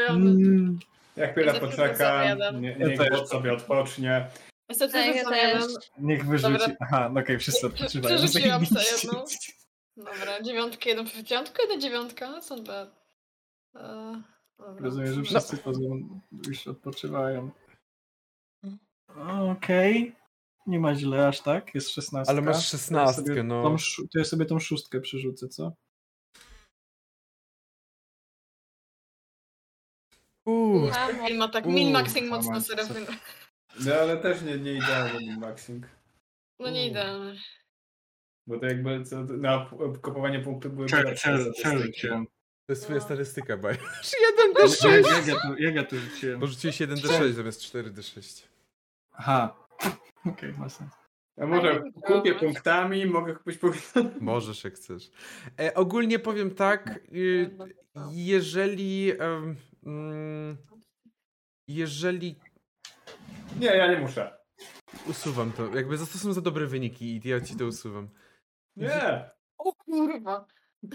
Mm. 0.10 0.80
Ja 1.18 1.32
chwilę 1.32 1.54
Za 1.54 1.60
poczekam, 1.60 1.96
zawiadam. 1.98 2.62
nie, 2.62 2.76
niech 2.76 3.10
bot 3.12 3.30
sobie 3.30 3.54
odpocznie. 3.54 4.28
Jestem 4.70 4.92
Tak, 4.92 5.16
ja 5.16 5.48
jeden. 5.48 5.68
Niech 6.00 6.26
wyrzuci. 6.26 6.54
Dobra. 6.54 6.76
Aha, 6.80 7.10
no 7.14 7.22
okej, 7.22 7.40
wszyscy 7.40 7.60
Prze- 7.60 7.68
odpoczywają. 7.86 8.18
przerzuciłam 8.18 8.66
sobie 8.66 8.82
Zajebiście. 8.82 9.08
jedną. 9.08 9.24
Dobra, 9.98 10.42
dziewiątkę, 10.42 10.90
jedną 10.90 11.06
przeciątkę, 11.06 11.62
jedna 11.64 11.82
dziewiątka. 11.82 12.42
Są 12.42 12.64
bad. 12.64 12.90
Eee, 13.76 14.22
dobra. 14.60 14.84
Rozumiem, 14.86 15.14
że 15.14 15.20
No. 15.20 15.26
wszyscy 15.26 15.58
poza 15.58 15.80
już 16.48 16.68
odpoczywają. 16.68 17.50
Okej. 19.52 20.16
Nie 20.68 20.80
ma 20.80 20.96
źle 20.96 21.28
aż 21.28 21.42
tak, 21.42 21.76
jest 21.76 21.90
16. 21.90 22.32
Ale 22.32 22.42
masz 22.42 22.68
szesnastkę, 22.68 23.44
no. 23.44 23.64
Tą, 23.64 23.76
to 24.14 24.20
ja 24.20 24.26
sobie 24.26 24.46
tą 24.46 24.60
szóstkę 24.60 25.02
przerzucę, 25.02 25.48
co? 25.48 25.72
Uuu, 30.48 30.90
Min 31.30 31.38
ma 31.38 31.48
tak, 31.48 31.66
Uuu, 31.66 31.74
min 31.74 31.92
maxing 31.92 32.30
mama, 32.30 32.44
mocno 32.44 32.62
co- 32.62 32.68
serafin. 32.68 33.06
No 33.86 33.94
ale 33.94 34.18
też 34.18 34.42
nie, 34.42 34.58
nie 34.58 34.74
idealny 34.74 35.38
maxing. 35.38 35.86
No 36.60 36.70
nie 36.70 36.88
idealne. 36.88 37.36
Bo 38.48 38.60
to 38.60 38.66
jakby 38.66 39.04
co, 39.04 39.24
na 39.24 39.70
kupowanie 40.02 40.40
punktów 40.40 40.76
były. 40.76 40.88
Przerzuciłem. 41.54 42.26
to 42.66 42.72
jest 42.74 42.84
twoja 42.84 43.00
No. 43.00 43.06
statystyka, 43.06 43.58
Baj. 43.58 43.74
Jak, 43.74 44.56
1d6! 44.56 44.88
jak, 44.88 45.28
ja 45.28 45.36
jak 45.60 45.76
ja 45.76 45.84
tu 45.90 45.98
rzuciłem? 45.98 46.40
Bo 46.40 46.48
rzuciłeś 46.48 46.80
1d6 46.82 47.32
zamiast 47.32 47.62
4d6. 47.62 48.46
Aha. 49.12 49.68
Okej, 50.26 50.54
ma 50.54 50.70
sens. 50.70 50.92
Ja 51.38 51.48
może 51.48 51.84
kupię 52.06 52.36
punktami, 52.36 53.06
mogę 53.06 53.36
kupić 53.36 53.58
punktami. 53.58 54.10
Możesz 54.22 54.64
jak 54.64 54.74
chcesz. 54.74 55.12
E, 55.60 55.74
ogólnie 55.74 56.20
powiem 56.20 56.56
tak, 56.56 57.00
y, 57.14 57.50
jeżeli 58.12 59.12
jeżeli 61.68 62.36
Nie, 63.60 63.68
ja 63.68 63.92
nie 63.92 64.00
muszę. 64.00 64.38
usuwam 65.10 65.52
to, 65.52 65.76
jakby 65.76 65.98
to 65.98 66.06
są 66.06 66.34
za 66.34 66.42
dobre 66.42 66.68
wyniki 66.68 67.06
i 67.26 67.30
ja 67.30 67.42
ci 67.42 67.56
to 67.56 67.66
usuwam. 67.66 68.10
Nie. 68.76 69.30
O 69.58 69.74
kurwa. 69.74 70.46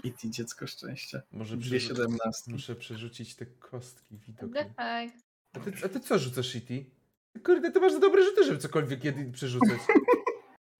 I 0.03 0.11
ty 0.13 0.29
dziecko 0.29 0.67
szczęścia. 0.67 1.21
Może 1.31 1.57
Dwie 1.57 1.77
przerzu- 1.79 1.87
siedemnastki. 1.87 2.51
muszę 2.51 2.75
przerzucić 2.75 3.35
te 3.35 3.45
kostki 3.45 4.17
widok. 4.17 4.53
The 4.53 4.65
fuck? 4.65 5.23
A 5.53 5.59
ty, 5.59 5.85
a 5.85 5.89
ty 5.89 5.99
co 5.99 6.19
rzucasz, 6.19 6.47
Shitty? 6.47 6.85
Kurde, 7.45 7.71
to 7.71 7.79
masz 7.79 7.93
za 7.93 7.99
dobre 7.99 8.23
rzuty, 8.23 8.43
żeby 8.43 8.57
cokolwiek 8.57 9.01
kiedy 9.01 9.31
przerzucać. 9.31 9.79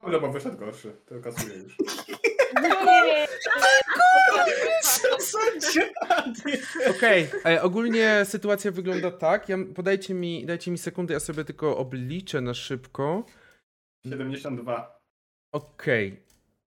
No 0.08 0.20
bo 0.20 0.32
wyszedł 0.32 0.58
gorszy, 0.58 0.98
to 1.06 1.20
kasuję 1.20 1.56
już. 1.58 1.78
Nie, 2.62 2.70
Okej, 6.90 7.28
e, 7.46 7.62
ogólnie 7.62 8.26
sytuacja 8.26 8.72
wygląda 8.72 9.12
tak. 9.12 9.50
Ja, 9.50 9.58
podajcie 9.76 10.14
mi, 10.14 10.46
dajcie 10.46 10.72
mi 10.72 10.78
sekundę, 10.78 11.14
ja 11.14 11.20
sobie 11.20 11.46
tylko 11.46 11.78
obliczę 11.78 12.42
na 12.42 12.54
szybko. 12.54 13.26
72. 14.06 15.00
Okej. 15.52 16.24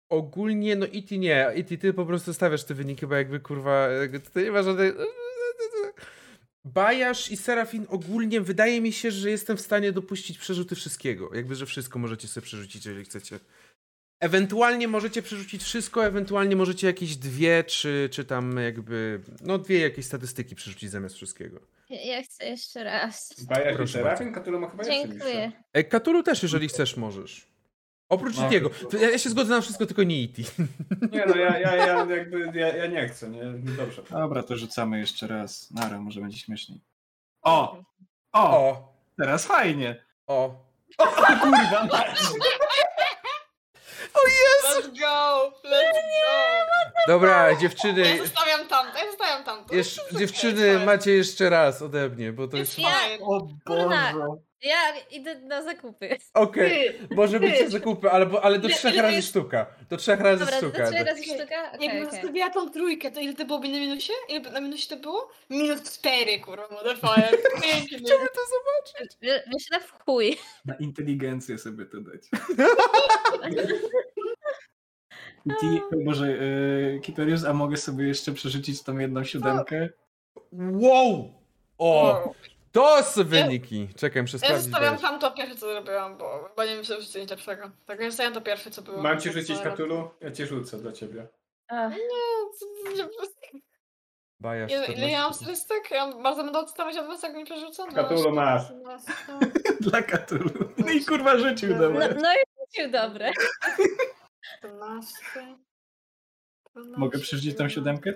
Ogólnie, 0.09 0.77
no 0.77 0.87
i 0.87 1.03
ty 1.03 1.19
nie, 1.19 1.53
i 1.57 1.65
ty, 1.65 1.79
ty 1.79 1.93
po 1.93 2.07
prostu 2.07 2.35
stawiasz 2.35 2.65
te 2.65 2.75
wyniki, 2.75 3.07
bo 3.07 3.15
jakby 3.15 3.41
kurwa, 3.41 3.89
tutaj 4.25 4.45
nie 4.45 4.51
ma 4.51 4.63
żadnej... 4.63 4.93
Bajasz 6.65 7.31
i 7.31 7.37
Serafin 7.37 7.87
ogólnie 7.89 8.41
wydaje 8.41 8.81
mi 8.81 8.93
się, 8.93 9.11
że 9.11 9.31
jestem 9.31 9.57
w 9.57 9.61
stanie 9.61 9.93
dopuścić 9.93 10.39
przerzuty 10.39 10.75
wszystkiego. 10.75 11.35
Jakby, 11.35 11.55
że 11.55 11.67
wszystko 11.67 11.99
możecie 11.99 12.29
sobie 12.29 12.45
przerzucić, 12.45 12.87
jeżeli 12.87 13.05
chcecie. 13.05 13.41
Ewentualnie 14.21 14.89
możecie 14.89 15.23
przerzucić 15.23 15.63
wszystko, 15.63 16.07
ewentualnie 16.07 16.57
możecie 16.57 16.87
jakieś 16.87 17.17
dwie, 17.17 17.65
czy, 17.65 18.09
czy 18.13 18.25
tam 18.25 18.57
jakby, 18.57 19.21
no 19.41 19.59
dwie 19.59 19.79
jakieś 19.79 20.07
statystyki 20.07 20.55
przerzucić 20.55 20.91
zamiast 20.91 21.15
wszystkiego. 21.15 21.61
Ja 21.91 22.23
chcę 22.23 22.45
jeszcze 22.47 22.85
raz. 22.85 23.35
Bajer 23.49 23.77
Proszę 23.77 23.93
Serafin, 23.93 24.33
Katula 24.33 24.59
ma 24.59 24.71
chyba 24.71 24.85
Dziękuję. 24.85 25.53
E, 25.73 25.85
Katulu 25.85 26.23
też, 26.23 26.43
jeżeli 26.43 26.69
chcesz, 26.69 26.97
możesz. 26.97 27.51
Oprócz 28.09 28.37
No, 28.37 28.49
Ja, 29.01 29.11
ja 29.11 29.19
się 29.19 29.31
zgodzę 29.31 29.51
na 29.55 29.61
wszystko, 29.61 29.87
tylko 29.87 30.03
nie 30.03 30.23
Iti. 30.23 30.45
Nie 31.13 31.27
no, 31.27 31.37
ja, 31.37 31.59
ja, 31.59 31.77
ja 31.77 32.05
jakby, 32.05 32.53
ja, 32.55 32.77
ja 32.77 32.87
nie 32.87 33.09
chcę, 33.09 33.31
nie? 33.31 33.45
Dobrze. 33.77 34.03
Dobra, 34.11 34.43
to 34.43 34.57
rzucamy 34.57 34.99
jeszcze 34.99 35.27
raz. 35.27 35.71
Nara, 35.71 36.01
może 36.01 36.21
będzie 36.21 36.39
śmieszniej. 36.39 36.81
O! 37.43 37.85
O! 38.33 38.69
O, 38.69 38.93
Teraz 39.19 39.47
fajnie! 39.47 40.05
o. 40.27 40.71
Kurwa, 41.41 41.89
mać. 44.15 44.85
Let's 44.85 45.01
go! 45.01 45.53
Let's 45.65 45.93
go! 45.95 46.61
Dobra, 47.07 47.55
dziewczyny, 47.57 48.17
ja 48.17 48.23
zostawiam 48.23 48.50
tamto. 49.45 49.75
jeszcze, 49.75 50.01
To 50.03 50.07
jest 50.07 50.19
dziewczyny 50.21 50.79
macie 50.87 51.11
jeszcze 51.11 51.51
raz 51.51 51.83
ode 51.83 52.09
mnie, 52.09 52.33
bo 52.33 52.49
to 52.49 52.57
jest... 52.57 52.79
Ja- 52.79 52.91
fajne. 52.91 53.25
O 53.25 53.49
Kurna. 53.67 54.13
Boże. 54.13 54.41
Ja 54.63 54.77
idę 55.11 55.35
na 55.41 55.63
zakupy. 55.63 56.17
Okej, 56.35 56.71
Ty, 57.09 57.15
może 57.15 57.41
być 57.41 57.71
zakupy, 57.71 58.11
ale, 58.11 58.27
bo- 58.27 58.45
ale 58.45 58.59
do 58.59 58.69
trzech 58.69 58.95
ile 58.95 59.03
razy 59.03 59.15
jest- 59.17 59.29
sztuka. 59.29 59.67
Do 59.91 59.97
trzech 59.97 60.21
razy 60.21 60.41
Dobra, 60.45 60.57
sztuka. 60.59 60.85
trzy 60.85 60.95
tak. 60.97 61.07
razy 61.07 61.25
sztuka? 61.25 61.73
Okej, 61.75 61.87
Jakbym 61.87 62.07
okej. 62.07 62.11
zostawiła 62.21 62.51
tą 62.51 62.71
trójkę, 62.71 63.11
to 63.11 63.21
ile 63.21 63.35
to 63.35 63.45
byłoby 63.45 63.69
na 63.69 63.79
minusie? 63.79 64.13
Ile 64.29 64.41
na 64.51 64.61
minusie 64.61 64.89
to 64.89 64.97
było? 64.97 65.31
Minus 65.51 65.83
cztery, 65.83 66.41
kurwa, 66.41 66.69
motherfucker. 66.71 67.31
Pięknie. 67.63 67.99
to 68.11 68.41
zobaczyć. 68.55 69.17
Myślę 69.55 69.81
w 69.81 69.93
chuj. 70.05 70.39
Na 70.65 70.75
inteligencję 70.75 71.59
sobie 71.59 71.85
to 71.87 71.97
dać. 72.01 72.23
Ty, 75.61 75.67
może 76.05 76.31
yy, 76.31 77.01
Kiperius, 77.03 77.45
a 77.45 77.53
mogę 77.53 77.77
sobie 77.77 78.09
jeszcze 78.09 78.33
przerzucić 78.33 78.83
tą 78.83 78.99
jedną 78.99 79.25
siódemkę? 79.25 79.89
Wow! 80.53 81.35
O! 81.79 82.23
To 82.73 83.03
są 83.03 83.25
wyniki. 83.25 83.89
Czekaj, 83.97 84.23
muszę 84.23 84.37
Ja 84.37 84.39
sprawdzić. 84.39 84.65
zostawiam 84.65 84.97
dalej. 84.97 85.11
tamto 85.11 85.31
pierwsze, 85.31 85.57
co 85.57 85.71
zrobiłam, 85.73 86.19
bo, 86.19 86.51
bo 86.57 86.65
nie 86.65 86.75
wiem, 86.75 86.85
co 86.85 87.01
rzucić 87.01 87.31
lepszego. 87.31 87.71
Tak, 87.87 88.01
ja 88.01 88.07
zostawiam 88.11 88.33
to 88.35 88.41
pierwsze, 88.41 88.71
co 88.71 88.83
było. 88.83 89.03
Mam 89.03 89.21
ci 89.21 89.33
rzucić 89.33 89.61
Katulu? 89.61 90.11
Ja 90.21 90.31
ci 90.31 90.47
rzucę 90.47 90.79
dla 90.79 90.93
ciebie. 90.93 91.27
Ach, 91.69 91.93
Nie, 91.93 93.05
Bajasz 94.41 94.73
Ile, 94.73 94.87
ile 94.87 95.11
ja 95.11 95.23
mam 95.23 95.33
14. 95.35 95.45
statystyk? 95.57 95.91
Ja 95.91 96.13
bardzo 96.23 96.45
będę 96.45 96.59
odstawać 96.59 96.97
od 96.97 97.07
was, 97.07 97.23
jak 97.23 97.35
mi 97.37 97.45
przerzucę? 97.45 97.83
No, 97.87 97.93
Katulu 97.93 98.33
masz. 98.33 98.65
14. 98.65 99.13
Dla 99.91 100.03
Katulu. 100.03 100.51
No 100.79 100.91
i 100.91 101.05
kurwa 101.05 101.39
rzucił 101.39 101.69
No, 101.73 101.79
dobra. 101.79 102.09
no 102.09 102.33
i 102.35 102.39
rzucił 102.61 102.91
dobre. 102.93 103.31
14. 104.59 105.17
Mogę 106.97 107.19
przerzucić 107.19 107.57
tą 107.57 107.69
siódemkę? 107.69 108.13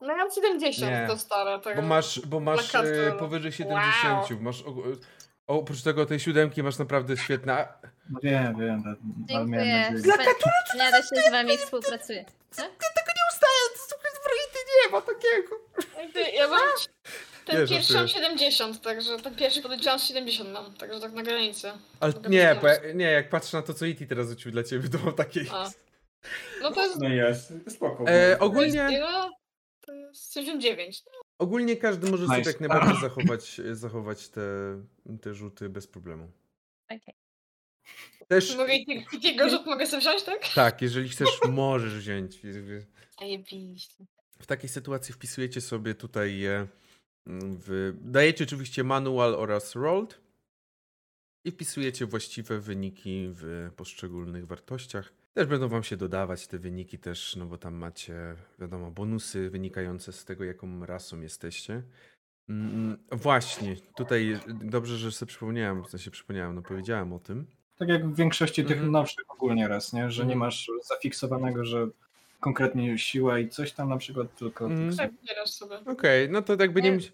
No 0.00 0.08
ja 0.12 0.16
mam 0.16 0.30
70, 0.30 0.92
Nie, 0.92 1.06
to 1.08 1.18
stare. 1.18 1.60
Tak 1.60 1.76
Bo 1.76 1.82
masz, 1.82 2.20
bo 2.20 2.40
masz 2.40 2.70
Dla 2.70 2.82
e, 2.82 3.12
powyżej 3.12 3.52
70. 3.52 4.40
Masz, 4.40 4.62
o, 4.62 4.68
o, 4.68 5.56
oprócz 5.58 5.82
tego 5.82 6.06
tej 6.06 6.20
siódemki 6.20 6.62
masz 6.62 6.78
naprawdę 6.78 7.16
świetne. 7.16 7.52
A, 7.52 7.78
No 8.10 8.20
wiem, 8.22 8.58
wiem, 8.58 8.82
ale 8.86 8.96
miałem 8.96 9.26
Dziękuję. 9.28 9.58
nadzieję. 9.58 10.34
Wspaniale 10.66 11.02
się 11.02 11.28
z 11.28 11.30
wami 11.30 11.58
współpracuje. 11.58 12.24
Co? 12.50 12.62
tego 12.62 13.10
nie 13.16 13.24
ustaję, 13.32 13.60
to 13.72 13.78
są 13.78 13.96
projekty 14.24 14.58
nie 14.84 14.90
ma 14.92 15.00
takiego. 15.00 15.56
Ja 16.34 16.48
mam 16.48 16.60
ten 17.46 17.60
Nie, 17.60 17.68
pierwszy 17.68 17.94
mam 17.94 18.08
żartuję. 18.08 18.24
70, 18.26 18.82
także 18.82 19.18
ten 19.18 19.34
pierwszy 19.34 19.62
podejrzewam 19.62 19.98
70 19.98 20.50
mam, 20.50 20.74
także 20.74 21.00
tak 21.00 21.12
na 21.12 21.22
granicy. 21.22 21.70
Ale 22.00 22.12
Mogę 22.12 22.28
nie, 22.28 22.58
bo 22.62 22.68
ja, 22.68 22.76
nie, 22.94 23.04
jak 23.04 23.30
patrzę 23.30 23.56
na 23.56 23.62
to, 23.62 23.74
co 23.74 23.86
Iti 23.86 24.06
teraz 24.06 24.28
rzucił 24.28 24.52
dla 24.52 24.62
ciebie, 24.62 24.88
to 24.88 24.98
mam 24.98 25.14
takie... 25.14 25.44
No 26.62 26.70
to 26.70 26.82
jest... 26.82 26.98
No 27.00 27.08
jest, 27.08 27.52
spoko. 27.68 28.02
E, 28.02 28.06
To 28.06 28.12
jest 28.12 28.42
ogólnie? 28.42 29.02
To 29.80 29.94
jest 29.94 30.34
79. 30.34 31.02
ogólnie 31.38 31.76
każdy 31.76 32.10
może 32.10 32.26
sobie 32.26 32.38
Nice. 32.38 32.50
jak 32.50 32.60
najbardziej 32.60 33.00
zachować, 33.00 33.60
zachować 33.72 34.28
te, 34.28 34.40
te 35.22 35.34
rzuty 35.34 35.68
bez 35.68 35.86
problemu. 35.86 36.30
Okej. 36.84 37.14
Też, 38.28 38.56
Mogę 38.56 38.72
takiego 39.12 39.50
rzut 39.50 39.66
mogę 39.66 39.86
sobie 39.86 40.00
wziąć, 40.00 40.22
tak? 40.22 40.48
tak, 40.54 40.82
jeżeli 40.82 41.08
chcesz, 41.08 41.28
możesz 41.48 41.94
wziąć. 41.94 42.40
Zajebiście. 43.20 44.04
W 44.38 44.46
takiej 44.46 44.68
sytuacji 44.68 45.14
wpisujecie 45.14 45.60
sobie 45.60 45.94
tutaj, 45.94 46.44
e, 46.44 46.66
w, 47.26 47.92
dajecie 48.00 48.44
oczywiście 48.44 48.84
manual 48.84 49.34
oraz 49.34 49.74
rolled 49.74 50.20
i 51.44 51.50
wpisujecie 51.50 52.06
właściwe 52.06 52.60
wyniki 52.60 53.26
w 53.30 53.70
poszczególnych 53.76 54.46
wartościach. 54.46 55.12
Też 55.34 55.46
będą 55.46 55.68
wam 55.68 55.82
się 55.82 55.96
dodawać 55.96 56.46
te 56.46 56.58
wyniki 56.58 56.98
też, 56.98 57.36
no 57.36 57.46
bo 57.46 57.58
tam 57.58 57.74
macie, 57.74 58.34
wiadomo, 58.58 58.90
bonusy 58.90 59.50
wynikające 59.50 60.12
z 60.12 60.24
tego, 60.24 60.44
jaką 60.44 60.86
rasą 60.86 61.20
jesteście. 61.20 61.82
Mm, 62.48 62.98
Właśnie, 63.12 63.76
tutaj 63.96 64.38
dobrze, 64.64 64.96
że 64.96 65.12
sobie 65.12 65.28
przypomniałem, 65.30 65.84
w 65.84 65.88
sensie 65.90 66.10
przypomniałem, 66.10 66.54
no 66.54 66.62
powiedziałem 66.62 67.12
o 67.12 67.18
tym. 67.18 67.46
Tak 67.78 67.88
jak 67.88 68.08
w 68.08 68.16
większości 68.16 68.62
tych 68.64 68.72
Mhm. 68.76 68.92
nowszych 68.92 69.24
ogólnie 69.30 69.68
raz, 69.68 69.92
nie? 69.92 70.10
Że 70.10 70.22
nie 70.22 70.32
Mhm. 70.32 70.38
masz 70.38 70.70
zafiksowanego, 70.88 71.64
że 71.64 71.88
konkretnie 72.44 72.98
siła 72.98 73.38
i 73.38 73.48
coś 73.48 73.72
tam 73.72 73.88
na 73.88 73.96
przykład, 73.96 74.34
tylko 74.38 74.64
Mhm. 74.66 74.96
Tak, 74.96 75.10
sobie. 75.48 75.76
Okej, 75.86 76.30
no 76.30 76.42
to 76.42 76.56
jakby 76.60 76.82
nie... 76.82 76.90
Nie. 76.90 76.96
mus- 76.96 77.12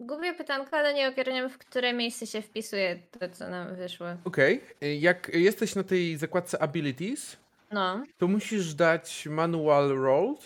Gubię 0.00 0.34
pytanko, 0.34 0.76
ale 0.76 0.94
nie 0.94 1.08
ogarniam, 1.08 1.50
w 1.50 1.58
które 1.58 1.92
miejsce 1.92 2.26
się 2.26 2.42
wpisuje 2.42 2.98
to, 3.20 3.28
co 3.28 3.48
nam 3.50 3.76
wyszło. 3.76 4.06
Okej, 4.24 4.60
jak 5.00 5.28
jesteś 5.34 5.74
na 5.74 5.82
tej 5.82 6.16
zakładce 6.16 6.62
abilities, 6.62 7.36
No. 7.72 8.04
to 8.18 8.28
musisz 8.28 8.74
dać 8.74 9.26
manual 9.26 9.88
rolled. 9.88 10.40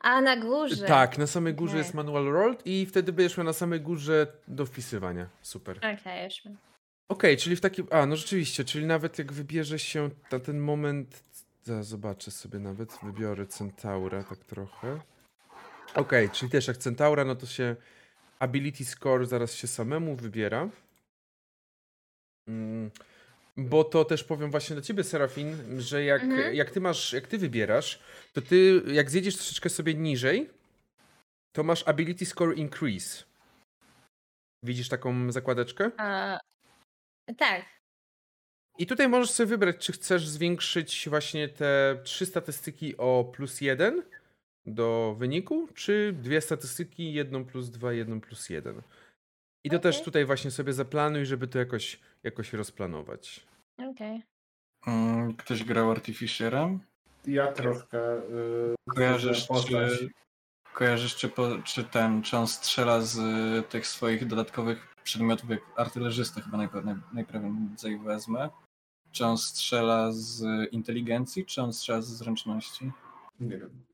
A 0.00 0.20
na 0.20 0.36
górze. 0.36 0.86
Tak, 0.86 1.18
na 1.18 1.26
samej 1.26 1.54
górze 1.54 1.70
Okej. 1.72 1.78
jest 1.82 1.94
manual 1.94 2.24
rolled 2.24 2.66
i 2.66 2.86
wtedy 2.86 3.12
będziesz 3.12 3.36
miał 3.36 3.46
na 3.46 3.52
samej 3.52 3.80
górze 3.80 4.26
do 4.48 4.66
wpisywania. 4.66 5.26
Super. 5.42 5.76
Okej, 5.78 6.24
już 6.24 6.44
mam. 6.44 6.56
Okej, 7.08 7.36
czyli 7.36 7.56
w 7.56 7.60
takim. 7.60 7.86
A, 7.90 8.06
no 8.06 8.16
rzeczywiście, 8.16 8.64
czyli 8.64 8.86
nawet 8.86 9.18
jak 9.18 9.32
wybierze 9.32 9.78
się 9.78 10.10
na 10.32 10.40
ten 10.40 10.58
moment. 10.58 11.24
Zaraz 11.64 11.86
zobaczę 11.86 12.30
sobie 12.30 12.58
nawet. 12.58 12.98
Wybiorę 13.02 13.46
Centaura 13.46 14.24
tak 14.24 14.38
trochę. 14.38 15.00
Okej, 15.94 16.30
czyli 16.30 16.50
też 16.50 16.66
jak 16.68 16.76
Centaura, 16.76 17.24
no 17.24 17.34
to 17.36 17.46
się 17.46 17.76
ability 18.38 18.84
score 18.84 19.26
zaraz 19.26 19.54
się 19.54 19.66
samemu 19.66 20.16
wybiera. 20.16 20.68
Mm, 22.48 22.90
Bo 23.56 23.84
to 23.84 24.04
też 24.04 24.24
powiem 24.24 24.50
właśnie 24.50 24.74
dla 24.76 24.82
ciebie, 24.82 25.04
Serafin, 25.04 25.80
że 25.80 26.04
jak, 26.04 26.22
Mhm. 26.22 26.54
jak 26.54 26.70
ty 26.70 26.80
masz, 26.80 27.12
jak 27.12 27.26
ty 27.26 27.38
wybierasz, 27.38 28.00
to 28.32 28.42
ty 28.42 28.82
jak 28.86 29.10
zjedziesz 29.10 29.36
troszeczkę 29.36 29.68
sobie 29.68 29.94
niżej, 29.94 30.50
to 31.52 31.62
masz 31.62 31.88
ability 31.88 32.26
score 32.26 32.54
increase. 32.56 33.24
Widzisz 34.64 34.88
taką 34.88 35.32
zakładeczkę? 35.32 35.90
A, 35.96 36.38
tak. 37.38 37.64
I 38.78 38.86
tutaj 38.86 39.08
możesz 39.08 39.30
sobie 39.30 39.46
wybrać, 39.46 39.76
czy 39.78 39.92
chcesz 39.92 40.28
zwiększyć 40.28 41.06
właśnie 41.10 41.48
te 41.48 42.00
trzy 42.04 42.26
statystyki 42.26 42.96
o 42.96 43.32
plus 43.36 43.60
jeden 43.60 44.02
do 44.66 45.14
wyniku, 45.18 45.68
czy 45.74 46.14
dwie 46.22 46.40
statystyki, 46.40 47.12
jedną 47.12 47.44
plus 47.44 47.70
dwa, 47.70 47.92
jedną 47.92 48.20
plus 48.20 48.50
jeden. 48.50 48.82
I 49.64 49.70
to 49.70 49.78
też 49.78 49.96
Okej. 49.96 50.04
tutaj 50.04 50.24
właśnie 50.24 50.50
sobie 50.50 50.72
zaplanuj, 50.72 51.26
żeby 51.26 51.46
to 51.46 51.58
jakoś, 51.58 52.00
jakoś 52.22 52.52
rozplanować. 52.52 53.46
Okej. 53.90 54.22
Mm, 54.86 55.34
Ktoś 55.34 55.64
grał 55.64 55.90
Artificerem? 55.90 56.80
Ja 57.26 57.52
troszkę... 57.52 57.98
Yy, 57.98 58.74
Kojarzysz, 58.94 59.48
czy, 59.66 60.08
kojarzysz 60.72 61.16
czy, 61.16 61.28
po, 61.28 61.48
czy 61.64 61.84
ten, 61.84 62.22
czy 62.22 62.36
on 62.36 62.46
strzela 62.46 63.00
z 63.00 63.18
y, 63.18 63.68
tych 63.68 63.86
swoich 63.86 64.26
dodatkowych 64.26 64.94
przedmiotów, 65.04 65.50
jak 65.50 65.60
artylerzysta 65.76 66.40
chyba 66.40 66.56
najpewniej, 66.56 66.96
najprędzej 67.12 67.98
wezmę. 67.98 68.48
Czy 69.14 69.26
on 69.26 69.38
strzela 69.38 70.12
z 70.12 70.42
inteligencji, 70.72 71.46
czy 71.46 71.62
on 71.62 71.72
strzela 71.72 72.02
z 72.02 72.08
zręczności? 72.08 72.92
Nie 73.40 73.58
wiem. 73.58 73.84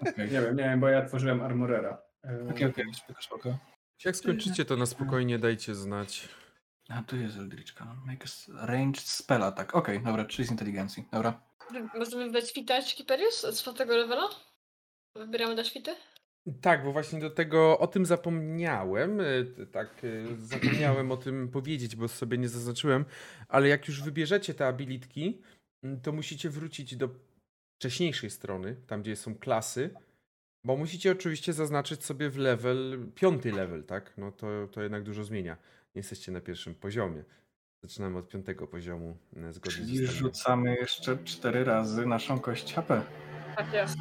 Okej, 0.00 0.30
Nie 0.30 0.40
wiem, 0.40 0.56
nie 0.56 0.62
wiem, 0.64 0.80
bo 0.80 0.88
ja 0.88 1.06
tworzyłem 1.06 1.40
Armorera. 1.40 2.02
Okej, 2.50 2.66
okej, 2.66 2.94
spoko, 2.94 3.22
spoko. 3.22 3.58
Jak 4.04 4.16
skończycie, 4.16 4.64
to 4.64 4.76
na 4.76 4.86
spokojnie 4.86 5.38
dajcie 5.38 5.74
znać. 5.74 6.28
A 6.88 7.02
tu 7.02 7.16
jest 7.16 7.36
Eldritchka. 7.36 7.96
Make 8.06 8.24
a 8.58 8.66
ranged 8.66 9.00
spell 9.08 9.42
attack. 9.42 9.74
Okej, 9.74 10.02
dobra, 10.02 10.24
czyli 10.24 10.48
z 10.48 10.50
inteligencji. 10.50 11.04
Dobra. 11.12 11.40
Możemy 11.94 12.24
wybrać 12.24 12.52
fita 12.52 12.82
czy 12.82 12.96
Kiperius 12.96 13.40
z 13.40 13.60
czwartego 13.60 13.96
levela? 13.96 14.28
Wybieramy 15.16 15.56
też 15.56 15.72
fity? 15.72 15.94
Tak, 16.60 16.84
bo 16.84 16.92
właśnie 16.92 17.20
do 17.20 17.30
tego 17.30 17.78
o 17.78 17.86
tym 17.86 18.06
zapomniałem. 18.06 19.18
t- 19.56 19.66
Tak, 19.66 20.04
y, 20.04 20.26
zapomniałem 20.38 21.12
o 21.12 21.16
tym 21.16 21.48
powiedzieć, 21.48 21.96
bo 21.96 22.08
sobie 22.08 22.38
nie 22.38 22.48
zaznaczyłem. 22.48 23.04
Ale 23.48 23.68
jak 23.68 23.88
już 23.88 24.02
wybierzecie 24.02 24.54
te 24.54 24.66
abilitki, 24.66 25.42
mm, 25.84 26.00
to 26.00 26.12
musicie 26.12 26.50
wrócić 26.50 26.96
do 26.96 27.08
wcześniejszej 27.78 28.30
strony, 28.30 28.76
tam 28.86 29.02
gdzie 29.02 29.16
są 29.16 29.34
klasy. 29.34 29.90
Bo 30.64 30.76
musicie 30.76 31.12
oczywiście 31.12 31.52
zaznaczyć 31.52 32.04
sobie 32.04 32.30
w 32.30 32.36
level, 32.36 33.06
piąty 33.14 33.52
level, 33.52 33.84
tak? 33.84 34.12
No 34.18 34.32
to, 34.32 34.68
to 34.72 34.82
jednak 34.82 35.02
dużo 35.02 35.24
zmienia. 35.24 35.56
Nie 35.94 35.98
jesteście 35.98 36.32
na 36.32 36.40
pierwszym 36.40 36.74
poziomie. 36.74 37.24
Zaczynamy 37.84 38.18
od 38.18 38.28
piątego 38.28 38.66
poziomu 38.66 39.16
y, 39.36 39.52
zgodnie 39.52 39.78
Czyli 39.78 40.06
rzucamy 40.06 40.74
jeszcze 40.74 41.18
cztery 41.24 41.64
razy 41.64 42.06
naszą 42.06 42.40
kość 42.40 42.74
HP. 42.74 43.02
Tak 43.56 43.72
jest. 43.72 43.96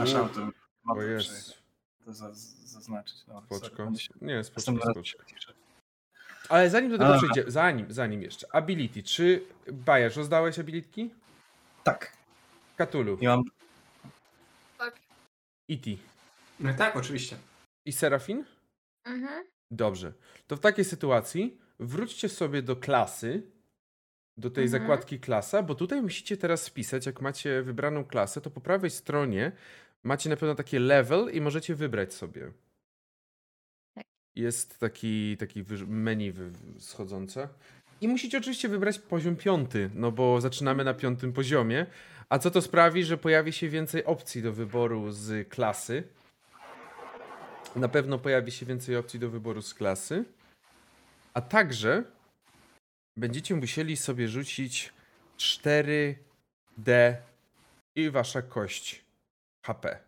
Nasz 0.00 0.14
auto. 0.14 0.48
Bo 0.84 1.02
jest, 1.02 1.58
To 2.04 2.12
za, 2.12 2.30
zaznaczyć. 2.64 3.16
Sorry, 3.18 3.46
spoczko. 3.46 3.94
się- 3.96 4.14
Nie, 4.20 4.44
spoczko, 4.44 4.72
spoczko. 4.92 5.22
Ale 6.48 6.70
zanim 6.70 6.90
do 6.90 6.96
No 6.98 7.04
tego 7.04 7.14
dobra. 7.14 7.30
przejdzie, 7.32 7.50
zanim, 7.50 7.92
zanim 7.92 8.22
jeszcze. 8.22 8.46
Ability. 8.54 9.02
Czy 9.02 9.42
Bajasz, 9.72 10.16
rozdałeś 10.16 10.58
abilitki? 10.58 11.10
Tak. 11.84 12.12
Katulu, 12.76 13.18
I 13.20 13.26
mam 13.26 13.42
Tak. 14.78 15.00
E.T. 15.70 15.90
No 16.60 16.74
tak, 16.74 16.96
oczywiście. 16.96 17.36
i 17.84 17.92
Serafin? 17.92 18.44
Mhm. 19.04 19.44
Dobrze. 19.70 20.12
To 20.46 20.56
w 20.56 20.60
takiej 20.60 20.84
sytuacji 20.84 21.58
wróćcie 21.78 22.28
sobie 22.28 22.62
do 22.62 22.76
klasy, 22.76 23.42
do 24.36 24.50
tej 24.50 24.64
Mhm. 24.64 24.82
zakładki 24.82 25.20
klasa, 25.20 25.62
bo 25.62 25.74
tutaj 25.74 26.02
musicie 26.02 26.36
teraz 26.36 26.68
wpisać, 26.68 27.06
jak 27.06 27.20
macie 27.20 27.62
wybraną 27.62 28.04
klasę, 28.04 28.40
to 28.40 28.50
po 28.50 28.60
prawej 28.60 28.90
stronie 28.90 29.52
macie 30.02 30.30
na 30.30 30.36
pewno 30.36 30.54
takie 30.54 30.78
level 30.78 31.30
i 31.32 31.40
możecie 31.40 31.74
wybrać 31.74 32.14
sobie. 32.14 32.52
Tak. 33.94 34.04
Jest 34.36 34.78
taki, 34.78 35.36
taki 35.36 35.64
menu 35.86 36.32
schodzące. 36.78 37.48
I 38.00 38.08
musicie 38.08 38.38
oczywiście 38.38 38.68
wybrać 38.68 38.98
poziom 38.98 39.36
piąty, 39.36 39.90
no 39.94 40.12
bo 40.12 40.40
zaczynamy 40.40 40.84
na 40.84 40.94
piątym 40.94 41.32
poziomie. 41.32 41.86
A 42.28 42.38
co 42.38 42.50
to 42.50 42.62
sprawi, 42.62 43.04
że 43.04 43.18
pojawi 43.18 43.52
się 43.52 43.68
więcej 43.68 44.04
opcji 44.04 44.42
do 44.42 44.52
wyboru 44.52 45.12
z 45.12 45.48
klasy. 45.48 46.02
Na 47.76 47.88
pewno 47.88 48.18
pojawi 48.18 48.52
się 48.52 48.66
więcej 48.66 48.96
opcji 48.96 49.20
do 49.20 49.30
wyboru 49.30 49.62
z 49.62 49.74
klasy. 49.74 50.24
A 51.34 51.40
także 51.40 52.04
będziecie 53.16 53.54
musieli 53.54 53.96
sobie 53.96 54.28
rzucić 54.28 54.92
4D 55.38 57.14
i 57.94 58.10
wasza 58.10 58.42
kość 58.42 59.04
HP. 59.62 59.98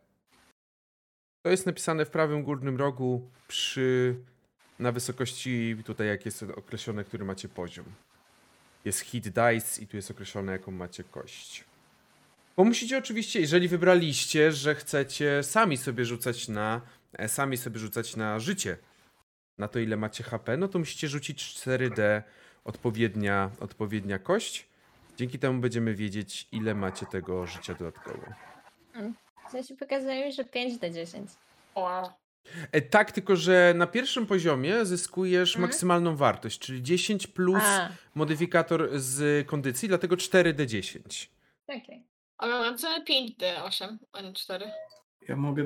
To 1.42 1.50
jest 1.50 1.66
napisane 1.66 2.04
w 2.04 2.10
prawym 2.10 2.42
górnym 2.42 2.76
rogu 2.76 3.30
przy 3.48 4.16
na 4.78 4.92
wysokości 4.92 5.76
tutaj 5.84 6.06
jak 6.06 6.24
jest 6.24 6.42
określone, 6.42 7.04
który 7.04 7.24
macie 7.24 7.48
poziom. 7.48 7.84
Jest 8.84 9.00
hit 9.00 9.28
dice 9.28 9.82
i 9.82 9.86
tu 9.86 9.96
jest 9.96 10.10
określone 10.10 10.52
jaką 10.52 10.72
macie 10.72 11.04
kość. 11.04 11.64
Bo 12.56 12.64
musicie 12.64 12.98
oczywiście, 12.98 13.40
jeżeli 13.40 13.68
wybraliście, 13.68 14.52
że 14.52 14.74
chcecie 14.74 15.42
sami 15.42 15.76
sobie 15.76 16.04
rzucać 16.04 16.48
na 16.48 16.80
e, 17.12 17.28
sami 17.28 17.56
sobie 17.56 17.78
rzucać 17.78 18.16
na 18.16 18.38
życie, 18.38 18.76
na 19.58 19.68
to 19.68 19.78
ile 19.78 19.96
macie 19.96 20.24
HP, 20.24 20.56
no 20.56 20.68
to 20.68 20.78
musicie 20.78 21.08
rzucić 21.08 21.42
4D 21.42 22.22
odpowiednia, 22.64 23.50
odpowiednia 23.60 24.18
kość. 24.18 24.68
Dzięki 25.16 25.38
temu 25.38 25.60
będziemy 25.60 25.94
wiedzieć, 25.94 26.48
ile 26.52 26.74
macie 26.74 27.06
tego 27.06 27.46
życia 27.46 27.74
dodatkowo. 27.74 28.26
Sensie 29.52 29.76
pokazuje 29.76 30.26
mi, 30.26 30.32
że 30.32 30.44
5 30.44 30.78
do 30.78 30.90
10. 30.90 31.30
Wow. 31.74 32.08
E, 32.72 32.80
tak, 32.80 33.12
tylko 33.12 33.36
że 33.36 33.72
na 33.76 33.86
pierwszym 33.86 34.26
poziomie 34.26 34.84
zyskujesz 34.86 35.50
Mhm. 35.50 35.62
maksymalną 35.62 36.16
wartość, 36.16 36.58
czyli 36.58 36.82
10 36.82 37.26
plus 37.26 37.62
A, 37.64 37.88
modyfikator 38.14 38.88
z 38.94 39.46
kondycji, 39.46 39.88
dlatego 39.88 40.16
4D10. 40.16 41.26
okej. 41.68 42.02
A 42.38 42.46
miałem 42.46 42.78
cenę 42.78 43.04
5D8, 43.04 43.96
a 44.12 44.20
nie 44.20 44.32
4. 44.32 44.70
Ja 45.28 45.36
mogę 45.36 45.64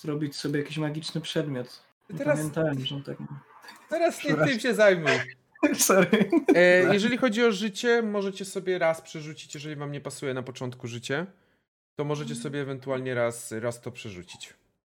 zrobić 0.00 0.36
sobie 0.36 0.58
jakiś 0.60 0.76
magiczny 0.78 1.20
przedmiot. 1.20 1.82
Nie 2.10 2.18
Teraz- 2.18 2.36
Pamiętałem, 2.38 2.86
że 2.86 3.00
tak. 3.00 3.16
Teraz 3.90 4.24
nie 4.24 4.34
tym 4.34 4.60
się 4.60 4.74
zajmuj. 4.74 5.12
Sorry. 5.78 6.30
E, 6.54 6.92
jeżeli 6.92 7.16
chodzi 7.18 7.44
o 7.44 7.52
życie, 7.52 8.02
możecie 8.02 8.44
sobie 8.44 8.78
raz 8.78 9.00
przerzucić, 9.02 9.54
jeżeli 9.54 9.76
wam 9.76 9.92
nie 9.92 10.00
pasuje 10.00 10.34
na 10.34 10.42
początku 10.42 10.86
życie, 10.88 11.26
to 12.00 12.04
możecie 12.04 12.34
sobie 12.34 12.60
ewentualnie 12.60 13.14
raz, 13.14 13.52
raz 13.52 13.80
to 13.80 13.90
przerzucić. 13.92 14.54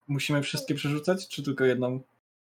Musimy 0.08 0.42
wszystkie 0.42 0.76
przerzucać, 0.76 1.28
czy 1.28 1.44
tylko 1.44 1.66
jedną? 1.66 2.02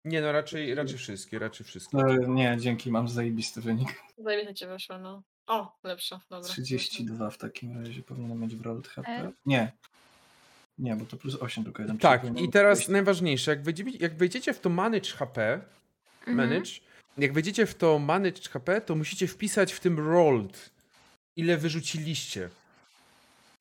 Nie 0.04 0.20
no, 0.20 0.32
raczej, 0.32 0.74
raczej 0.74 0.98
wszystkie, 0.98 1.38
raczej 1.38 1.66
wszystkie. 1.66 1.96
No, 1.96 2.14
nie, 2.26 2.56
dzięki, 2.60 2.90
mam 2.90 3.08
zajebisty 3.08 3.60
wynik. 3.60 3.88
Zajmie 4.18 4.54
cię 4.54 4.66
wyszło, 4.66 4.98
no. 4.98 5.22
O, 5.46 5.72
lepsza, 5.84 6.20
dobra. 6.30 6.48
32 6.48 7.30
w 7.30 7.38
takim 7.38 7.78
razie 7.78 8.02
powinienem 8.02 8.40
mieć 8.40 8.56
w 8.56 8.60
rolled 8.60 8.88
HP. 8.88 9.08
E? 9.10 9.32
Nie. 9.46 9.72
Nie, 10.78 10.96
bo 10.96 11.04
to 11.04 11.16
plus 11.16 11.34
8 11.40 11.64
tylko 11.64 11.82
jeden. 11.82 11.98
Tak, 11.98 12.22
czyli 12.22 12.44
i 12.44 12.48
teraz 12.50 12.78
wejść- 12.78 12.88
najważniejsze, 12.90 13.50
jak 13.50 13.62
wejdziecie, 13.62 13.98
jak 14.00 14.16
wejdziecie 14.16 14.54
w 14.54 14.60
to 14.60 14.68
manage 14.70 15.10
HP, 15.10 15.60
Mhm. 16.26 16.36
manage, 16.36 16.70
jak 17.18 17.32
wejdziecie 17.32 17.66
w 17.66 17.74
to 17.74 17.98
manage 17.98 18.42
HP, 18.50 18.80
to 18.80 18.94
musicie 18.94 19.26
wpisać 19.26 19.72
w 19.72 19.80
tym 19.80 19.98
rolled, 19.98 20.70
ile 21.36 21.56
wyrzuciliście. 21.56 22.50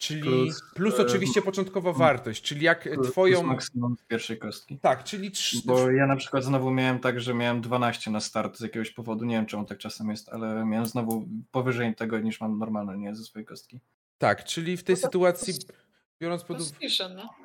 Czyli 0.07 0.21
plus, 0.21 0.61
Plus, 0.75 0.99
e, 0.99 1.01
oczywiście 1.05 1.41
początkowa 1.41 1.93
wartość, 1.93 2.41
czyli 2.43 2.65
jak 2.65 2.83
plus 2.93 3.11
twoją... 3.11 3.43
maksimum 3.43 3.95
z 3.97 4.03
pierwszej 4.07 4.37
kostki. 4.39 4.79
Tak, 4.79 5.03
czyli 5.03 5.31
trz... 5.31 5.65
Bo 5.65 5.91
ja 5.91 6.07
na 6.07 6.15
przykład 6.15 6.43
znowu 6.43 6.71
miałem 6.71 6.99
tak, 6.99 7.21
że 7.21 7.33
miałem 7.33 7.61
12 7.61 8.11
na 8.11 8.19
start 8.19 8.57
z 8.57 8.61
jakiegoś 8.61 8.91
powodu. 8.91 9.25
Nie 9.25 9.35
wiem, 9.35 9.45
czemu 9.45 9.65
tak 9.65 9.77
czasem 9.77 10.09
jest, 10.09 10.29
ale 10.29 10.65
miałem 10.65 10.85
znowu 10.85 11.27
powyżej 11.51 11.95
tego 11.95 12.19
niż 12.19 12.41
mam 12.41 12.57
normalnie, 12.59 12.97
nie 12.97 13.15
ze 13.15 13.23
swojej 13.23 13.45
kostki. 13.45 13.79
tak, 14.17 14.43
czyli 14.43 14.77
w 14.77 14.83
tej 14.83 14.95
No 14.95 15.01
to- 15.01 15.07
sytuacji, 15.07 15.53
biorąc 16.21 16.43
pod 16.43 16.61
uwagę... 16.61 16.77
Nie? 16.81 17.44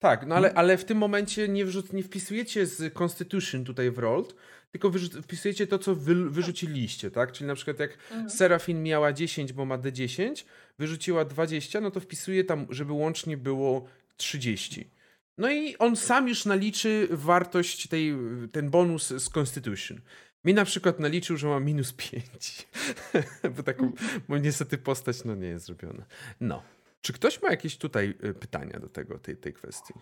Tak, 0.00 0.26
no 0.26 0.34
ale, 0.34 0.54
ale 0.54 0.78
w 0.78 0.84
tym 0.84 0.98
momencie 0.98 1.48
nie, 1.48 1.66
wrzuc- 1.66 1.92
nie 1.94 2.02
wpisujecie 2.02 2.66
z 2.66 2.94
Constitution 3.02 3.64
tutaj 3.64 3.90
w 3.90 3.98
rolled, 3.98 4.34
tylko 4.72 4.90
wyrzu- 4.90 5.22
wpisujecie 5.22 5.66
to, 5.66 5.78
co 5.78 5.94
wy- 5.94 6.30
wyrzuciliście, 6.30 7.10
tak? 7.10 7.32
Czyli 7.32 7.48
na 7.48 7.54
przykład 7.54 7.78
jak 7.78 7.90
Mhm. 8.10 8.30
Serafin 8.30 8.82
miała 8.82 9.12
10, 9.12 9.52
bo 9.52 9.64
ma 9.64 9.78
D10, 9.78 10.44
wyrzuciła 10.78 11.24
20, 11.24 11.80
no 11.80 11.90
to 11.90 12.00
wpisuje 12.00 12.44
tam, 12.44 12.66
żeby 12.70 12.92
łącznie 12.92 13.36
było 13.36 13.86
30. 14.16 14.90
No 15.38 15.50
i 15.50 15.76
on 15.78 15.96
sam 15.96 16.28
już 16.28 16.44
naliczy 16.44 17.08
wartość 17.10 17.88
tej, 17.88 18.14
ten 18.52 18.70
bonus 18.70 19.06
z 19.08 19.28
Constitution. 19.38 20.00
Mi 20.44 20.54
na 20.54 20.64
przykład 20.64 21.00
naliczył, 21.00 21.36
że 21.36 21.46
ma 21.48 21.60
minus 21.60 21.92
5. 21.92 22.66
bo 23.56 23.62
taką, 23.62 23.92
bo 24.28 24.38
niestety 24.38 24.78
postać 24.78 25.24
no 25.24 25.34
nie 25.34 25.46
jest 25.48 25.66
zrobiona. 25.66 26.04
No. 26.40 26.62
Czy 27.02 27.12
ktoś 27.12 27.42
ma 27.42 27.50
jakieś 27.50 27.78
tutaj 27.78 28.14
y, 28.24 28.34
pytania 28.34 28.80
do 28.80 28.88
tego, 28.88 29.18
tej, 29.18 29.36
tej 29.36 29.52
kwestii? 29.52 29.94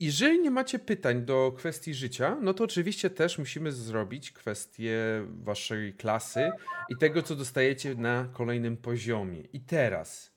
Jeżeli 0.00 0.40
nie 0.40 0.50
macie 0.50 0.78
pytań 0.78 1.24
do 1.24 1.52
kwestii 1.56 1.94
życia, 1.94 2.38
no 2.40 2.54
to 2.54 2.64
oczywiście 2.64 3.10
też 3.10 3.38
musimy 3.38 3.72
zrobić 3.72 4.32
kwestię 4.32 4.98
waszej 5.28 5.94
klasy 5.94 6.50
i 6.88 6.96
tego, 6.96 7.22
co 7.22 7.36
dostajecie 7.36 7.94
na 7.94 8.28
kolejnym 8.32 8.76
poziomie. 8.76 9.40
I 9.40 9.60
teraz 9.60 10.32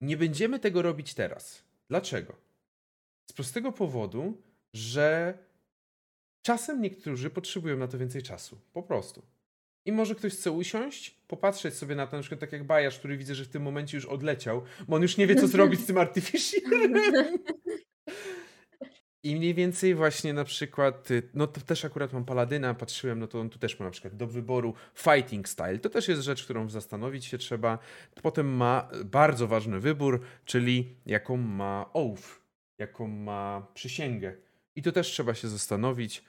nie 0.00 0.16
będziemy 0.16 0.58
tego 0.58 0.82
robić 0.82 1.14
teraz. 1.14 1.64
Dlaczego? 1.88 2.36
Z 3.30 3.32
prostego 3.32 3.72
powodu, 3.72 4.42
że 4.74 5.38
czasem 6.42 6.80
niektórzy 6.80 7.30
potrzebują 7.30 7.76
na 7.76 7.88
to 7.88 7.98
więcej 7.98 8.22
czasu. 8.22 8.60
Po 8.72 8.82
prostu. 8.82 9.22
I 9.84 9.92
może 9.92 10.14
ktoś 10.14 10.32
chce 10.32 10.50
usiąść, 10.50 11.10
popatrzeć 11.28 11.74
sobie 11.74 11.94
na 11.94 12.06
to, 12.06 12.16
na 12.16 12.22
przykład 12.22 12.40
tak 12.40 12.52
jak 12.52 12.64
Bajasz, 12.64 12.98
który 12.98 13.16
widzę, 13.16 13.34
że 13.34 13.44
w 13.44 13.48
tym 13.48 13.62
momencie 13.62 13.96
już 13.96 14.06
odleciał, 14.06 14.62
bo 14.88 14.96
on 14.96 15.02
już 15.02 15.16
nie 15.16 15.26
wie, 15.26 15.34
co 15.36 15.46
zrobić 15.46 15.80
z 15.80 15.86
tym 15.86 15.98
Artificialem. 15.98 16.94
I 19.24 19.36
mniej 19.36 19.54
więcej 19.54 19.94
właśnie 19.94 20.32
na 20.32 20.44
przykład, 20.44 21.10
y, 21.10 21.22
no 21.34 21.46
to 21.46 21.60
też 21.60 21.84
akurat 21.84 22.12
mam 22.12 22.24
Paladyna, 22.24 22.74
patrzyłem, 22.74 23.18
no 23.18 23.26
to 23.26 23.40
on 23.40 23.50
tu 23.50 23.58
też 23.58 23.78
ma 23.80 23.84
na 23.84 23.90
przykład 23.90 24.16
do 24.16 24.26
wyboru 24.26 24.74
fighting 24.94 25.48
style. 25.48 25.78
To 25.78 25.90
też 25.90 26.08
jest 26.08 26.22
rzecz, 26.22 26.44
którą 26.44 26.70
zastanowić 26.70 27.24
się 27.24 27.38
trzeba. 27.38 27.78
Potem 28.22 28.56
ma 28.56 28.88
bardzo 29.04 29.48
ważny 29.48 29.80
wybór, 29.80 30.20
czyli 30.44 30.96
jaką 31.06 31.36
ma 31.36 31.90
oath, 31.92 32.40
jaką 32.78 33.08
ma 33.08 33.66
przysięgę. 33.74 34.36
I 34.76 34.82
to 34.82 34.92
też 34.92 35.06
trzeba 35.06 35.34
się 35.34 35.48
zastanowić. 35.48 36.24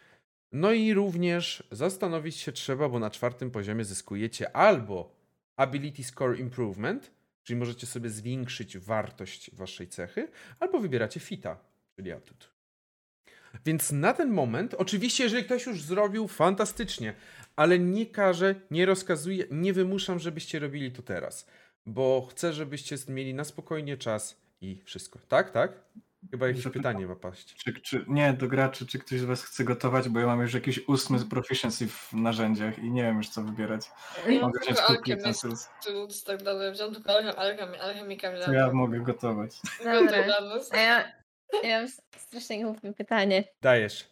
No 0.51 0.71
i 0.71 0.93
również 0.93 1.63
zastanowić 1.71 2.35
się 2.35 2.51
trzeba, 2.51 2.89
bo 2.89 2.99
na 2.99 3.09
czwartym 3.09 3.51
poziomie 3.51 3.85
zyskujecie 3.85 4.55
albo 4.55 5.15
Ability 5.55 6.03
Score 6.03 6.39
Improvement, 6.39 7.11
czyli 7.43 7.59
możecie 7.59 7.87
sobie 7.87 8.09
zwiększyć 8.09 8.77
wartość 8.77 9.55
waszej 9.55 9.87
cechy, 9.87 10.27
albo 10.59 10.79
wybieracie 10.79 11.19
fita, 11.19 11.57
czyli 11.95 12.11
atut. 12.11 12.55
Więc 13.65 13.91
na 13.91 14.13
ten 14.13 14.29
moment, 14.31 14.73
oczywiście, 14.73 15.23
jeżeli 15.23 15.43
ktoś 15.43 15.65
już 15.65 15.81
zrobił, 15.81 16.27
fantastycznie, 16.27 17.13
ale 17.55 17.79
nie 17.79 18.05
każę, 18.05 18.55
nie 18.71 18.85
rozkazuję, 18.85 19.45
nie 19.51 19.73
wymuszam, 19.73 20.19
żebyście 20.19 20.59
robili 20.59 20.91
to 20.91 21.01
teraz, 21.01 21.47
bo 21.85 22.27
chcę, 22.31 22.53
żebyście 22.53 22.95
mieli 23.07 23.33
na 23.33 23.43
spokojnie 23.43 23.97
czas 23.97 24.41
i 24.61 24.81
wszystko. 24.85 25.19
Tak, 25.27 25.51
tak? 25.51 25.83
Chyba 26.31 26.47
jakieś 26.47 26.67
pytanie 26.67 27.07
ma 27.07 27.15
paść. 27.15 27.55
Czy, 27.55 27.73
czy, 27.73 28.05
nie, 28.07 28.33
do 28.33 28.47
graczy, 28.47 28.85
czy 28.85 28.99
ktoś 28.99 29.19
z 29.19 29.23
was 29.23 29.43
chce 29.43 29.63
gotować, 29.63 30.09
bo 30.09 30.19
ja 30.19 30.25
mam 30.25 30.41
już 30.41 30.53
jakiś 30.53 30.87
ósmy 30.87 31.19
z 31.19 31.25
proficiency 31.25 31.87
w 31.87 32.13
narzędziach 32.13 32.79
i 32.79 32.91
nie 32.91 33.03
wiem 33.03 33.17
już 33.17 33.29
co 33.29 33.43
wybierać. 33.43 33.85
Ja 34.27 34.31
mam 34.33 34.41
Mogę 34.41 34.59
wziąć 34.59 34.81
kupić 34.81 35.13
alchemist, 35.13 36.25
tak 36.25 36.43
dalej. 36.43 36.71
Wziąłem 36.71 36.93
tylko 36.93 37.11
alchem, 37.11 37.33
alchem, 37.37 37.69
alchemika 37.81 38.39
To 38.45 38.53
ja 38.53 38.71
mogę 38.73 38.99
gotować. 38.99 39.51
Dobra. 39.83 40.25
A 40.71 40.77
ja, 40.77 41.11
ja 41.63 41.79
mam 41.79 41.89
strasznie 42.17 42.63
głupie 42.63 42.93
pytanie. 42.93 43.43
Dajesz. 43.61 44.09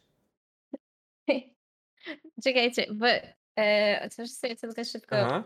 Czekajcie, 2.44 2.86
bo 2.94 3.08
e, 3.60 4.02
otworzę 4.06 4.28
sobie 4.34 4.56
tylko 4.56 4.84
szybko 4.84 5.16
Aha. 5.16 5.44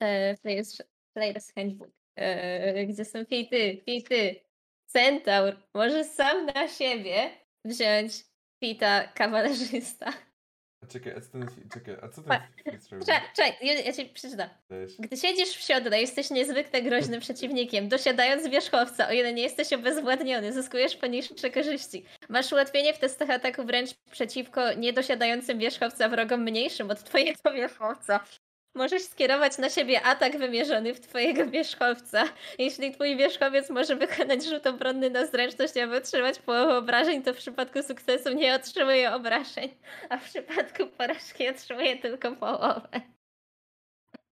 e, 0.00 0.36
Players, 0.36 0.82
Players 1.14 1.52
Handbook, 1.54 1.90
e, 2.16 2.86
gdzie 2.86 3.04
są 3.04 3.24
fity, 3.24 3.82
fity. 3.84 4.45
Centaur 4.86 5.56
może 5.74 6.04
sam 6.04 6.46
na 6.46 6.68
siebie 6.68 7.30
wziąć 7.64 8.12
fita 8.64 9.08
kawalerzysta. 9.14 10.12
Czekaj, 10.88 11.12
a 11.16 11.20
co 11.20 11.30
ten, 11.30 11.46
czekaj, 11.74 11.96
a 12.02 12.08
co 12.08 12.22
ten? 12.22 12.38
Czekaj, 13.06 13.20
czekaj, 13.36 13.56
ja, 13.62 13.74
ja 13.74 13.92
ci 13.92 14.06
przeczytam. 14.06 14.48
Gdy 14.98 15.16
siedzisz 15.16 15.48
w 15.48 15.60
siodle, 15.62 16.00
jesteś 16.00 16.30
niezwykle 16.30 16.82
groźnym 16.82 17.20
przeciwnikiem. 17.26 17.88
Dosiadając 17.88 18.48
wierzchowca, 18.48 19.08
o 19.08 19.12
ile 19.12 19.32
nie 19.32 19.42
jesteś 19.42 19.72
obezwładniony, 19.72 20.52
zyskujesz 20.52 20.96
poniższe 20.96 21.50
korzyści. 21.50 22.04
Masz 22.28 22.52
ułatwienie 22.52 22.94
w 22.94 22.98
testach 22.98 23.30
ataku 23.30 23.64
wręcz 23.64 23.90
przeciwko 24.10 24.72
niedosiadającym 24.72 25.58
wierzchowca 25.58 26.08
wrogom 26.08 26.42
mniejszym 26.42 26.90
od 26.90 27.04
twojego 27.04 27.52
wierzchowca. 27.56 28.20
Możesz 28.76 29.02
skierować 29.02 29.58
na 29.58 29.68
siebie 29.70 30.02
atak 30.02 30.38
wymierzony 30.38 30.94
w 30.94 31.00
twojego 31.00 31.46
wierzchowca. 31.46 32.24
Jeśli 32.58 32.92
twój 32.92 33.16
wierzchowiec 33.16 33.70
może 33.70 33.96
wykonać 33.96 34.44
rzut 34.44 34.66
obronny 34.66 35.10
na 35.10 35.26
zręczność, 35.26 35.76
aby 35.76 35.96
otrzymać 35.96 36.38
połowę 36.38 36.76
obrażeń, 36.76 37.22
to 37.22 37.34
w 37.34 37.36
przypadku 37.36 37.82
sukcesu 37.82 38.32
nie 38.32 38.54
otrzymuje 38.54 39.12
obrażeń, 39.14 39.68
a 40.08 40.16
w 40.18 40.24
przypadku 40.24 40.86
porażki 40.86 41.48
otrzymuje 41.48 41.96
tylko 41.96 42.32
połowę. 42.32 42.88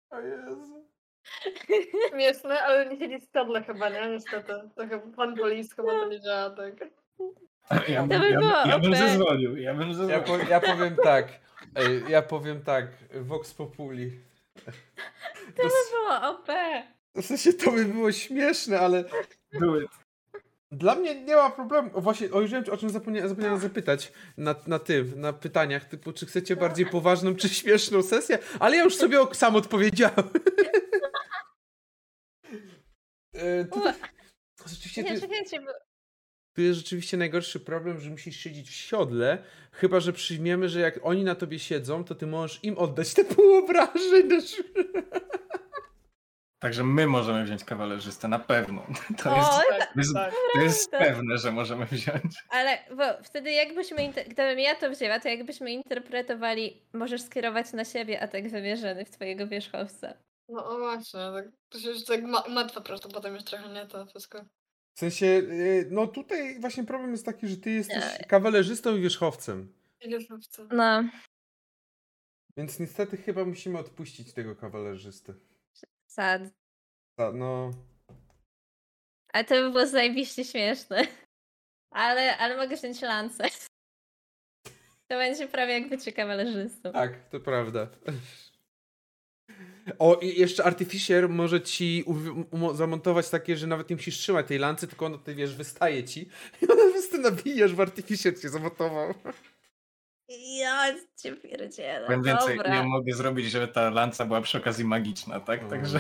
O 0.10 0.20
Jezu. 0.20 0.88
Śmieszne, 2.10 2.62
ale 2.62 2.86
nie 2.86 3.00
siedzi 3.00 3.26
stodle 3.26 3.64
chyba, 3.64 3.90
nie? 3.90 4.08
Niestety. 4.08 4.54
To 4.76 4.88
chyba 4.88 5.16
pan 5.16 5.36
polis 5.36 5.76
chyba 5.76 5.92
to 5.92 6.08
nie 6.08 6.22
działa 6.22 6.50
tak. 6.50 6.74
Ja, 7.90 8.02
To 8.02 8.08
by 8.08 8.30
ja, 8.30 8.40
było 8.40 8.52
ja 8.66 8.80
bym 8.80 8.96
zezwolił, 8.96 9.58
ja 9.58 9.74
bym 9.74 9.88
Ja, 9.90 9.94
zezwolił. 9.94 10.24
po, 10.46 10.50
ja 10.52 10.60
powiem 10.60 10.96
tak. 11.04 11.28
Ej, 11.76 12.04
ja 12.10 12.22
powiem 12.22 12.62
tak. 12.64 12.88
Vox 13.22 13.54
Populi. 13.54 14.12
To 15.56 15.64
To 15.64 15.70
było 15.92 16.30
OP. 16.30 16.48
W 17.16 17.26
sensie 17.26 17.54
to 17.54 17.72
by 17.72 17.86
było 17.86 18.12
śmieszne, 18.12 18.80
ale 18.80 19.04
Do 19.54 19.82
it. 19.82 19.92
dla 20.72 20.96
mnie 20.96 21.22
nie 21.24 21.36
ma 21.36 21.50
problemu. 21.50 21.90
O, 21.94 22.02
właśnie, 22.02 22.32
o, 22.32 22.42
już 22.42 22.52
wiem, 22.52 22.64
o 22.72 22.78
czym 22.78 22.90
zapomniałem, 22.90 23.30
zapomniałem 23.30 23.60
zapytać 23.60 24.12
na, 24.38 24.56
na 24.68 24.80
tym, 24.80 25.22
na 25.22 25.34
pytaniach, 25.34 25.86
typu, 25.86 26.14
czy 26.14 26.26
chcecie 26.26 26.56
bardziej 26.56 26.86
poważną, 26.86 27.36
czy 27.36 27.50
śmieszną 27.50 28.04
sesję, 28.04 28.40
ale 28.60 28.78
ja 28.78 28.84
już 28.84 28.96
sobie 28.96 29.18
sam 29.34 29.56
odpowiedziałem. 29.56 30.30
E, 33.34 33.66
tutaj, 33.66 33.94
rzeczywiście, 34.66 35.04
Nie, 35.04 35.16
tu, 35.16 35.22
czekajcie, 35.22 35.60
bo... 35.62 35.72
tu 36.58 36.62
jest 36.62 36.78
rzeczywiście 36.80 37.18
najgorszy 37.18 37.60
problem, 37.60 38.00
że 38.00 38.10
musisz 38.10 38.36
siedzieć 38.38 38.70
w 38.70 38.74
siodle, 38.74 39.38
chyba, 39.72 40.00
że 40.00 40.14
przyjmiemy, 40.14 40.70
że 40.70 40.80
jak 40.80 41.00
oni 41.04 41.24
na 41.24 41.36
tobie 41.36 41.60
siedzą, 41.60 42.04
to 42.04 42.16
ty 42.16 42.28
możesz 42.28 42.64
im 42.64 42.78
oddać 42.78 43.14
te 43.14 43.24
pół 43.26 43.56
obrażeń. 43.56 44.30
Także 46.60 46.84
my 46.84 47.08
możemy 47.08 47.44
wziąć 47.44 47.64
kawalerzystę, 47.64 48.28
na 48.28 48.40
pewno. 48.40 48.86
To 49.24 49.32
O, 49.36 49.38
jest, 49.38 49.52
Tak, 49.70 49.94
to 49.94 50.00
jest, 50.00 50.14
tak. 50.14 50.34
to 50.54 50.62
jest 50.62 50.92
pewne, 50.92 51.38
że 51.38 51.52
możemy 51.52 51.86
wziąć. 51.86 52.34
Ale 52.50 52.78
bo 52.96 53.04
wtedy 53.24 53.52
jakbyśmy, 53.52 54.14
gdybym 54.30 54.60
ja 54.60 54.76
to 54.76 54.90
wzięła, 54.90 55.20
to 55.20 55.30
jakbyśmy 55.30 55.72
interpretowali, 55.72 56.82
możesz 56.94 57.22
skierować 57.22 57.74
na 57.74 57.86
siebie 57.86 58.22
atak 58.22 58.50
wymierzony 58.50 59.06
w 59.06 59.10
twojego 59.10 59.48
wierzchowca. 59.48 60.14
No 60.50 60.70
o 60.70 60.78
właśnie, 60.78 61.20
tak. 61.20 61.46
To 61.70 61.80
się 61.80 61.90
już 61.90 62.04
tak 62.06 62.24
ma- 62.24 62.44
martwe 62.50 62.80
po 62.82 62.86
prostu, 62.86 63.10
potem 63.10 63.34
już 63.34 63.44
trochę 63.44 63.70
nie 63.74 63.86
to 63.86 64.06
wszystko. 64.06 64.42
W 64.98 65.00
sensie, 65.00 65.26
e, 65.28 65.86
no 65.92 66.08
tutaj 66.08 66.60
właśnie 66.60 66.84
problem 66.84 67.12
jest 67.12 67.26
taki, 67.26 67.48
że 67.48 67.58
ty 67.58 67.72
jesteś 67.72 68.20
Nie. 68.20 68.26
kawalerzystą 68.26 68.96
i 68.98 69.02
wierzchowcem. 69.02 69.74
Chcę. 70.44 70.68
No, 70.72 71.04
Więc 72.58 72.80
niestety 72.80 73.18
chyba 73.18 73.46
musimy 73.46 73.80
odpuścić 73.80 74.34
tego 74.34 74.56
kawalerzysty. 74.56 75.34
sad. 76.08 76.42
Ta, 77.18 77.32
no, 77.32 77.72
Ale 79.34 79.44
to 79.46 79.56
by 79.56 79.72
było 79.72 79.88
zajebiście 79.88 80.46
śmieszne. 80.46 81.08
Ale, 81.92 82.38
ale 82.38 82.58
mogę 82.58 82.76
wziąć 82.76 83.02
lancę. 83.02 83.44
To 85.08 85.18
będzie 85.18 85.48
prawie 85.48 85.74
jak 85.80 85.90
bycie 85.90 86.12
kawalerzystą. 86.14 86.92
tak, 86.92 87.30
to 87.30 87.40
prawda. 87.40 87.88
O, 90.00 90.16
i 90.16 90.40
jeszcze 90.40 90.64
Artificier 90.64 91.30
może 91.30 91.62
ci 91.62 92.04
uwi- 92.08 92.44
umo- 92.52 92.76
zamontować 92.76 93.30
takie, 93.30 93.58
że 93.58 93.68
nawet 93.68 93.90
nie 93.90 93.96
musisz 93.96 94.18
trzymać 94.18 94.48
tej 94.48 94.60
lancy, 94.60 94.88
tylko 94.88 95.06
ono, 95.06 95.18
ty 95.18 95.36
wiesz, 95.36 95.56
wystaje 95.56 96.04
ci 96.04 96.30
i 96.62 96.66
ona 96.72 96.84
po 96.84 96.92
prostu 96.92 97.18
nabijasz 97.18 97.74
w 97.74 97.82
Artificier 97.82 98.40
cię 98.42 98.50
zamontował. 98.50 99.14
Ja 100.60 100.96
cię 101.24 101.36
pierdzielę. 101.36 102.06
Powiem 102.06 102.24
więcej, 102.24 102.58
Dobra. 102.58 102.76
ja 102.76 102.84
mogę 102.84 103.14
zrobić, 103.14 103.52
żeby 103.52 103.68
ta 103.68 103.90
lanca 103.90 104.26
była 104.26 104.42
przy 104.42 104.58
okazji 104.58 104.86
magiczna, 104.86 105.40
tak? 105.40 105.70
Także 105.70 106.00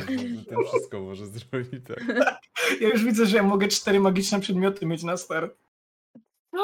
Ten 0.49 0.57
wszystko 0.67 0.99
może 0.99 1.27
zrobić, 1.27 1.81
tak. 1.87 2.03
ja 2.81 2.87
już 2.87 3.03
widzę, 3.03 3.25
że 3.25 3.37
ja 3.37 3.43
mogę 3.43 3.67
cztery 3.67 3.99
magiczne 3.99 4.39
przedmioty 4.39 4.85
mieć 4.85 5.03
na 5.03 5.17
start. 5.17 5.55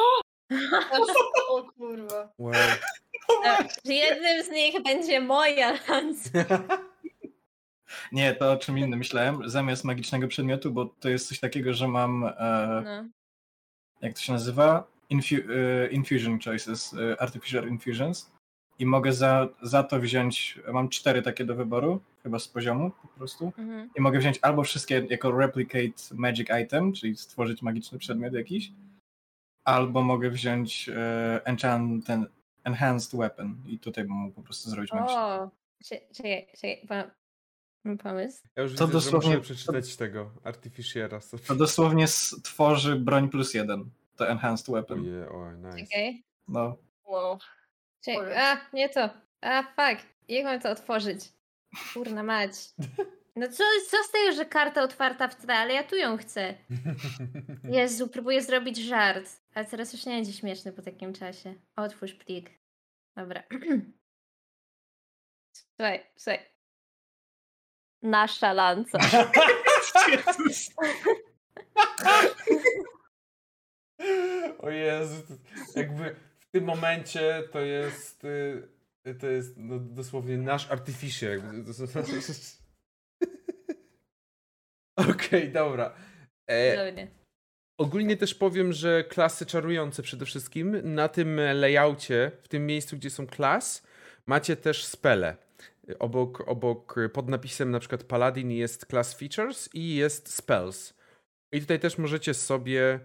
O 1.50 1.64
kurwa. 1.64 2.34
Wow. 2.38 2.54
Tak, 3.44 3.68
że 3.86 3.94
Jednym 3.94 4.44
z 4.44 4.50
nich 4.50 4.84
będzie 4.84 5.22
moja 5.22 5.80
lanca. 5.90 6.30
Nie, 8.12 8.34
to 8.34 8.52
o 8.52 8.58
czym 8.58 8.78
innym 8.78 9.00
myślałem. 9.00 9.50
Zamiast 9.50 9.84
magicznego 9.84 10.28
przedmiotu, 10.28 10.72
bo 10.72 10.86
to 10.86 11.10
jest 11.10 11.28
coś 11.28 11.40
takiego, 11.40 11.74
że 11.74 11.88
mam, 11.88 12.24
e, 12.24 12.82
No. 12.86 13.10
jak 14.02 14.14
to 14.14 14.22
się 14.22 14.34
nazywa? 14.34 14.88
Infu- 15.12 15.50
e, 15.52 15.88
infusion 15.92 16.40
choices, 16.46 16.94
e, 16.94 17.22
artificial 17.22 17.68
infusions. 17.68 18.32
I 18.80 18.86
mogę 18.86 19.14
za, 19.14 19.48
za 19.62 19.84
to 19.84 20.00
wziąć, 20.00 20.60
mam 20.74 20.90
cztery 20.90 21.22
takie 21.22 21.46
do 21.46 21.56
wyboru, 21.56 22.02
chyba 22.24 22.40
z 22.40 22.48
poziomu 22.48 22.92
po 23.02 23.08
prostu. 23.08 23.54
Mhm. 23.58 23.90
I 23.96 24.02
mogę 24.02 24.20
wziąć 24.20 24.40
albo 24.42 24.64
wszystkie 24.64 25.06
jako 25.10 25.32
replicate 25.32 26.16
magic 26.16 26.48
item, 26.64 26.94
czyli 26.94 27.18
stworzyć 27.18 27.62
magiczny 27.62 27.98
przedmiot 28.00 28.34
jakiś, 28.34 28.72
albo 29.66 30.02
mogę 30.02 30.30
wziąć 30.30 30.90
e, 30.90 31.42
enchant, 31.46 32.06
ten 32.06 32.28
enhanced 32.64 33.20
weapon 33.20 33.56
i 33.68 33.80
tutaj 33.80 34.04
bym 34.04 34.14
mógł 34.14 34.36
po 34.36 34.42
prostu 34.42 34.70
zrobić 34.70 34.92
magiczny. 34.92 35.16
O, 35.18 35.50
cze- 35.84 36.02
czekaj, 36.16 36.48
czekaj, 36.56 36.82
mam 36.90 37.04
pomysł. 38.04 38.44
Ja 38.56 38.64
już 38.64 38.76
To 38.76 38.88
widzę, 38.88 38.94
dosłownie- 38.98 39.32
że 39.32 39.38
muszę 39.38 39.54
przeczytać 39.54 39.96
tego 39.96 40.32
Artificiera 40.44 41.22
sobie. 41.22 41.44
To 41.44 41.56
dosłownie 41.56 42.08
stworzy 42.08 42.96
broń 42.96 43.30
plus 43.30 43.54
jeden, 43.54 43.90
to 44.16 44.30
enhanced 44.30 44.70
weapon. 44.70 45.00
Oje, 45.02 45.30
oj, 45.30 45.58
nice. 45.58 45.78
Czekaj. 45.80 46.24
No, 46.48 46.78
Wow. 47.06 47.38
Powiedz. 48.06 48.38
A, 48.38 48.58
nie 48.74 48.90
to. 48.90 49.10
A, 49.42 49.64
fuck. 49.64 50.06
Jak 50.28 50.46
mam 50.46 50.60
to 50.60 50.70
otworzyć? 50.72 51.20
Kurna 51.94 52.24
mać. 52.24 52.52
No 53.36 53.48
co, 53.48 53.64
co 53.90 53.98
z 54.04 54.12
tego, 54.12 54.32
że 54.36 54.46
karta 54.46 54.84
otwarta 54.84 55.28
w 55.28 55.36
tle, 55.36 55.56
ale 55.56 55.74
ja 55.74 55.84
tu 55.84 55.96
ją 55.96 56.18
chcę. 56.18 56.54
Jezu, 57.78 58.08
próbuję 58.08 58.42
zrobić 58.42 58.78
żart. 58.78 59.30
Ale 59.54 59.66
teraz 59.66 59.94
już 59.94 60.06
nie 60.06 60.16
będzie 60.16 60.34
śmieszny 60.34 60.72
po 60.74 60.82
takim 60.82 61.14
czasie. 61.14 61.56
Otwórz 61.76 62.14
plik. 62.14 62.50
Dobra. 63.16 63.44
Słuchaj, 65.78 66.04
słuchaj. 66.16 66.53
Nasza 68.04 68.54
lanca. 68.54 69.00
Jezus. 70.12 70.70
O 74.60 74.70
Jezu, 74.70 75.24
to 75.28 75.80
jakby 75.80 76.16
w 76.40 76.46
tym 76.52 76.64
momencie 76.64 77.44
to 77.52 77.60
jest 77.60 78.24
y, 78.24 79.16
to 79.20 79.28
jest 79.28 79.54
no, 79.58 79.80
dosłownie 79.80 80.38
nasz 80.38 80.68
to- 84.96 85.12
Okej, 85.12 85.52
dobra. 85.52 85.96
E, 86.50 87.08
ogólnie 87.78 88.18
też 88.18 88.36
powiem, 88.36 88.74
że 88.74 89.04
klasy 89.04 89.46
czarujące 89.46 90.04
przede 90.04 90.26
wszystkim 90.26 90.94
na 90.96 91.10
tym 91.10 91.40
layoutie, 91.54 92.32
w 92.44 92.48
tym 92.48 92.66
miejscu, 92.66 92.98
gdzie 92.98 93.10
są 93.10 93.28
klas, 93.28 93.88
macie 94.26 94.56
też 94.56 94.86
spele. 94.86 95.38
Obok, 96.00 96.44
obok 96.48 96.96
pod 97.14 97.30
napisem 97.30 97.72
na 97.72 97.80
przykład 97.80 98.04
Paladin 98.04 98.52
jest 98.52 98.86
class 98.86 99.14
features 99.14 99.70
i 99.74 99.96
jest 99.96 100.34
spells. 100.34 100.94
I 101.52 101.62
tutaj 101.62 101.80
też 101.80 101.98
możecie 101.98 102.34
sobie 102.34 103.00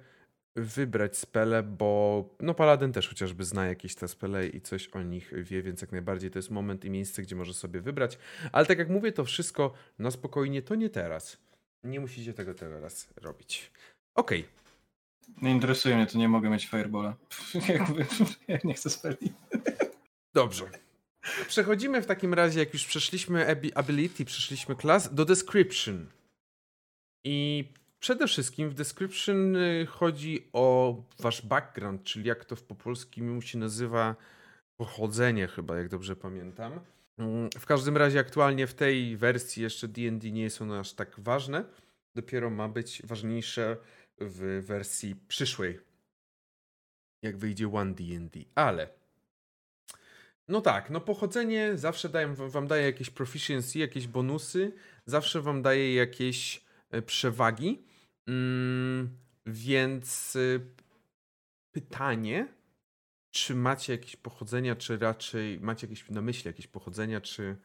wybrać 0.56 1.16
spele, 1.16 1.62
bo 1.62 2.24
no 2.40 2.54
Paladin 2.54 2.92
też 2.92 3.08
chociażby 3.08 3.44
zna 3.44 3.66
jakieś 3.66 3.94
te 3.94 4.08
spele 4.08 4.46
i 4.46 4.60
coś 4.60 4.88
o 4.88 5.02
nich 5.02 5.32
wie, 5.44 5.62
więc 5.62 5.80
jak 5.80 5.92
najbardziej 5.92 6.30
to 6.30 6.38
jest 6.38 6.50
moment 6.50 6.84
i 6.84 6.90
miejsce, 6.90 7.22
gdzie 7.22 7.36
może 7.36 7.54
sobie 7.54 7.80
wybrać. 7.80 8.18
Ale 8.52 8.66
tak 8.66 8.78
jak 8.78 8.88
mówię, 8.88 9.12
to 9.12 9.24
wszystko 9.24 9.72
na 9.98 10.10
spokojnie, 10.10 10.62
to 10.62 10.74
nie 10.74 10.90
teraz. 10.90 11.38
Nie 11.84 12.00
musicie 12.00 12.34
tego 12.34 12.54
teraz 12.54 13.08
robić. 13.16 13.72
Okej, 14.14 14.44
Nie 15.42 15.50
interesuje 15.50 15.96
mnie, 15.96 16.06
to 16.06 16.18
nie 16.18 16.28
mogę 16.28 16.50
mieć 16.50 16.66
Firebola. 16.66 17.16
Jakby, 17.68 18.06
ja 18.48 18.58
nie 18.64 18.74
chcę 18.74 18.90
speli. 18.90 19.32
dobrze. 20.34 20.70
Przechodzimy 21.48 22.02
w 22.02 22.06
takim 22.06 22.34
razie, 22.34 22.58
jak 22.60 22.72
już 22.72 22.86
przeszliśmy 22.86 23.48
abi- 23.50 23.74
ability, 23.74 24.24
przeszliśmy 24.24 24.76
klas, 24.76 25.14
do 25.14 25.24
description. 25.24 26.06
I 27.24 27.64
przede 28.00 28.26
wszystkim 28.26 28.70
w 28.70 28.74
description 28.74 29.56
y, 29.56 29.86
chodzi 29.86 30.48
o 30.52 30.96
wasz 31.18 31.42
background, 31.46 32.02
czyli 32.04 32.28
jak 32.28 32.44
to 32.44 32.56
w 32.56 32.62
po 32.62 32.74
polskim 32.74 33.42
się 33.42 33.58
nazywa 33.58 34.16
pochodzenie 34.76 35.48
chyba, 35.48 35.78
jak 35.78 35.88
dobrze 35.88 36.16
pamiętam. 36.16 36.80
Mm, 37.18 37.50
W 37.58 37.66
każdym 37.66 37.96
razie 37.96 38.18
aktualnie 38.20 38.66
w 38.66 38.74
tej 38.74 39.16
wersji 39.16 39.62
jeszcze 39.62 39.88
D&D 39.88 40.30
nie 40.30 40.50
są 40.50 40.74
aż 40.74 40.92
tak 40.92 41.20
ważne. 41.20 41.64
Dopiero 42.16 42.50
ma 42.50 42.68
być 42.68 43.02
ważniejsze 43.04 43.76
w 44.20 44.62
wersji 44.66 45.16
przyszłej. 45.28 45.80
Jak 47.22 47.36
wyjdzie 47.36 47.72
One 47.72 47.94
D&D. 47.94 48.40
Ale 48.54 48.88
no 50.48 50.60
tak, 50.60 50.90
no 50.90 51.00
pochodzenie 51.00 51.76
zawsze 51.76 52.08
daję, 52.08 52.34
wam 52.34 52.66
daje 52.66 52.84
jakieś 52.84 53.10
proficiency, 53.10 53.78
jakieś 53.78 54.06
bonusy, 54.06 54.72
zawsze 55.06 55.40
wam 55.40 55.62
daje 55.62 55.94
jakieś 55.94 56.64
e, 56.90 57.02
przewagi. 57.02 57.82
Mm, 58.26 59.18
więc 59.46 60.36
y, 60.36 60.60
pytanie, 61.72 62.48
czy 63.30 63.54
macie 63.54 63.92
jakieś 63.92 64.16
pochodzenia, 64.16 64.76
czy 64.76 64.98
raczej 64.98 65.60
macie 65.60 65.86
jakieś 65.86 66.10
na 66.10 66.22
myśli 66.22 66.48
jakieś 66.48 66.66
pochodzenia, 66.66 67.20
czy, 67.20 67.56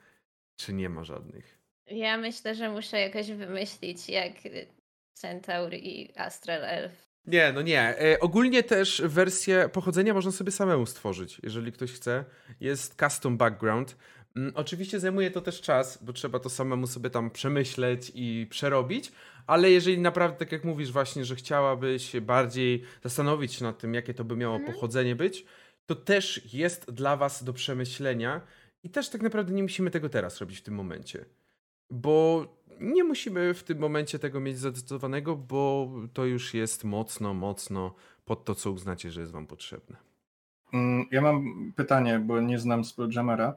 czy 0.55 0.73
nie 0.73 0.89
ma 0.89 1.03
żadnych? 1.03 1.59
Ja 1.87 2.17
myślę, 2.17 2.55
że 2.55 2.69
muszę 2.69 2.99
jakoś 2.99 3.31
wymyślić, 3.31 4.09
jak 4.09 4.33
Centaur 5.13 5.73
i 5.73 6.13
Astral 6.15 6.63
Elf. 6.63 7.12
Nie, 7.27 7.51
no 7.55 7.61
nie. 7.61 7.99
E, 8.01 8.19
ogólnie 8.19 8.63
też 8.63 9.01
wersję 9.05 9.69
pochodzenia 9.73 10.13
można 10.13 10.31
sobie 10.31 10.51
samemu 10.51 10.85
stworzyć, 10.85 11.41
jeżeli 11.43 11.71
ktoś 11.71 11.91
chce. 11.91 12.25
Jest 12.59 12.99
custom 12.99 13.37
background. 13.37 13.95
Mm, 14.35 14.51
oczywiście 14.55 14.99
zajmuje 14.99 15.31
to 15.31 15.41
też 15.41 15.61
czas, 15.61 16.03
bo 16.03 16.13
trzeba 16.13 16.39
to 16.39 16.49
samemu 16.49 16.87
sobie 16.87 17.09
tam 17.09 17.31
przemyśleć 17.31 18.11
i 18.15 18.47
przerobić, 18.49 19.11
ale 19.47 19.71
jeżeli 19.71 19.99
naprawdę, 19.99 20.37
tak 20.37 20.51
jak 20.51 20.63
mówisz 20.63 20.91
właśnie, 20.91 21.25
że 21.25 21.35
chciałabyś 21.35 22.19
bardziej 22.21 22.83
zastanowić 23.03 23.53
się 23.53 23.63
nad 23.63 23.79
tym, 23.79 23.93
jakie 23.93 24.13
to 24.13 24.23
by 24.23 24.35
miało 24.35 24.55
Mhm. 24.55 24.73
pochodzenie 24.73 25.15
być, 25.15 25.45
to 25.85 25.95
też 25.95 26.53
jest 26.53 26.91
dla 26.91 27.17
was 27.17 27.43
do 27.43 27.53
przemyślenia 27.53 28.41
i 28.83 28.89
też 28.89 29.09
tak 29.09 29.21
naprawdę 29.21 29.53
nie 29.53 29.63
musimy 29.63 29.91
tego 29.91 30.09
teraz 30.09 30.39
robić 30.39 30.59
w 30.59 30.63
tym 30.63 30.73
momencie. 30.75 31.25
Bo 31.89 32.47
nie 32.79 33.03
musimy 33.03 33.53
w 33.53 33.63
tym 33.63 33.79
momencie 33.79 34.19
tego 34.19 34.39
mieć 34.39 34.59
zadecydowanego, 34.59 35.35
bo 35.35 35.91
to 36.13 36.25
już 36.25 36.53
jest 36.53 36.83
mocno, 36.83 37.33
mocno 37.33 37.95
pod 38.25 38.45
to, 38.45 38.55
co 38.55 38.71
uznacie, 38.71 39.11
że 39.11 39.19
jest 39.21 39.31
wam 39.33 39.47
potrzebne. 39.47 39.97
Mm, 40.73 41.05
Ja 41.11 41.21
mam 41.21 41.73
pytanie, 41.75 42.19
bo 42.19 42.41
nie 42.41 42.59
znam 42.59 42.85
Spelljamera. 42.85 43.55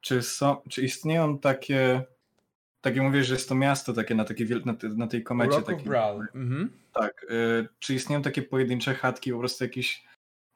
Czy, 0.00 0.22
są, 0.22 0.56
czy 0.68 0.82
istnieją 0.82 1.38
takie, 1.38 2.02
takie 2.80 3.02
mówię, 3.02 3.24
że 3.24 3.34
jest 3.34 3.48
to 3.48 3.54
miasto 3.54 3.92
takie 3.92 4.14
na, 4.14 4.24
takiej, 4.24 4.46
wiel- 4.46 4.66
na, 4.66 4.74
te- 4.74 4.88
na 4.88 5.06
tej 5.06 5.22
komecie. 5.22 5.56
Rock 5.56 5.82
Brawl. 5.82 6.20
Mhm. 6.34 6.70
tak. 6.92 7.26
Y, 7.30 7.68
czy 7.78 7.94
istnieją 7.94 8.22
takie 8.22 8.42
pojedyncze 8.42 8.94
chatki, 8.94 9.32
po 9.32 9.38
prostu 9.38 9.64
jakieś 9.64 10.04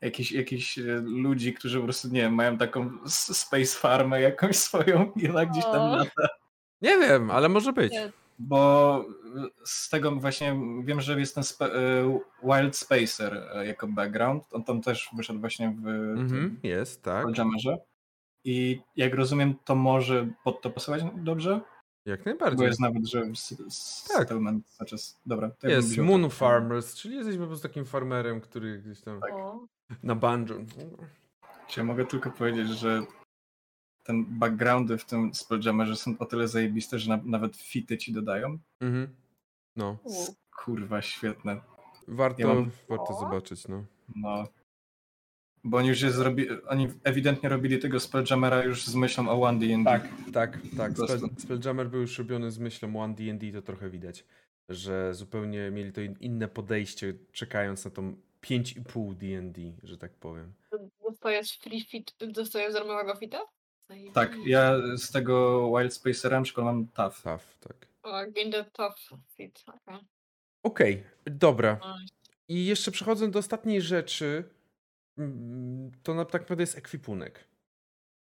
jakiś, 0.01 0.33
jakiś 0.33 0.79
y, 0.79 1.03
ludzi, 1.07 1.55
którzy 1.55 1.79
po 1.79 1.85
prostu, 1.85 2.09
nie 2.09 2.21
wiem, 2.21 2.35
mają 2.35 2.59
taką 2.59 2.91
space 3.07 3.79
farmę 3.79 4.21
jakąś 4.21 4.57
swoją 4.57 5.13
i 5.17 5.29
ona 5.29 5.47
gdzieś 5.47 5.65
tam 5.65 5.91
lata. 5.99 6.29
Nie 6.83 6.99
wiem, 6.99 7.31
ale 7.31 7.49
może 7.49 7.72
być. 7.72 7.93
Nie. 7.93 8.12
Bo 8.39 9.05
z 9.64 9.89
tego 9.89 10.11
właśnie 10.12 10.61
wiem, 10.85 11.01
że 11.01 11.20
jest 11.20 11.35
ten 11.35 11.45
spe, 11.45 11.66
y, 11.66 12.20
Wild 12.43 12.76
Spacer 12.76 13.35
y, 13.62 13.66
jako 13.66 13.87
background. 13.87 14.45
On 14.53 14.64
tam 14.64 14.83
też 14.83 15.09
wyszedł 15.16 15.41
właśnie 15.41 15.68
w 15.83 15.87
Mhm. 15.89 16.29
tym 16.29 16.61
Jest, 16.62 17.03
tak. 17.03 17.39
Jammerze. 17.39 17.79
I 18.45 18.81
jak 18.97 19.14
rozumiem, 19.14 19.55
to 19.64 19.74
może 19.74 20.29
pod 20.45 20.62
to 20.62 20.70
pasować 20.70 21.03
dobrze? 21.16 21.61
Jak 22.07 22.20
Bo 22.24 22.31
najbardziej. 22.31 22.66
jest 22.66 22.81
nawet, 22.81 23.07
że 23.09 23.24
w 23.24 23.31
s- 23.31 23.55
s- 23.66 24.05
Tak. 24.09 24.16
settlement 24.18 24.64
czas. 24.87 25.20
Dobra, 25.26 25.51
to 25.51 25.68
ja 25.68 25.76
Jest 25.76 25.89
wziął 25.89 26.05
Moon 26.07 26.22
to. 26.22 26.31
Farmers, 26.31 26.95
czyli 26.95 27.16
jesteś 27.16 27.37
po 27.37 27.47
prostu 27.47 27.68
takim 27.68 27.85
farmerem, 27.85 28.41
który 28.41 28.79
gdzieś 28.79 29.01
tam 29.01 29.20
Tak. 29.20 29.33
O. 29.35 29.66
na 30.03 30.14
banjo. 30.14 30.55
Czy 31.68 31.81
ja 31.81 31.85
mogę 31.85 32.07
tylko 32.07 32.31
powiedzieć, 32.31 32.68
że 32.68 33.03
ten 34.09 34.25
backgroundy 34.29 34.99
w 34.99 35.05
tym 35.05 35.35
Spelljammerze 35.35 35.97
są 35.97 36.15
o 36.19 36.27
tyle 36.27 36.49
zajebiste, 36.49 36.99
że 36.99 37.09
na, 37.17 37.21
nawet 37.25 37.57
fity 37.57 37.99
ci 37.99 38.13
dodają. 38.13 38.59
Mhm. 38.81 39.09
No. 39.77 39.99
Kurwa, 40.65 41.03
świetne. 41.03 41.61
warto, 42.09 42.41
Ja 42.41 42.47
mam- 42.47 42.71
warto 42.89 43.15
zobaczyć, 43.21 43.69
no. 43.69 43.85
No. 44.17 44.49
Bo 45.65 45.77
oni 45.77 45.89
już 45.89 46.01
je 46.01 46.11
zrobi... 46.11 46.47
oni 46.69 46.89
ewidentnie 47.05 47.49
robili 47.49 47.79
tego 47.79 48.01
Spelljammera 48.01 48.65
już 48.65 48.87
z 48.87 48.95
myślą 48.95 49.29
o 49.29 49.43
One 49.43 49.59
D&D. 49.59 49.85
Tak, 49.85 50.09
tak, 50.33 50.59
tak. 50.77 50.93
Spell, 50.93 51.21
Spelljammer 51.39 51.89
był 51.91 52.01
już 52.01 52.19
robiony 52.19 52.51
z 52.51 52.59
myślą 52.59 52.97
One 53.03 53.15
D&D, 53.15 53.53
to 53.53 53.63
trochę 53.63 53.91
widać, 53.91 54.25
że 54.69 55.15
zupełnie 55.15 55.71
mieli 55.71 55.93
to 55.93 56.01
in- 56.01 56.17
inne 56.21 56.49
podejście, 56.49 57.15
czekając 57.33 57.85
na 57.85 57.91
tą 57.91 58.17
5,5 58.43 59.15
D&D, 59.15 59.61
że 59.83 59.99
tak 59.99 60.13
powiem. 60.15 60.53
Dostajesz 61.11 61.59
free 61.59 61.81
fit, 61.81 62.15
dostajesz 62.33 62.75
darmowego 62.75 63.15
fita? 63.17 63.39
Tak, 64.14 64.36
ja 64.47 64.74
z 64.97 65.11
tego 65.11 65.68
Wild 65.78 65.99
przykład 66.43 66.64
mam 66.64 66.86
TAF. 66.86 67.22
Tough, 67.22 67.59
tak. 67.61 67.86
O, 68.03 68.11
gain 68.11 68.53
the 68.53 68.64
top 68.64 68.95
fit. 69.36 69.64
Okay. 69.66 69.99
Okej, 70.62 71.05
dobra. 71.24 71.74
Nice. 71.74 72.14
I 72.49 72.66
jeszcze 72.66 72.91
przechodząc 72.91 73.32
do 73.32 73.39
ostatniej 73.39 73.82
rzeczy, 73.82 74.45
mm, 75.18 75.91
to 76.03 76.14
na, 76.14 76.24
tak 76.24 76.43
naprawdę 76.43 76.62
jest 76.62 76.78
ekwipunek. 76.78 77.45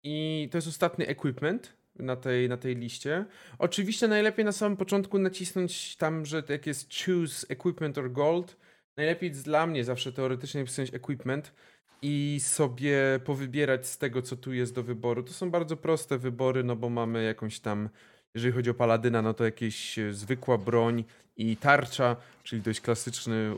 I 0.04 0.48
to 0.52 0.58
jest 0.58 0.68
ostatni 0.68 1.08
equipment 1.08 1.74
na 1.96 2.16
tej, 2.16 2.50
na 2.50 2.58
tej 2.58 2.76
liście. 2.76 3.26
Oczywiście 3.60 4.08
najlepiej 4.08 4.46
na 4.46 4.52
samym 4.52 4.78
początku 4.78 5.20
nacisnąć 5.20 5.96
tam, 5.96 6.26
że 6.26 6.44
jak 6.50 6.68
jest 6.68 6.90
choose 6.94 7.48
equipment 7.50 7.98
or 7.98 8.12
gold. 8.12 8.58
Najlepiej 8.98 9.32
dla 9.32 9.68
mnie 9.68 9.84
zawsze 9.84 10.14
teoretycznie 10.14 10.66
wpisać 10.66 10.94
equipment 10.94 11.54
i 12.02 12.40
sobie 12.44 13.20
powybierać 13.26 13.88
z 13.88 13.98
tego, 13.98 14.22
co 14.22 14.38
tu 14.38 14.54
jest 14.54 14.76
do 14.76 14.84
wyboru. 14.84 15.24
To 15.24 15.34
są 15.34 15.52
bardzo 15.52 15.78
proste 15.78 16.18
wybory, 16.18 16.64
no 16.64 16.76
bo 16.76 16.90
mamy 16.90 17.24
jakąś 17.24 17.60
tam, 17.60 17.90
jeżeli 18.36 18.54
chodzi 18.54 18.70
o 18.70 18.74
paladyna, 18.74 19.22
no 19.22 19.34
to 19.34 19.46
jakieś 19.46 20.00
e, 20.00 20.14
zwykła 20.14 20.58
broń 20.58 21.04
i 21.38 21.58
tarcza, 21.58 22.16
czyli 22.44 22.62
dość 22.62 22.82
klasyczny, 22.82 23.56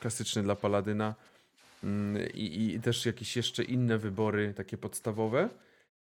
klasyczny 0.00 0.42
dla 0.42 0.56
paladyna. 0.56 1.14
Mm, 1.84 2.28
I, 2.34 2.74
I 2.74 2.80
też 2.80 3.06
jakieś 3.06 3.36
jeszcze 3.36 3.64
inne 3.64 3.98
wybory, 3.98 4.54
takie 4.56 4.78
podstawowe. 4.78 5.48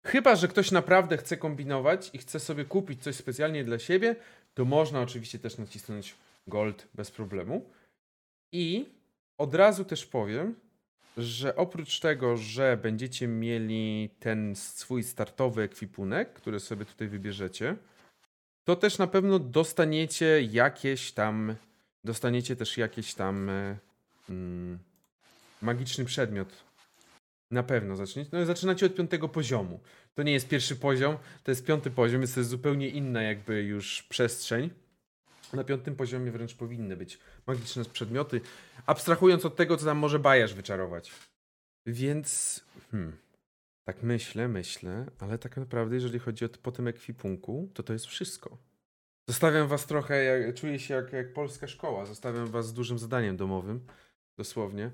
Chyba, 0.05 0.35
że 0.35 0.47
ktoś 0.47 0.71
naprawdę 0.71 1.17
chce 1.17 1.37
kombinować 1.37 2.09
i 2.13 2.17
chce 2.17 2.39
sobie 2.39 2.65
kupić 2.65 3.03
coś 3.03 3.15
specjalnie 3.15 3.63
dla 3.63 3.79
siebie, 3.79 4.15
to 4.53 4.65
można 4.65 5.01
oczywiście 5.01 5.39
też 5.39 5.57
nacisnąć 5.57 6.15
Gold 6.47 6.87
bez 6.93 7.11
problemu. 7.11 7.65
I 8.51 8.85
od 9.37 9.55
razu 9.55 9.85
też 9.85 10.05
powiem, 10.05 10.55
że 11.17 11.55
oprócz 11.55 11.99
tego, 11.99 12.37
że 12.37 12.77
będziecie 12.81 13.27
mieli 13.27 14.09
ten 14.19 14.55
swój 14.55 15.03
startowy 15.03 15.61
ekwipunek, 15.61 16.33
który 16.33 16.59
sobie 16.59 16.85
tutaj 16.85 17.07
wybierzecie, 17.07 17.75
to 18.63 18.75
też 18.75 18.97
na 18.97 19.07
pewno 19.07 19.39
dostaniecie 19.39 20.41
jakieś 20.51 21.11
tam, 21.11 21.55
dostaniecie 22.03 22.55
też 22.55 22.77
jakieś 22.77 23.13
tam 23.13 23.49
e, 23.49 23.77
mm, 24.29 24.79
magiczny 25.61 26.05
przedmiot. 26.05 26.67
Na 27.51 27.63
pewno 27.63 27.95
zaczniecie. 27.95 28.29
No, 28.33 28.45
zaczynacie 28.45 28.85
od 28.85 28.95
piątego 28.95 29.29
poziomu. 29.29 29.79
To 30.15 30.23
nie 30.23 30.31
jest 30.31 30.47
pierwszy 30.47 30.75
poziom, 30.75 31.17
to 31.43 31.51
jest 31.51 31.65
piąty 31.65 31.91
poziom, 31.91 32.21
więc 32.21 32.33
to 32.33 32.39
jest 32.39 32.49
zupełnie 32.49 32.89
inna 32.89 33.21
jakby 33.21 33.63
już 33.63 34.03
przestrzeń. 34.03 34.69
Na 35.53 35.63
piątym 35.63 35.95
poziomie 35.95 36.31
wręcz 36.31 36.55
powinny 36.55 36.97
być 36.97 37.19
magiczne 37.47 37.85
przedmioty, 37.85 38.41
abstrahując 38.85 39.45
od 39.45 39.55
tego, 39.55 39.77
co 39.77 39.85
tam 39.85 39.97
może 39.97 40.19
bajarz 40.19 40.53
wyczarować. 40.53 41.11
Więc, 41.85 42.61
hmm, 42.91 43.17
tak 43.83 44.03
myślę, 44.03 44.47
myślę, 44.47 45.05
ale 45.19 45.37
tak 45.37 45.57
naprawdę, 45.57 45.95
jeżeli 45.95 46.19
chodzi 46.19 46.45
o 46.45 46.49
po 46.49 46.71
tym 46.71 46.87
ekwipunku, 46.87 47.71
to 47.73 47.83
to 47.83 47.93
jest 47.93 48.05
wszystko. 48.05 48.57
Zostawiam 49.27 49.67
was 49.67 49.85
trochę, 49.85 50.23
jak, 50.23 50.55
czuję 50.55 50.79
się 50.79 50.93
jak, 50.93 51.13
jak 51.13 51.33
polska 51.33 51.67
szkoła, 51.67 52.05
zostawiam 52.05 52.47
was 52.47 52.67
z 52.67 52.73
dużym 52.73 52.99
zadaniem 52.99 53.37
domowym, 53.37 53.85
dosłownie. 54.37 54.91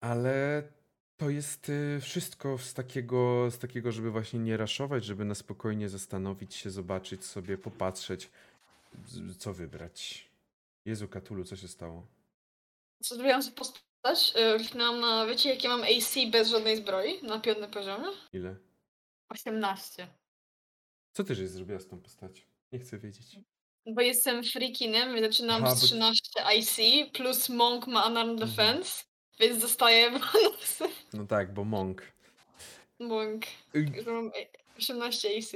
Ale 0.00 0.62
to 1.16 1.30
jest 1.30 1.68
y, 1.68 1.98
wszystko 2.00 2.58
z 2.58 2.74
takiego, 2.74 3.50
z 3.50 3.58
takiego, 3.58 3.92
żeby 3.92 4.10
właśnie 4.10 4.40
nie 4.40 4.56
raszować, 4.56 5.04
żeby 5.04 5.24
na 5.24 5.34
spokojnie 5.34 5.88
zastanowić 5.88 6.54
się, 6.54 6.70
zobaczyć 6.70 7.24
sobie, 7.24 7.58
popatrzeć, 7.58 8.30
co 9.38 9.54
wybrać. 9.54 10.28
Jezu, 10.84 11.08
Katulu, 11.08 11.44
co 11.44 11.56
się 11.56 11.68
stało? 11.68 12.06
Co 13.02 13.14
zrobiłam 13.14 13.42
sobie 13.42 13.56
postać? 13.56 14.34
Yy, 14.34 14.58
Kliknęłam 14.58 15.00
na, 15.00 15.26
wiecie 15.26 15.50
jakie 15.50 15.68
mam 15.68 15.82
AC 15.82 16.14
bez 16.30 16.48
żadnej 16.48 16.76
zbroi 16.76 17.22
na 17.22 17.40
piątym 17.40 17.70
poziomie? 17.70 18.08
Ile? 18.32 18.56
18. 19.28 20.08
Co 21.12 21.24
ty 21.24 21.34
żeś 21.34 21.48
zrobiła 21.48 21.80
z 21.80 21.86
tą 21.86 22.00
postacią? 22.00 22.42
Nie 22.72 22.78
chcę 22.78 22.98
wiedzieć. 22.98 23.36
Bo 23.86 24.00
jestem 24.02 24.44
freakinem, 24.44 25.14
więc 25.14 25.26
zaczynam 25.36 25.64
Aha, 25.64 25.74
z 25.74 25.80
bo- 25.80 25.86
13 25.86 26.30
IC, 26.58 26.76
plus 27.12 27.48
Monk 27.48 27.86
ma 27.86 28.06
Unarmed 28.06 28.42
Mhm. 28.42 28.50
Defense, 28.50 29.04
więc 29.40 29.62
dostaję 29.62 30.10
bonusy. 30.18 30.84
No 31.12 31.26
tak, 31.26 31.54
bo 31.54 31.64
Monk. 31.64 32.02
Monk. 33.00 33.44
Y, 33.74 33.78
Już 33.96 34.06
mam 34.06 34.30
18 34.78 35.28
AC. 35.38 35.52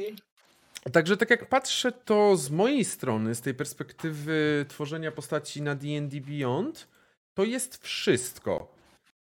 Także 0.92 1.16
tak 1.16 1.30
jak 1.30 1.48
patrzę, 1.48 1.92
to 1.92 2.36
z 2.36 2.50
mojej 2.50 2.84
strony, 2.84 3.34
z 3.34 3.40
tej 3.40 3.54
perspektywy 3.54 4.66
tworzenia 4.68 5.12
postaci 5.12 5.62
na 5.62 5.74
D&D 5.74 6.20
Beyond, 6.20 6.88
to 7.34 7.44
jest 7.44 7.84
wszystko. 7.84 8.74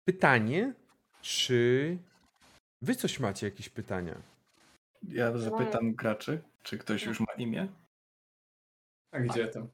Pytanie, 0.06 0.74
czy 1.22 1.98
wy 2.82 2.96
coś 2.96 3.20
macie, 3.20 3.48
jakieś 3.48 3.70
pytania? 3.70 4.22
Ja 5.04 5.38
zapytam 5.38 5.96
graczy, 5.96 6.42
czy 6.64 6.78
ktoś 6.78 7.04
już 7.04 7.20
ma 7.20 7.34
imię? 7.38 7.68
A 9.12 9.20
gdzie 9.20 9.48
tam? 9.48 9.68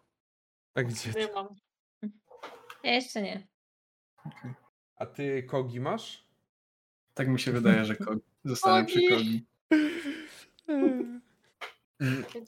A 0.75 0.83
gdzie? 0.83 1.11
Nie 1.11 1.33
mam. 1.33 1.55
Ja 2.83 2.93
jeszcze 2.93 3.21
nie. 3.21 3.47
A 4.95 5.05
ty 5.05 5.43
Kogi 5.43 5.79
masz? 5.79 6.23
Tak 7.13 7.27
mi 7.27 7.39
się 7.39 7.51
wydaje, 7.51 7.85
że 7.85 7.95
Kogi. 7.95 8.21
Zostanę 8.45 8.85
przy 8.85 8.99
Kogi. 9.09 9.45
Kogi. 9.69 9.83
Mm, 10.67 11.21
Ja 11.92 11.92
ci 11.92 11.92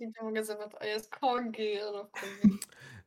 nie 0.02 0.12
mogę 0.22 0.44
zapytać, 0.46 0.82
a 0.82 0.86
jest 0.86 1.10
Kogi. 1.16 1.78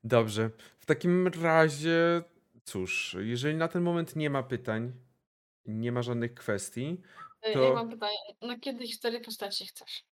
Dobrze. 0.05 0.51
W 0.79 0.87
takim 0.87 1.29
razie, 1.43 2.23
cóż, 2.65 3.17
jeżeli 3.21 3.57
na 3.57 3.69
ten 3.69 3.83
moment 3.83 4.17
nie 4.17 4.31
ma 4.31 4.43
pytań, 4.43 4.93
nie 5.67 5.93
ma 5.93 6.03
żadnych 6.03 6.35
kwestii, 6.35 7.01
Ej, 7.43 7.55
To- 7.55 7.63
Ja 7.63 7.75
mam 7.75 7.91
pytanie, 7.91 8.17
na 8.43 8.59
kiedy 8.59 8.87
historię 8.87 9.21
postaci 9.21 9.67
chcesz? 9.67 10.05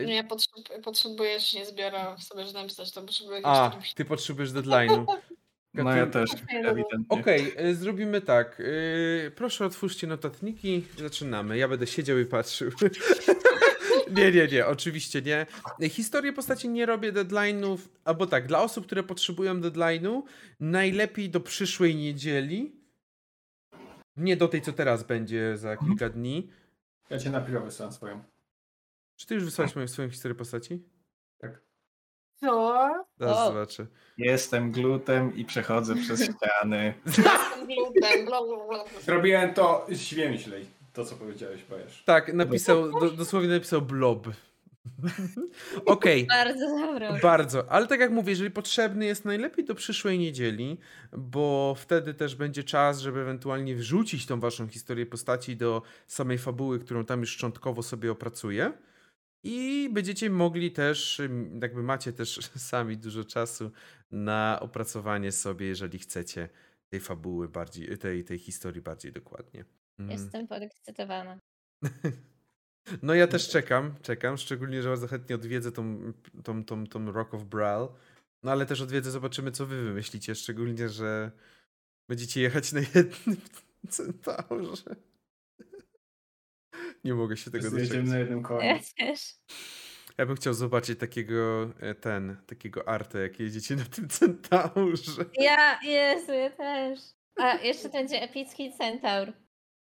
Y- 0.00 0.06
Nie, 0.06 0.14
ja 0.14 0.24
potrzebuję, 0.24 0.82
potrzebuję 0.82 1.30
jeszcze 1.30 1.58
nie 1.58 1.66
zbiorę 1.66 2.16
sobie, 2.20 2.46
że 2.46 2.52
napisać, 2.52 2.92
to 2.92 3.02
potrzebuję 3.02 3.40
a, 3.44 3.78
ty 3.94 4.04
potrzebujesz 4.04 4.50
deadline'u. 4.52 5.04
No 5.74 5.96
ja 5.96 6.06
też, 6.06 6.30
Okej, 6.32 6.62
no. 6.62 6.68
ewidentnie. 6.68 7.20
Okej, 7.20 7.52
y, 7.70 7.74
zrobimy 7.74 8.20
tak. 8.20 8.60
y, 8.60 9.32
Proszę 9.36 9.66
otwórzcie 9.66 10.06
notatniki. 10.06 10.84
Zaczynamy. 10.98 11.58
Ja 11.58 11.68
będę 11.68 11.86
siedział 11.86 12.18
i 12.18 12.24
patrzył. 12.26 12.70
nie, 14.10 14.32
nie, 14.32 14.46
nie, 14.46 14.66
oczywiście 14.66 15.22
nie. 15.22 15.46
Historię 15.88 16.32
postaci 16.32 16.68
nie 16.68 16.86
robię 16.86 17.12
deadline'ów, 17.12 17.78
albo 18.04 18.26
tak, 18.26 18.46
dla 18.46 18.62
osób, 18.62 18.86
które 18.86 19.02
potrzebują 19.02 19.60
deadline'u, 19.60 20.22
najlepiej 20.60 21.30
do 21.30 21.40
przyszłej 21.40 21.96
niedzieli. 21.96 22.80
Nie 24.16 24.36
do 24.36 24.48
tej, 24.48 24.62
co 24.62 24.72
teraz 24.72 25.02
będzie 25.02 25.56
za 25.56 25.76
kilka 25.76 26.08
dni. 26.08 26.50
Ja 27.10 27.18
cię 27.18 27.30
na 27.30 27.40
piwo 27.40 27.60
wysłałem 27.60 27.92
swoją. 27.92 28.22
Czy 29.16 29.26
ty 29.26 29.34
już 29.34 29.44
wysłałeś 29.44 29.74
moją 29.74 29.88
swoją 29.88 30.10
historię 30.10 30.34
postaci? 30.34 30.82
Co? 32.40 33.06
Zaraz 33.18 33.46
zobaczę. 33.46 33.86
Jestem 34.18 34.72
glutem 34.72 35.36
i 35.36 35.44
przechodzę 35.44 35.94
przez 35.96 36.22
ściany. 36.22 36.94
Zrobiłem 39.04 39.54
to 39.54 39.86
zwięźlej. 39.90 40.66
To, 40.96 41.04
co 41.04 41.16
powiedziałeś, 41.16 41.64
Bajesz. 41.70 42.02
Tak, 42.04 42.34
napisał, 42.34 43.00
do, 43.00 43.10
dosłownie 43.10 43.48
napisał 43.48 43.82
blob. 43.82 44.28
Okej. 45.86 46.26
Bardzo 46.26 46.66
dobro. 46.68 47.18
Bardzo, 47.22 47.72
ale 47.72 47.86
tak 47.86 48.00
jak 48.00 48.10
mówię, 48.10 48.30
jeżeli 48.30 48.50
potrzebny 48.50 49.06
jest 49.06 49.24
najlepiej 49.24 49.64
do 49.64 49.74
przyszłej 49.74 50.18
niedzieli, 50.18 50.78
bo 51.12 51.74
wtedy 51.78 52.14
też 52.14 52.34
będzie 52.34 52.64
czas, 52.64 53.00
żeby 53.00 53.20
ewentualnie 53.20 53.76
wrzucić 53.76 54.26
tą 54.26 54.40
waszą 54.40 54.68
historię 54.68 55.06
postaci 55.06 55.56
do 55.56 55.82
samej 56.06 56.38
fabuły, 56.38 56.78
którą 56.78 57.04
tam 57.04 57.20
już 57.20 57.30
szczątkowo 57.30 57.82
sobie 57.82 58.12
opracuję. 58.12 58.72
I 59.42 59.88
będziecie 59.92 60.30
mogli 60.30 60.72
też, 60.72 61.20
jakby 61.62 61.82
macie 61.82 62.12
też 62.12 62.40
sami 62.70 62.96
dużo 62.96 63.24
czasu 63.24 63.70
na 64.10 64.58
opracowanie 64.60 65.32
sobie, 65.32 65.66
jeżeli 65.66 65.98
chcecie, 65.98 66.48
tej 66.88 67.00
fabuły 67.00 67.48
bardziej, 67.48 67.98
tej, 67.98 68.24
tej 68.24 68.38
historii 68.38 68.82
bardziej 68.82 69.12
dokładnie. 69.12 69.64
Mm. 69.98 70.10
Jestem 70.10 70.46
podekscytowana. 70.48 71.38
No 73.02 73.14
ja 73.14 73.26
też 73.26 73.48
czekam, 73.48 73.94
czekam, 74.02 74.36
szczególnie, 74.36 74.82
że 74.82 74.88
bardzo 74.88 75.08
chętnie 75.08 75.34
odwiedzę 75.34 75.72
tą, 75.72 76.12
tą, 76.44 76.64
tą, 76.64 76.86
tą 76.86 77.12
Rock 77.12 77.34
of 77.34 77.44
Brawl. 77.44 77.86
No 78.42 78.52
ale 78.52 78.66
też 78.66 78.80
odwiedzę, 78.80 79.10
zobaczymy 79.10 79.50
co 79.52 79.66
wy 79.66 79.82
wymyślicie, 79.82 80.34
szczególnie, 80.34 80.88
że 80.88 81.30
będziecie 82.08 82.40
jechać 82.40 82.72
na 82.72 82.80
jednym 82.80 83.36
centaurze. 83.90 84.96
Nie 87.04 87.14
mogę 87.14 87.36
się 87.36 87.50
tego 87.50 87.64
Jedziemy 87.64 87.82
doczekać. 87.86 88.08
na 88.08 88.18
jednym 88.18 88.38
Ja 88.38 88.44
koniu. 88.44 88.78
też. 88.98 89.34
Ja 90.18 90.26
bym 90.26 90.36
chciał 90.36 90.54
zobaczyć 90.54 90.98
takiego, 90.98 91.70
e, 91.80 91.94
ten, 91.94 92.36
takiego 92.46 92.88
artę, 92.88 93.18
jak 93.22 93.40
jedziecie 93.40 93.76
na 93.76 93.84
tym 93.84 94.08
centaurze. 94.08 95.24
Ja, 95.38 95.80
Jezu, 95.82 96.32
ja 96.32 96.50
też. 96.50 97.00
A 97.36 97.54
jeszcze 97.54 97.88
będzie 97.88 98.22
epicki 98.22 98.72
centaur. 98.78 99.32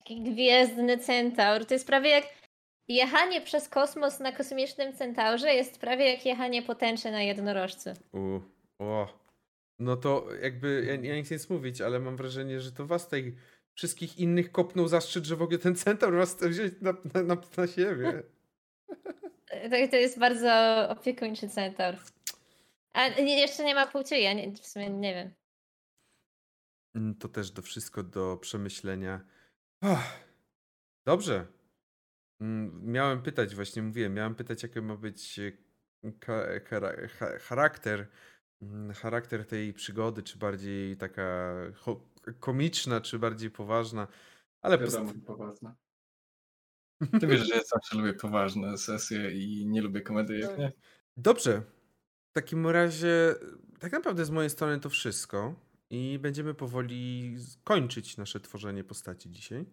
Taki 0.05 0.21
gwiezdny 0.21 0.97
centaur. 0.97 1.65
To 1.65 1.73
jest 1.73 1.87
prawie 1.87 2.09
jak 2.09 2.23
jechanie 2.87 3.41
przez 3.41 3.69
kosmos 3.69 4.19
na 4.19 4.31
kosmicznym 4.31 4.93
centaurze 4.93 5.53
jest 5.53 5.79
prawie 5.79 6.11
jak 6.11 6.25
jechanie 6.25 6.61
po 6.61 6.75
tęczy 6.75 7.11
na 7.11 7.21
jednorożcu. 7.21 7.89
U, 8.13 8.39
o. 8.79 9.19
No 9.79 9.97
to 9.97 10.27
jakby, 10.41 10.85
ja, 10.87 11.09
ja 11.09 11.15
nie 11.15 11.23
chcę 11.23 11.35
nic 11.35 11.49
mówić, 11.49 11.81
ale 11.81 11.99
mam 11.99 12.17
wrażenie, 12.17 12.61
że 12.61 12.71
to 12.71 12.85
was 12.85 13.07
tej 13.07 13.35
wszystkich 13.73 14.17
innych 14.19 14.51
kopnął 14.51 14.87
zaszczyt, 14.87 15.25
że 15.25 15.35
w 15.35 15.41
ogóle 15.41 15.59
ten 15.59 15.75
centaur 15.75 16.15
was 16.15 16.35
chce 16.35 16.49
wziąć 16.49 16.73
na, 16.81 16.93
na, 17.13 17.23
na, 17.23 17.37
na 17.57 17.67
siebie. 17.67 18.23
To, 19.45 19.87
to 19.91 19.95
jest 19.95 20.19
bardzo 20.19 20.49
opiekuńczy 20.89 21.49
centaur. 21.49 21.95
A 22.93 23.09
nie, 23.09 23.39
jeszcze 23.39 23.63
nie 23.63 23.75
ma 23.75 23.87
płci, 23.87 24.23
ja 24.23 24.33
nie, 24.33 24.51
w 24.51 24.67
sumie 24.67 24.89
nie 24.89 25.13
wiem. 25.13 25.33
Mm, 26.95 27.15
To 27.15 27.29
też 27.29 27.51
do 27.51 27.61
wszystko 27.61 28.03
do 28.03 28.37
przemyślenia. 28.37 29.25
Dobrze. 31.05 31.45
Mm, 32.41 32.91
Miałem 32.91 33.21
pytać, 33.21 33.55
właśnie 33.55 33.81
mówiłem, 33.81 34.13
miałem 34.13 34.35
pytać, 34.35 34.63
jaki 34.63 34.81
ma 34.81 34.95
być 34.95 35.39
e, 35.39 36.59
charakter, 37.39 38.07
mm, 38.61 38.93
charakter 38.93 39.45
tej 39.45 39.73
przygody, 39.73 40.23
czy 40.23 40.37
bardziej 40.37 40.97
taka 40.97 41.55
komiczna, 42.39 43.01
czy 43.01 43.19
bardziej 43.19 43.51
poważna. 43.51 44.07
Ale 44.61 44.77
post- 44.77 44.97
Wiadomo, 44.97 45.13
poważna. 45.25 45.75
Ty 47.21 47.27
wiesz, 47.27 47.47
że 47.47 47.55
ja 47.55 47.61
zawsze 47.63 47.97
lubię 47.97 48.13
poważne 48.13 48.77
sesje 48.77 49.31
i 49.31 49.65
nie 49.65 49.81
lubię 49.81 50.01
komedyjek, 50.01 50.57
nie? 50.57 50.71
Dobrze. 51.17 51.61
W 52.29 52.33
takim 52.33 52.67
razie, 52.67 53.35
tak 53.79 53.91
naprawdę 53.91 54.25
z 54.25 54.29
mojej 54.29 54.49
strony 54.49 54.79
to 54.79 54.89
wszystko. 54.89 55.55
I 55.89 56.19
będziemy 56.21 56.53
powoli 56.53 57.35
kończyć 57.63 58.17
nasze 58.17 58.39
tworzenie 58.39 58.83
postaci 58.83 59.31
dzisiaj. 59.31 59.65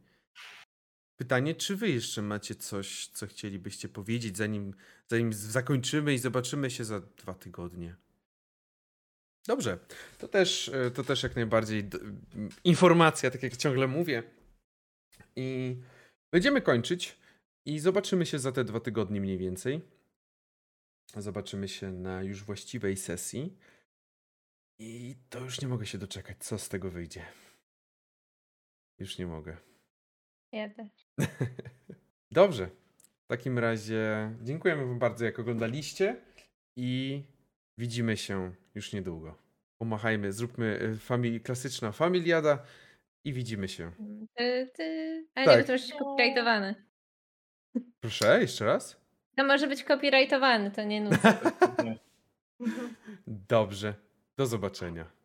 Pytanie, 1.16 1.54
czy 1.54 1.76
wy 1.76 1.88
jeszcze 1.88 2.22
macie 2.22 2.54
coś, 2.54 3.06
co 3.06 3.26
chcielibyście 3.26 3.88
powiedzieć, 3.88 4.36
zanim, 4.36 4.74
zanim 5.08 5.32
zakończymy 5.32 6.14
i 6.14 6.18
zobaczymy 6.18 6.70
się 6.70 6.84
za 6.84 7.00
dwa 7.00 7.34
tygodnie? 7.34 7.96
Dobrze. 9.46 9.78
To 10.18 10.28
też, 10.28 10.68
e, 10.68 10.90
to 10.90 11.04
też 11.04 11.22
jak 11.22 11.36
najbardziej 11.36 11.90
informacja, 12.64 13.30
tak 13.30 13.42
jak 13.42 13.56
ciągle 13.56 13.86
mówię. 13.86 14.22
I 15.36 15.76
będziemy 16.32 16.62
kończyć 16.62 17.18
i 17.66 17.78
zobaczymy 17.78 18.26
się 18.26 18.38
za 18.38 18.52
te 18.52 18.64
dwa 18.64 18.80
tygodnie 18.80 19.20
mniej 19.20 19.38
więcej. 19.38 19.80
Zobaczymy 21.16 21.68
się 21.68 21.92
na 21.92 22.22
już 22.22 22.42
właściwej 22.42 22.96
sesji. 22.96 23.56
I 24.84 25.16
to 25.30 25.38
już 25.40 25.60
nie 25.60 25.68
mogę 25.68 25.86
się 25.86 25.98
doczekać, 25.98 26.36
co 26.40 26.58
z 26.58 26.68
tego 26.68 26.90
wyjdzie. 26.90 27.24
Już 28.98 29.18
nie 29.18 29.26
mogę. 29.26 29.56
Ja 30.52 30.68
też. 30.68 31.06
Dobrze. 32.30 32.68
W 33.24 33.26
takim 33.26 33.58
razie 33.58 34.30
dziękujemy 34.42 34.86
Wam 34.86 34.98
bardzo, 34.98 35.24
jak 35.24 35.38
oglądaliście 35.38 36.16
i 36.76 37.22
widzimy 37.78 38.16
się 38.16 38.54
już 38.74 38.92
niedługo. 38.92 39.38
Pomachajmy, 39.78 40.32
zróbmy 40.32 40.80
y, 40.82 40.96
famili- 40.96 41.40
klasyczna 41.40 41.92
familiada 41.92 42.62
i 43.24 43.32
widzimy 43.32 43.68
się. 43.68 43.92
Ty, 44.36 44.70
ty. 44.74 45.26
A 45.34 45.44
Tak. 45.44 45.66
być 45.66 45.92
copyrightowany. 45.94 46.74
Proszę, 48.00 48.40
jeszcze 48.40 48.64
raz? 48.64 49.00
To 49.36 49.44
może 49.44 49.66
być 49.66 49.84
copyrightowany, 49.84 50.70
to 50.70 50.84
nie 50.84 51.00
nudzę. 51.00 51.38
Nie. 51.84 51.98
Dobrze. 53.26 54.11
Do 54.36 54.46
zobaczenia. 54.46 55.21